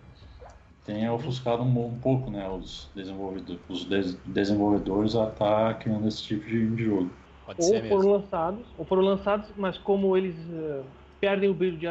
[0.85, 2.49] tenha ofuscado um, um pouco, né?
[2.49, 7.11] Os desenvolvedores, os des, desenvolvedores a estar tá criando esse tipo de, de jogo.
[7.57, 10.85] Pode ou foram lançados, ou foram lançados, mas como eles uh,
[11.21, 11.87] perdem o brilho de,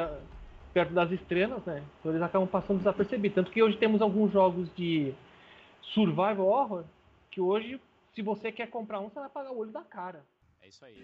[0.73, 1.83] perto das estrelas, né?
[1.99, 3.35] Então eles acabam passando desapercebidos.
[3.35, 5.13] Tanto que hoje temos alguns jogos de
[5.93, 6.83] survival horror
[7.31, 7.79] que hoje,
[8.15, 10.23] se você quer comprar um, você vai pagar o olho da cara.
[10.61, 10.97] É isso aí.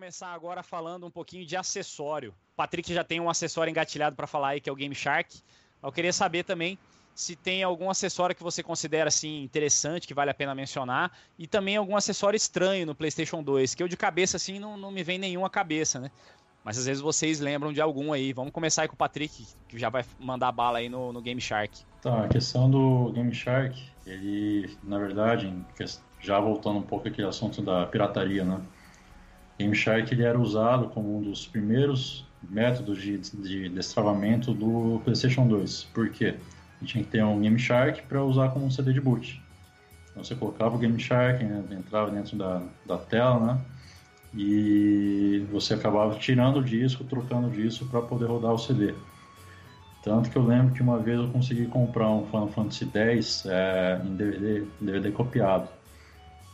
[0.00, 2.30] Começar agora falando um pouquinho de acessório.
[2.30, 5.42] O Patrick já tem um acessório engatilhado para falar aí, que é o Game Shark.
[5.82, 6.78] Eu queria saber também
[7.14, 11.46] se tem algum acessório que você considera assim interessante, que vale a pena mencionar, e
[11.46, 15.02] também algum acessório estranho no PlayStation 2, que eu de cabeça assim não, não me
[15.02, 16.10] vem nenhum à cabeça, né?
[16.64, 18.32] Mas às vezes vocês lembram de algum aí.
[18.32, 21.42] Vamos começar aí com o Patrick, que já vai mandar bala aí no, no Game
[21.42, 21.84] Shark.
[22.00, 25.54] Tá, a questão do Game Shark, ele, na verdade,
[26.18, 28.62] já voltando um pouco aquele assunto da pirataria, né?
[29.60, 35.46] Game Shark ele era usado como um dos primeiros métodos de, de destravamento do PlayStation
[35.46, 35.84] 2.
[35.92, 36.36] Por quê?
[36.82, 39.42] tinha que ter um Game Shark para usar como um CD de boot.
[40.10, 43.60] Então você colocava o Game Shark, né, entrava dentro da, da tela, né?
[44.34, 48.94] e você acabava tirando o disco, trocando o disco para poder rodar o CD.
[50.02, 54.00] Tanto que eu lembro que uma vez eu consegui comprar um Final Fantasy X é,
[54.02, 55.68] em DVD, DVD copiado,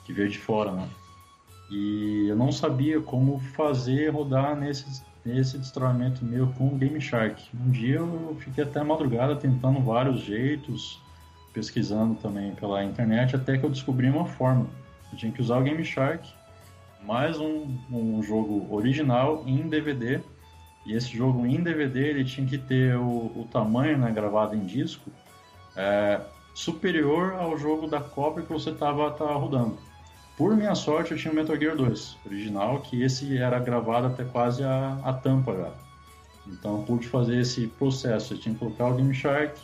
[0.05, 0.89] que veio de fora, né?
[1.71, 7.43] E eu não sabia como fazer rodar nesse, nesse destravamento meu com o Game Shark.
[7.55, 11.01] Um dia eu fiquei até madrugada tentando vários jeitos,
[11.53, 14.67] pesquisando também pela internet, até que eu descobri uma forma.
[15.11, 16.29] Eu tinha que usar o Game Shark
[17.03, 20.21] mais um, um jogo original em DVD.
[20.85, 24.65] E esse jogo em DVD ele tinha que ter o, o tamanho né, gravado em
[24.65, 25.11] disco
[25.77, 26.21] é,
[26.55, 29.79] superior ao jogo da cópia que você estava rodando.
[30.37, 34.25] Por minha sorte, eu tinha o Metal Gear 2 original, que esse era gravado até
[34.25, 35.73] quase a, a tampa já.
[36.47, 38.35] Então pude fazer esse processo.
[38.35, 39.59] Eu tinha que colocar o Game Shark,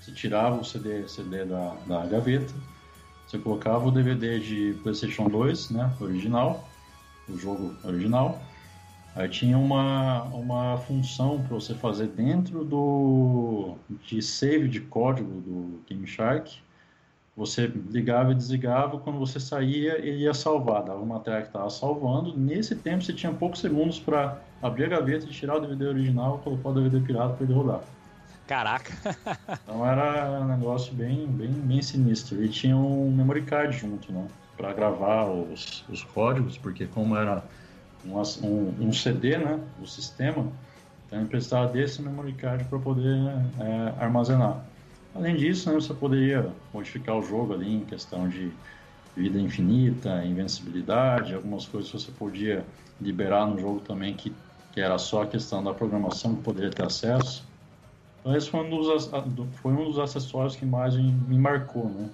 [0.00, 2.52] você tirava o CD, CD da, da gaveta,
[3.26, 6.68] você colocava o DVD de PlayStation 2, né, original,
[7.28, 8.40] o jogo original.
[9.14, 13.76] Aí tinha uma, uma função para você fazer dentro do
[14.06, 16.58] de save de código do Game Shark.
[17.36, 21.70] Você ligava e desligava, quando você saía, ele ia salvar, dava uma tela que estava
[21.70, 22.36] salvando.
[22.36, 26.70] Nesse tempo você tinha poucos segundos para abrir a gaveta, tirar o DVD original, colocar
[26.70, 27.80] o DVD pirata para ele rodar.
[28.46, 28.92] Caraca.
[29.62, 32.42] então era um negócio bem, bem, bem sinistro.
[32.42, 34.26] E tinha um memory card junto, né?
[34.56, 37.44] Para gravar os, os códigos, porque como era
[38.04, 39.60] um, um, um, CD, né?
[39.80, 40.48] O sistema,
[41.06, 43.16] então ele precisava desse memory card para poder
[43.60, 44.64] é, armazenar.
[45.14, 48.52] Além disso, né, você poderia modificar o jogo ali em questão de
[49.16, 52.64] vida infinita, invencibilidade, algumas coisas que você podia
[53.00, 54.32] liberar no jogo também que,
[54.72, 57.44] que era só a questão da programação que poderia ter acesso.
[58.20, 59.10] Então esse foi um dos,
[59.60, 62.08] foi um dos acessórios que mais me marcou, né?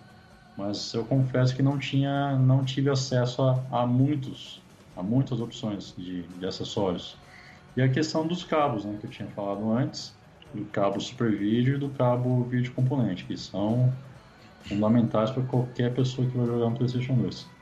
[0.56, 4.62] Mas eu confesso que não tinha, não tive acesso a, a muitos,
[4.97, 7.14] a muitas opções de, de, acessórios.
[7.77, 10.15] E a questão dos cabos, né, que eu tinha falado antes,
[10.55, 13.93] do cabo Super Vídeo e do cabo Vídeo Componente, que são
[14.62, 17.56] fundamentais para qualquer pessoa que vai jogar no PlayStation 2.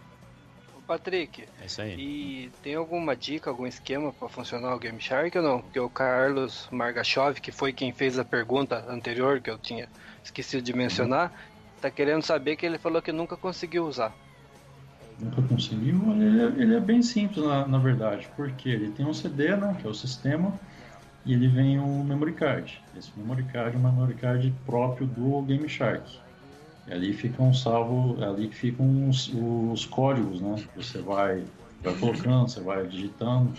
[0.86, 1.94] Patrick, é isso aí.
[1.98, 5.60] E tem alguma dica, algum esquema para funcionar o Game Shark ou não?
[5.60, 9.88] Porque o Carlos Margachov, que foi quem fez a pergunta anterior, que eu tinha
[10.22, 11.32] esquecido de mencionar,
[11.80, 14.14] tá querendo saber que ele falou que nunca conseguiu usar.
[15.18, 16.00] Nunca conseguiu?
[16.12, 19.76] Ele é, ele é bem simples, na, na, verdade, porque ele tem um CD, né,
[19.80, 20.52] que é o sistema,
[21.24, 22.80] e ele vem um memory card.
[22.96, 26.02] Esse memory card é um memory card próprio do Game Shark.
[26.86, 30.62] E ali ficam salvo, ali ficam os, os códigos, né?
[30.76, 31.42] Você vai,
[31.82, 33.52] vai colocando, você vai digitando.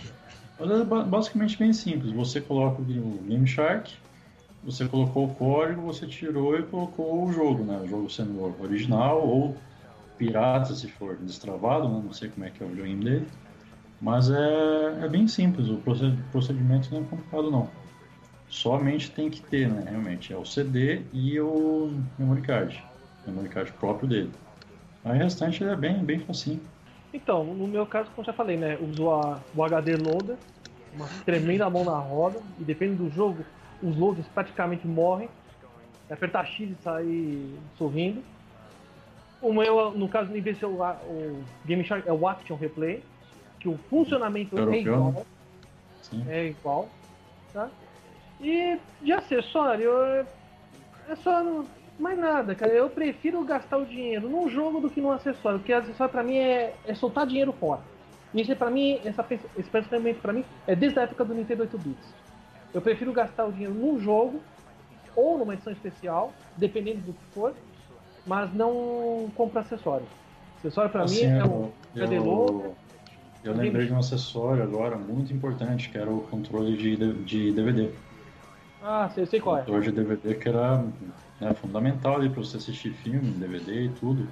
[0.58, 2.12] Mas é basicamente bem simples.
[2.12, 3.92] Você coloca o Game Shark,
[4.62, 7.80] você colocou o código, você tirou e colocou o jogo, né?
[7.84, 9.56] O jogo sendo original ou
[10.16, 12.00] pirata, se for destravado, né?
[12.02, 13.26] não sei como é que é o videogame dele.
[14.00, 15.80] Mas é, é bem simples, o
[16.30, 17.70] procedimento não é complicado não.
[18.48, 19.84] Somente tem que ter, né?
[19.90, 22.84] Realmente, é o CD e o memory card
[23.26, 24.30] memory card próprio dele.
[25.04, 26.60] Aí o restante é bem, bem facinho.
[27.12, 28.78] Então, no meu caso, como já falei, né?
[28.80, 30.36] Uso a, o HD loader,
[30.94, 33.44] uma tremenda mão na roda, e depende do jogo,
[33.82, 35.28] os loaders praticamente morrem.
[36.08, 38.22] É apertar X e sair sorrindo.
[39.42, 43.02] O meu, no caso, em vez de o, o Game Shark é o Action Replay,
[43.66, 45.26] que o funcionamento é igual.
[46.02, 46.24] Sim.
[46.28, 46.88] É igual.
[47.52, 47.68] Tá?
[48.40, 49.90] E de acessório,
[51.08, 51.64] é só
[51.98, 52.72] mais nada, cara.
[52.72, 55.58] Eu prefiro gastar o dinheiro num jogo do que num acessório.
[55.58, 57.80] Porque acessório pra mim é, é soltar dinheiro fora.
[58.32, 59.24] E isso pra mim, essa,
[59.56, 62.14] esse pensamento pra mim é desde a época do Nintendo 8 bits.
[62.72, 64.40] Eu prefiro gastar o dinheiro num jogo
[65.16, 67.54] ou numa edição especial, dependendo do que for,
[68.26, 70.06] mas não comprar acessório.
[70.58, 72.76] Acessório pra assim, mim é o CD Eu,
[73.44, 77.88] eu lembrei de um acessório agora muito importante, que era o controle de, de DVD.
[78.82, 79.60] Ah, sei, sei qual é.
[79.60, 80.84] O controle de DVD que era
[81.40, 84.26] né, fundamental para você assistir filme, DVD e tudo.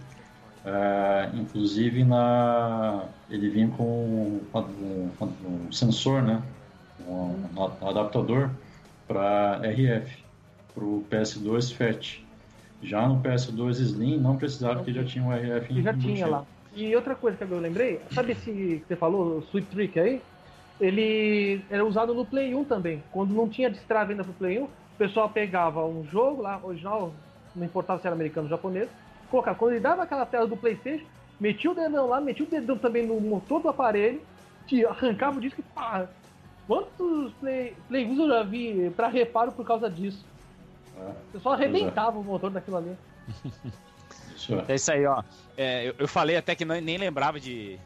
[0.65, 6.43] É, inclusive na ele vinha com um, um, um sensor, né,
[7.07, 8.51] um, um adaptador
[9.07, 10.25] para RF,
[10.75, 12.25] para o PS2 FAT.
[12.83, 15.83] Já no PS2 Slim não precisava porque já tinha um RF.
[15.83, 16.47] Já tinha lá.
[16.75, 20.21] E outra coisa que eu lembrei, sabe esse que você falou, o Sweet Trick aí?
[20.81, 23.03] Ele era usado no Play 1 também.
[23.13, 27.13] Quando não tinha destrave ainda pro Play 1, o pessoal pegava um jogo lá, original,
[27.55, 28.89] não importava se era americano ou japonês,
[29.31, 29.57] colocava.
[29.57, 31.05] Quando ele dava aquela tela do PlayStation,
[31.39, 34.21] metia o dedão lá, metia o dedão também no motor do aparelho,
[34.89, 36.09] arrancava o disco e pá!
[36.67, 40.25] Quantos play, play eu já vi para reparo por causa disso?
[40.97, 42.21] É, o pessoal arrebentava é.
[42.21, 42.97] o motor daquilo ali.
[44.35, 44.65] Isso é.
[44.69, 45.23] é isso aí, ó.
[45.57, 47.79] É, eu, eu, falei até que não, nem lembrava de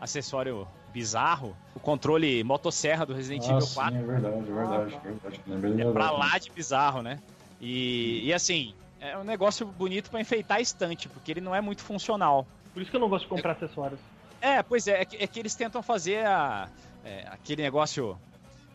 [0.00, 4.94] acessório bizarro, o controle motosserra do Resident Ah, Evil sim, 4 é verdade, é verdade,
[4.94, 5.80] é verdade.
[5.80, 7.18] É pra lá de bizarro, né?
[7.60, 11.60] E, e assim, é um negócio bonito pra enfeitar a estante, porque ele não é
[11.60, 12.46] muito funcional.
[12.72, 13.98] Por isso que eu não gosto de comprar acessórios.
[14.40, 16.68] É, pois é, é que, é que eles tentam fazer a-
[17.04, 18.18] é, aquele negócio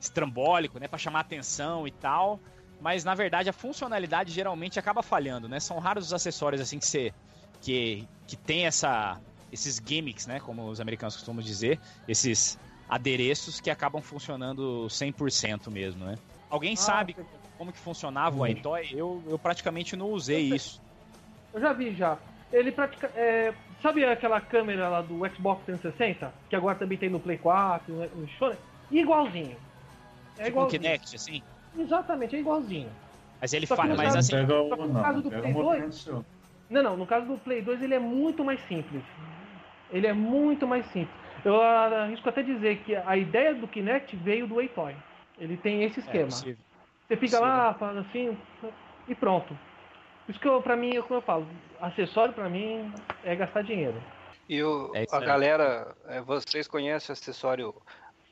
[0.02, 2.40] estrambólico, né, Pra chamar atenção e tal,
[2.82, 5.60] mas na verdade a funcionalidade geralmente acaba falhando, né?
[5.60, 7.14] São raros os acessórios assim que você
[7.62, 9.20] que que tem essa
[9.52, 16.06] esses gimmicks, né, como os americanos costumam dizer, esses adereços que acabam funcionando 100% mesmo,
[16.06, 16.16] né?
[16.50, 17.24] Alguém sabe Ah,
[17.58, 18.90] como que funcionava o iToy?
[18.92, 20.82] Eu, eu praticamente não usei isso.
[21.54, 22.18] Eu já vi já.
[22.52, 23.12] Ele pratica.
[23.16, 26.34] é, sabe aquela câmera lá do Xbox 360?
[26.50, 28.56] Que agora também tem no Play 4, no no Sony?
[28.90, 29.56] Igualzinho.
[30.38, 30.82] É Tipo um igualzinho.
[30.82, 31.44] Kinect, assim.
[31.78, 32.90] Exatamente, é igualzinho.
[33.42, 35.42] Mas ele fala, no mas assim, Pega só o, que no não, caso do pega
[35.42, 36.26] Play o 2, movimento seu.
[36.70, 39.04] Não, não, no caso do Play 2 ele é muito mais simples.
[39.92, 41.16] Ele é muito mais simples.
[41.44, 44.96] Eu arrisco até dizer que a ideia do Kinect veio do Atoy.
[45.38, 46.26] Ele tem esse é esquema.
[46.26, 46.58] possível.
[47.08, 48.38] Você fica lá, faz assim,
[49.08, 49.58] e pronto.
[50.26, 51.48] Por isso que eu, pra mim, é como eu falo,
[51.82, 54.00] acessório pra mim é gastar dinheiro.
[54.48, 57.74] E o, É a galera, é, vocês conhecem o acessório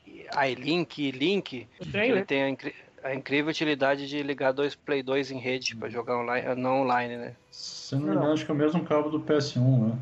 [0.06, 1.68] iLink e Link?
[1.92, 2.24] Ele né?
[2.24, 2.56] tem a,
[3.02, 7.16] a incrível utilidade de ligar dois Play 2 em rede para jogar online, não online,
[7.16, 7.36] né?
[7.50, 8.14] Se não me Não.
[8.16, 9.98] engano, acho que é o mesmo cabo do PS1, né?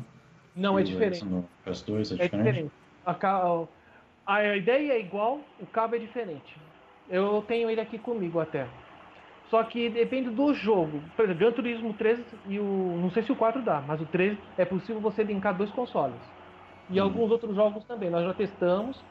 [0.55, 1.23] Não, é E diferente.
[1.25, 2.47] No PS2 é É diferente.
[2.47, 2.73] diferente.
[3.05, 3.67] A, ca-
[4.25, 6.59] a ideia é igual, o cabo é diferente.
[7.07, 8.67] Eu tenho ele aqui comigo até.
[9.49, 11.09] Só que depende do jogo.
[11.15, 12.97] Por exemplo, Gran Turismo 3 e o.
[13.01, 16.21] Não sei se o 4 dá, mas o 3 é possível você linkar dois consoles.
[16.89, 17.03] E Hum.
[17.03, 18.09] alguns outros jogos também.
[18.09, 19.05] Nós já testamos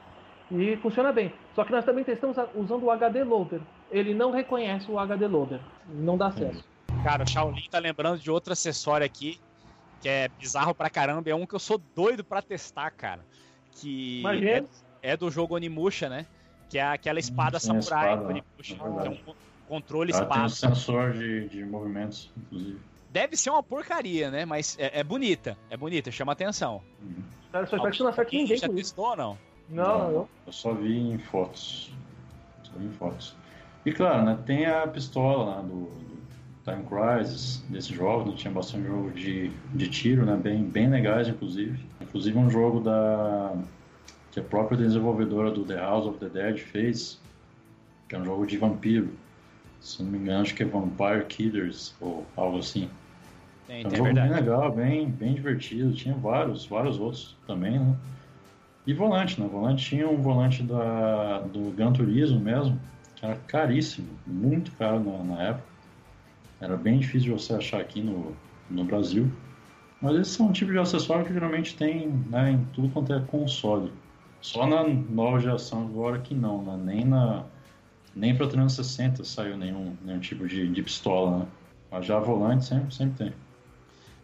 [0.51, 1.33] e funciona bem.
[1.55, 3.63] Só que nós também testamos usando o HD Loader.
[3.91, 5.61] Ele não reconhece o HD Loader.
[5.89, 6.65] Não dá acesso.
[7.05, 9.41] Cara, o Shaolin tá lembrando de outro acessório aqui,
[10.01, 11.31] que é bizarro pra caramba.
[11.31, 13.25] É um que eu sou doido pra testar, cara.
[13.73, 14.51] Que Imagina.
[14.51, 16.27] é, é do jogo Onimusha, né?
[16.69, 18.75] Que é aquela espada sim, samurai espada, do Onimusha.
[18.75, 19.35] é que é um
[19.69, 20.75] controle Ela tem um espada.
[20.75, 22.81] sensor de, de movimentos, inclusive.
[23.11, 24.45] Deve ser uma porcaria, né?
[24.45, 25.57] Mas é, é bonita.
[25.71, 26.83] É bonita, chama atenção.
[27.01, 27.23] Uhum.
[27.53, 28.69] Cara, só espero que você não acerte Alguém ninguém isso.
[28.75, 29.39] testou ou não?
[29.69, 30.29] Não, não.
[30.47, 31.93] Eu só vi em fotos.
[32.65, 33.37] Só vi em fotos.
[33.87, 36.19] E claro, né, tem a pistola lá do, do
[36.65, 41.29] Time Crisis, desses jogos, né, tinha bastante jogo de, de tiro, né, bem, bem legais,
[41.29, 41.79] inclusive.
[42.01, 43.55] Inclusive um jogo da
[44.33, 47.19] que a própria desenvolvedora do The House of the Dead fez,
[48.09, 49.09] que é um jogo de vampiro.
[49.81, 52.91] Se não me engano, acho que é Vampire Killers, ou algo assim.
[53.69, 54.41] Tem, É um tem, jogo bem verdade.
[54.41, 55.93] legal, bem, bem divertido.
[55.95, 57.97] Tinha vários, vários outros também, né?
[58.87, 59.49] E volante, né?
[59.51, 62.79] Volante tinha um volante da, do Gran Turismo mesmo,
[63.23, 65.67] era caríssimo, muito caro na, na época.
[66.61, 68.35] Era bem difícil de você achar aqui no,
[68.71, 69.31] no Brasil.
[70.01, 73.21] Mas esses são um tipo de acessório que geralmente tem né, em tudo quanto é
[73.21, 73.93] console.
[74.41, 76.77] Só na nova geração agora que não, né?
[76.85, 77.45] Nem na.
[78.15, 81.47] Nem pra 360 saiu nenhum, nenhum tipo de, de pistola, né?
[81.91, 83.33] Mas já volante sempre, sempre tem.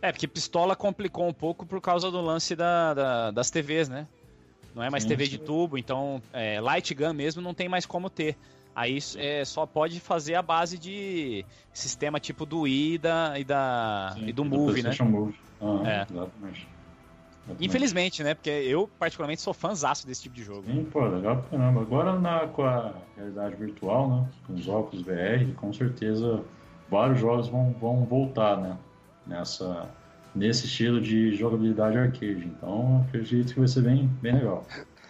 [0.01, 4.07] É, porque pistola complicou um pouco por causa do lance da, da- das TVs, né?
[4.75, 7.85] Não é mais Sim, TV de tubo, então é, light gun mesmo não tem mais
[7.85, 8.37] como ter.
[8.75, 13.45] Aí é, só pode fazer a base de sistema tipo do Wii e, da, e,
[13.45, 14.97] da, Sim, e do Move, né?
[15.01, 15.35] Move.
[15.61, 16.07] Ah, É.
[16.11, 16.69] Exatamente.
[17.45, 17.67] Exatamente.
[17.67, 18.35] Infelizmente, né?
[18.35, 20.63] Porque eu, particularmente, sou fãzaço desse tipo de jogo.
[20.67, 21.83] Sim, pô, legal pra caramba.
[21.83, 24.29] Agora na, com a realidade virtual, né?
[24.47, 26.43] Com os óculos VR, com certeza
[26.89, 28.79] vários jogos vão, vão voltar, né?
[29.27, 29.89] Nessa,
[30.35, 32.47] nesse estilo de jogabilidade arcade.
[32.47, 34.67] Então acredito que vai ser bem, bem legal.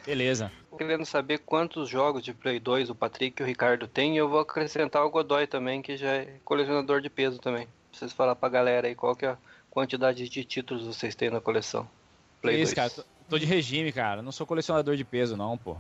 [0.07, 0.51] Beleza.
[0.83, 4.29] Querendo saber quantos jogos de Play 2 o Patrick e o Ricardo têm e eu
[4.29, 7.69] vou acrescentar o Godoy também, que já é colecionador de peso também.
[7.89, 9.39] Preciso falar pra galera aí qual que é a
[9.71, 11.89] quantidade de títulos vocês têm na coleção.
[12.41, 12.91] Play Isso, 2.
[12.91, 12.91] cara.
[12.91, 14.23] Tô, tô de regime, cara.
[14.23, 15.77] Não sou colecionador de peso, não, pô.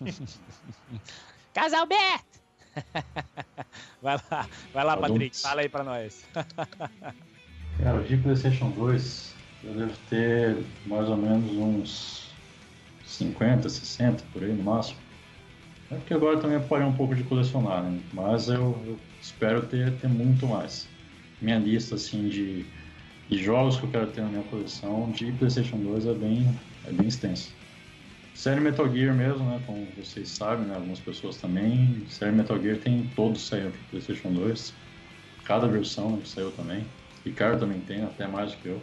[1.54, 2.42] Casal Beto!
[4.02, 5.40] vai lá, vai lá, Patrick.
[5.40, 6.26] Fala aí pra nós.
[7.82, 12.31] Cara, de PlayStation 2, eu devo ter mais ou menos uns
[13.12, 14.98] 50, 60 por aí no máximo.
[15.90, 18.00] É porque agora também parei um pouco de colecionar, né?
[18.12, 20.88] Mas eu, eu espero ter, ter muito mais.
[21.40, 22.64] Minha lista assim de,
[23.28, 26.92] de jogos que eu quero ter na minha coleção de PlayStation 2 é bem, é
[26.92, 27.50] bem extensa.
[28.34, 29.60] Série Metal Gear mesmo, né?
[29.66, 30.74] Como vocês sabem, né?
[30.74, 32.02] algumas pessoas também.
[32.08, 34.74] Série Metal Gear tem todos saíram para PlayStation 2.
[35.44, 36.86] Cada versão né, saiu também.
[37.24, 38.80] Ricardo também tem, até mais do que eu.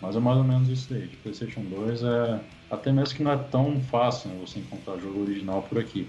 [0.00, 1.06] Mas é mais ou menos isso daí.
[1.06, 2.40] De PlayStation 2 é.
[2.70, 6.06] Até mesmo que não é tão fácil né, você encontrar o jogo original por aqui.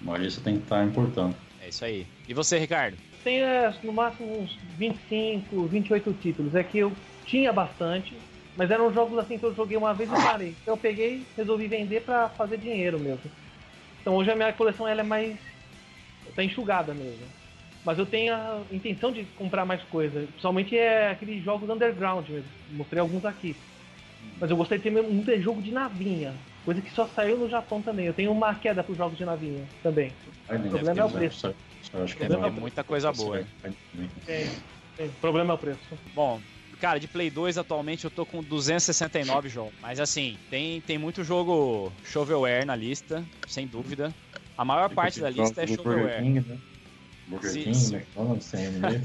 [0.00, 1.36] Mas isso tem que estar importando.
[1.60, 2.06] É isso aí.
[2.26, 2.96] E você, Ricardo?
[3.22, 6.54] Tem é, no máximo uns 25, 28 títulos.
[6.54, 6.92] É que eu
[7.24, 8.16] tinha bastante,
[8.56, 10.48] Mas eram jogos assim que eu joguei uma vez e parei.
[10.62, 13.30] Então eu peguei, resolvi vender pra fazer dinheiro mesmo.
[14.00, 15.36] Então hoje a minha coleção ela é mais.
[16.34, 17.26] tá enxugada mesmo.
[17.84, 20.20] Mas eu tenho a intenção de comprar mais coisa.
[20.20, 22.50] Principalmente é aqueles jogos underground mesmo.
[22.72, 23.56] Mostrei alguns aqui.
[24.40, 26.34] Mas eu gostaria de ter muito jogo de navinha.
[26.64, 28.06] Coisa que só saiu no Japão também.
[28.06, 30.12] Eu tenho uma queda para os jogos de navinha também.
[30.48, 31.54] O problema é o preço.
[31.92, 33.46] Acho que é muita coisa boa.
[34.26, 34.48] Tem,
[34.96, 35.08] tem.
[35.08, 35.98] O problema é o preço.
[36.14, 36.40] Bom,
[36.80, 39.74] cara, de Play 2 atualmente eu tô com 269 jogos.
[39.80, 44.14] Mas assim, tem, tem muito jogo shovelware na lista, sem dúvida.
[44.56, 46.22] A maior parte da lista é shovelware.
[46.22, 46.58] King, né?
[47.40, 47.94] King.
[47.94, 49.00] McDonald's, CMD.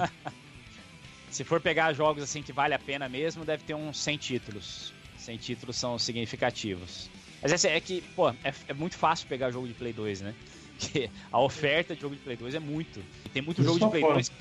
[1.30, 4.94] Se for pegar jogos assim que vale a pena mesmo, deve ter uns 100 títulos.
[5.26, 7.10] 100 títulos são significativos.
[7.42, 10.36] Mas assim, é que, pô, é, é muito fácil pegar jogo de Play 2, né?
[10.78, 13.02] Porque a oferta de jogo de Play 2 é muito.
[13.26, 14.14] E tem muito Isso jogo de Play fora.
[14.16, 14.32] 2.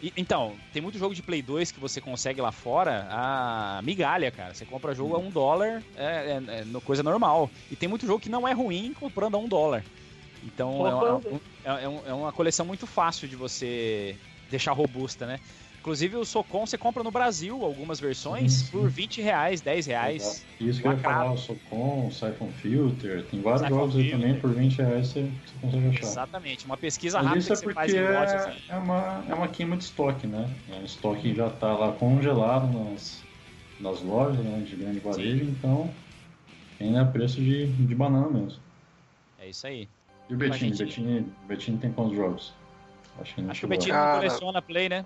[0.00, 4.30] E- então, tem muito jogo de Play 2 que você consegue lá fora a migalha,
[4.30, 4.54] cara.
[4.54, 7.50] Você compra jogo a um dólar, é, é- é coisa normal.
[7.70, 9.84] E tem muito jogo que não é ruim comprando a um dólar.
[10.42, 11.22] Então é uma,
[11.64, 14.16] é- é é uma coleção muito fácil de você
[14.48, 15.38] deixar robusta, né?
[15.80, 18.70] Inclusive o Socom você compra no Brasil algumas versões Sim, sim.
[18.72, 20.22] por 20 reais, 10 reais.
[20.22, 20.48] Exato.
[20.60, 24.02] Isso que eu ia falar, o Socom, o Siphon Filter, tem vários Siphon jogos aí
[24.02, 24.18] Filter.
[24.20, 26.06] também, por 20 reais você, você consegue achar.
[26.06, 28.46] Exatamente, uma pesquisa Mas rápida isso é que você faz porque em lojas.
[28.46, 28.60] é, assim.
[28.68, 30.50] é, uma, é uma queima de estoque, né?
[30.68, 33.24] É, O estoque já está lá congelado nas,
[33.78, 35.94] nas lojas né, de grande varejo, então
[36.80, 38.60] ainda é preço de, de banana mesmo.
[39.40, 39.88] É isso aí.
[40.28, 40.74] E o Betinho?
[40.74, 42.52] gente- Betinho, Betinho tem quantos jogos?
[43.20, 45.04] Acho que não Acho que o Betinho coleciona Play, né?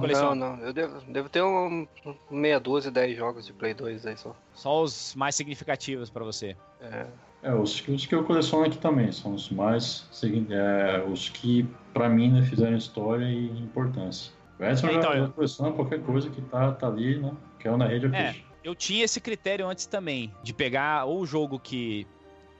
[0.00, 0.34] Não?
[0.34, 0.64] Não, não.
[0.64, 4.34] Eu devo, devo ter um, um meia dúzia, dez jogos de Play 2 aí só.
[4.54, 6.56] Só os mais significativos pra você.
[6.80, 7.06] É.
[7.42, 10.06] É, os, que- os que eu coleciono aqui também são os mais.
[10.50, 14.32] É, os que, pra mim, né, fizeram história e importância.
[14.58, 17.32] O Edson É, então, já, eu- já coleciona qualquer coisa que tá, tá ali, né?
[17.58, 18.36] Que é na rede é É.
[18.62, 22.06] Eu tinha esse critério antes também, de pegar ou o jogo que,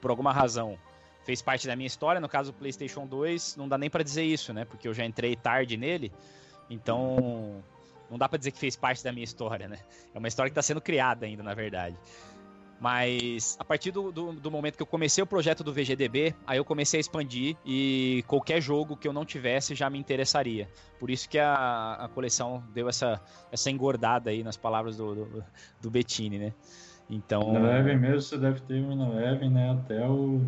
[0.00, 0.76] por alguma razão,
[1.24, 4.24] fez parte da minha história, no caso o PlayStation 2, não dá nem pra dizer
[4.24, 4.64] isso, né?
[4.64, 6.10] Porque eu já entrei tarde nele,
[6.72, 7.62] então
[8.10, 9.78] não dá pra dizer que fez parte da minha história, né?
[10.14, 11.96] É uma história que tá sendo criada ainda, na verdade.
[12.80, 16.58] Mas a partir do, do, do momento que eu comecei o projeto do VGDB, aí
[16.58, 20.68] eu comecei a expandir e qualquer jogo que eu não tivesse já me interessaria.
[20.98, 23.20] Por isso que a, a coleção deu essa,
[23.52, 25.44] essa engordada aí nas palavras do, do,
[25.80, 26.52] do Bettini, né?
[27.08, 27.52] Então.
[27.52, 29.70] Na Eleven mesmo você deve ter o Eleven, né?
[29.70, 30.40] Até o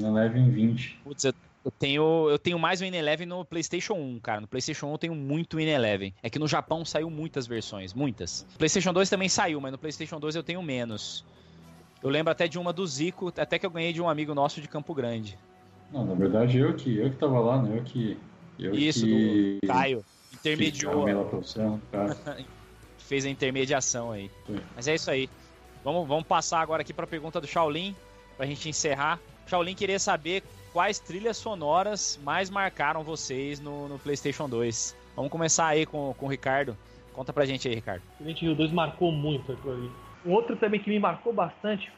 [0.00, 1.00] o Eleven 20.
[1.04, 4.40] Putz, eu, eu tenho, eu tenho mais o In-Eleven no PlayStation 1, cara.
[4.42, 6.12] No PlayStation 1 eu tenho muito In-Eleven.
[6.22, 8.46] É que no Japão saiu muitas versões, muitas.
[8.58, 11.24] PlayStation 2 também saiu, mas no PlayStation 2 eu tenho menos.
[12.02, 14.60] Eu lembro até de uma do Zico, até que eu ganhei de um amigo nosso
[14.60, 15.38] de Campo Grande.
[15.90, 17.78] Não, na verdade eu que, eu que tava lá, né?
[17.78, 18.18] Eu que.
[18.58, 20.04] Eu Isso, que do Caio.
[20.34, 21.06] Intermediou,
[21.90, 22.16] cara.
[22.98, 24.30] fez a intermediação aí.
[24.46, 24.60] Foi.
[24.76, 25.30] Mas é isso aí.
[25.82, 27.96] Vamos, vamos passar agora aqui para a pergunta do Shaolin,
[28.36, 29.18] pra gente encerrar.
[29.46, 30.42] Shaolin queria saber
[30.74, 34.96] quais trilhas sonoras mais marcaram vocês no, no PlayStation 2.
[35.14, 36.76] Vamos começar aí com, com o Ricardo.
[37.12, 38.02] Conta pra gente aí, Ricardo.
[38.18, 39.90] Resident Evil 2 marcou muito aquilo ali.
[40.26, 41.92] Um outro também que me marcou bastante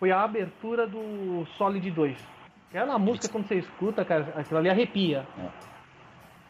[0.00, 2.18] foi a abertura do Solid 2.
[2.68, 5.24] Aquela música, quando você escuta, cara, aquilo ali arrepia.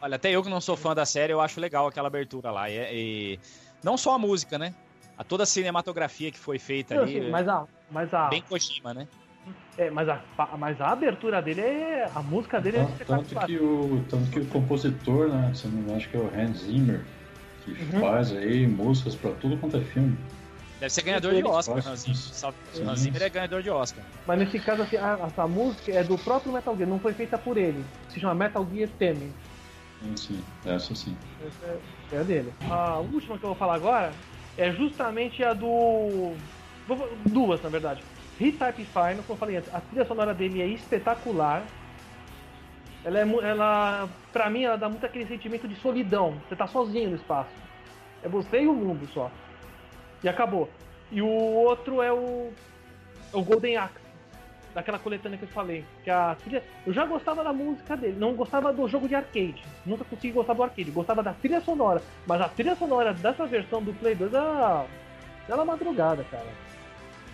[0.01, 2.71] Olha, até eu que não sou fã da série, eu acho legal aquela abertura lá.
[2.71, 3.39] E, e
[3.83, 4.73] não só a música, né?
[5.15, 7.19] A toda a cinematografia que foi feita Não, ali.
[7.19, 9.07] assim, mas a, mas a, Bem Kojima, né?
[9.77, 10.21] É, mas a,
[10.57, 12.11] mas a abertura dele é.
[12.13, 15.51] A música dele é Tanto, que o, tanto que o compositor, né?
[15.53, 17.05] Se não me engano, acho que é o Hans Zimmer,
[17.63, 18.01] que Uhum.
[18.01, 20.17] faz aí músicas pra tudo quanto é filme.
[20.79, 22.89] Deve ser ganhador de Oscar, Hans Zimmer.
[22.89, 24.03] Hans Zimmer é ganhador de Oscar.
[24.25, 27.37] Mas nesse caso, assim, a- essa música é do próprio Metal Gear, não foi feita
[27.37, 27.85] por ele.
[28.09, 29.31] Se chama Metal Gear Theme.
[30.01, 31.15] Sim, sim, essa sim.
[31.45, 32.51] Essa é, é a dele.
[32.67, 34.11] A última que eu vou falar agora
[34.57, 36.35] é justamente a do.
[37.27, 38.03] Duas, na verdade.
[38.41, 41.63] Retype Final, como eu falei antes, a trilha sonora dele é espetacular.
[43.05, 46.33] Ela é, ela, pra mim, ela dá muito aquele sentimento de solidão.
[46.47, 47.51] Você tá sozinho no espaço.
[48.23, 49.29] É você e o mundo só.
[50.23, 50.67] E acabou.
[51.11, 52.51] E o outro é o,
[53.31, 53.99] é o Golden Axe,
[54.73, 55.85] daquela coletânea que eu falei.
[56.03, 59.63] Que a trilha, eu já gostava da música dele, não gostava do jogo de arcade.
[59.85, 62.01] Nunca consegui gostar do arcade, gostava da trilha sonora.
[62.25, 64.85] Mas a trilha sonora dessa versão do Play 2 era,
[65.47, 66.70] era madrugada, cara.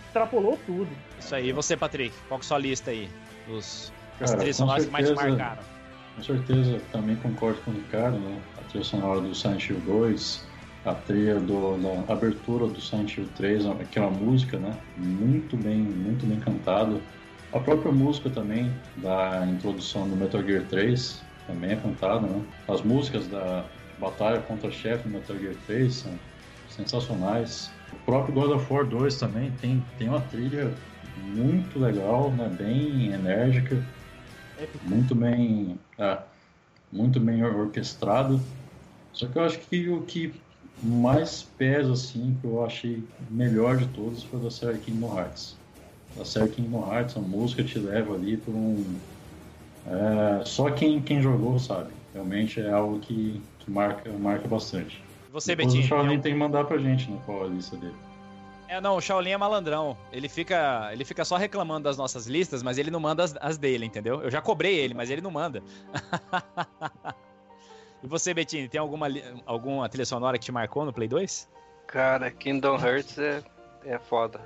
[0.07, 0.89] Extrapolou tudo.
[1.19, 1.49] Isso aí.
[1.49, 2.15] E você, Patrick?
[2.27, 3.09] Qual que é a sua lista aí?
[3.47, 5.63] Dos, trilhas com sonoras que mais te marcaram?
[6.15, 8.41] Com certeza, também concordo com o Ricardo, né?
[8.57, 10.45] A trilha sonora do Silent Hill 2,
[10.85, 14.75] a trilha do, da abertura do Silent Hill 3, aquela música, né?
[14.97, 16.99] Muito bem, muito bem cantada.
[17.53, 22.41] A própria música também da introdução do Metal Gear 3 também é cantada, né?
[22.67, 23.63] As músicas da
[23.99, 26.19] batalha contra o chefe do Metal Gear 3 são
[26.69, 27.71] sensacionais.
[28.07, 30.73] O próprio God of War 2 também tem, tem uma trilha
[31.13, 32.47] muito legal, né?
[32.47, 33.83] bem enérgica,
[34.81, 36.23] muito bem, é,
[36.89, 38.39] muito bem orquestrado.
[39.11, 40.41] Só que eu acho que o que
[40.81, 45.59] mais pesa, assim, que eu achei melhor de todos foi da série Kingdom Hearts.
[46.15, 49.01] Da série Kingdom Hearts, a música te leva ali para um.
[49.85, 51.93] É, só quem, quem jogou sabe.
[52.13, 55.06] Realmente é algo que, que marca, marca bastante.
[55.31, 55.85] Você, Depois Betinho?
[55.85, 57.95] o Shaolin eu- tem que mandar pra gente, né, qual a lista dele.
[58.69, 59.97] É, não, o Shaolin é malandrão.
[60.11, 63.57] Ele fica, ele fica só reclamando das nossas listas, mas ele não manda as, as
[63.57, 64.21] dele, entendeu?
[64.21, 65.63] Eu já cobrei ele, mas ele não manda.
[68.03, 69.07] e você, Betinho, tem alguma,
[69.45, 71.47] alguma trilha sonora que te marcou no Play 2?
[71.87, 73.41] Cara, Kingdom Hearts é,
[73.85, 74.41] é foda.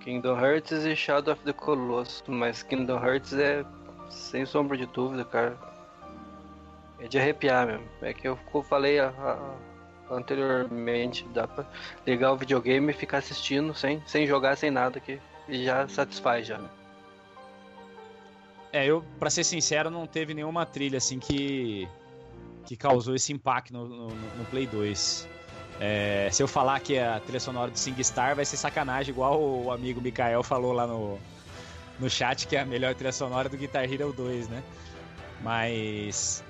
[0.00, 3.64] Kingdom Hearts e Shadow of the Colossus, mas Kingdom Hearts é
[4.10, 5.56] sem sombra de dúvida, cara.
[7.00, 7.86] É de arrepiar mesmo.
[8.02, 8.38] É que eu
[8.68, 11.64] falei a- a- anteriormente, dá pra
[12.06, 16.46] ligar o videogame e ficar assistindo sem, sem jogar, sem nada, que e já satisfaz
[16.46, 16.60] já.
[18.72, 21.88] É, eu, pra ser sincero, não teve nenhuma trilha assim que
[22.66, 25.26] que causou esse impacto no, no- no Play 2.
[25.80, 29.72] É, se eu falar que a trilha sonora do SingStar vai ser sacanagem, igual o
[29.72, 31.18] amigo Mikael falou lá no,
[31.98, 34.62] no chat, que é a melhor trilha sonora do Guitar Hero 2, né?
[35.42, 36.44] Mas.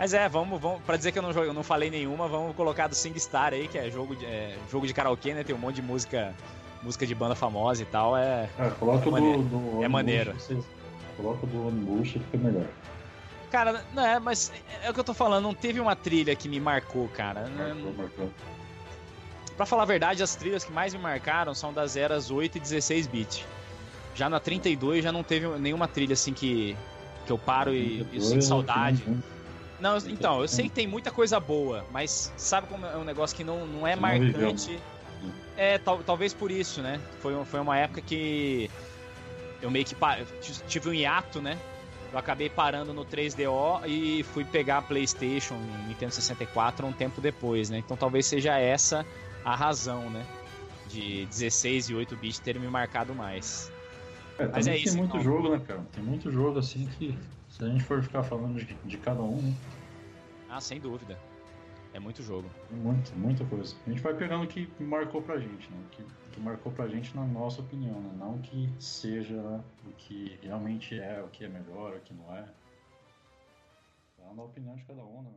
[0.00, 0.80] Mas é, vamos, vamos.
[0.82, 3.68] Pra dizer que eu não, joguei- eu não falei nenhuma, vamos colocar do SingStar aí,
[3.68, 5.44] que é jogo de, é, jogo de karaokê, né?
[5.44, 6.34] Tem um monte de música,
[6.82, 8.16] música de banda famosa e tal.
[8.16, 9.42] É, Ah, coloca É maneiro.
[9.42, 10.32] do, do É maneiro.
[10.32, 10.64] vocês-
[11.18, 12.64] Coloca do Onimusha, fica melhor.
[13.50, 14.50] Cara, não é, mas
[14.82, 17.46] é o que eu tô falando, não teve uma trilha que me marcou, cara.
[17.48, 18.30] Marcou, Não- marcou.
[19.54, 22.60] Pra falar a verdade, as trilhas que mais me marcaram são das eras 8 e
[22.60, 23.44] 16 bit.
[24.14, 26.74] Já na 32 já não teve nenhuma trilha assim que,
[27.26, 29.04] que eu paro e, e sinto saudade.
[29.80, 33.34] Não, então, eu sei que tem muita coisa boa, mas sabe como é um negócio
[33.36, 34.02] que não, não é viveu.
[34.02, 34.78] marcante?
[35.56, 37.00] É, tal- talvez por isso, né?
[37.20, 38.70] Foi, foi uma época que
[39.60, 39.96] eu meio que
[40.68, 41.58] tive um hiato, né?
[42.12, 47.70] Eu acabei parando no 3DO e fui pegar a PlayStation, Nintendo 64 um tempo depois,
[47.70, 47.78] né?
[47.78, 49.06] Então talvez seja essa
[49.44, 50.26] a razão, né?
[50.86, 53.70] De 16 e 8 bits terem me marcado mais.
[54.38, 55.22] É, Mas é isso, Tem muito então.
[55.22, 55.82] jogo, né, cara?
[55.92, 57.16] Tem muito jogo assim que
[57.60, 59.54] se a gente for ficar falando de, de cada um, né?
[60.48, 61.18] Ah, sem dúvida.
[61.92, 62.48] É muito jogo.
[62.70, 63.76] Tem muita, muita coisa.
[63.86, 65.76] A gente vai pegando o que marcou pra gente, né?
[65.84, 68.14] O que, que marcou pra gente na nossa opinião, né?
[68.16, 72.48] Não que seja o que realmente é, o que é melhor, o que não é.
[74.16, 75.30] Tá na opinião de cada um, né?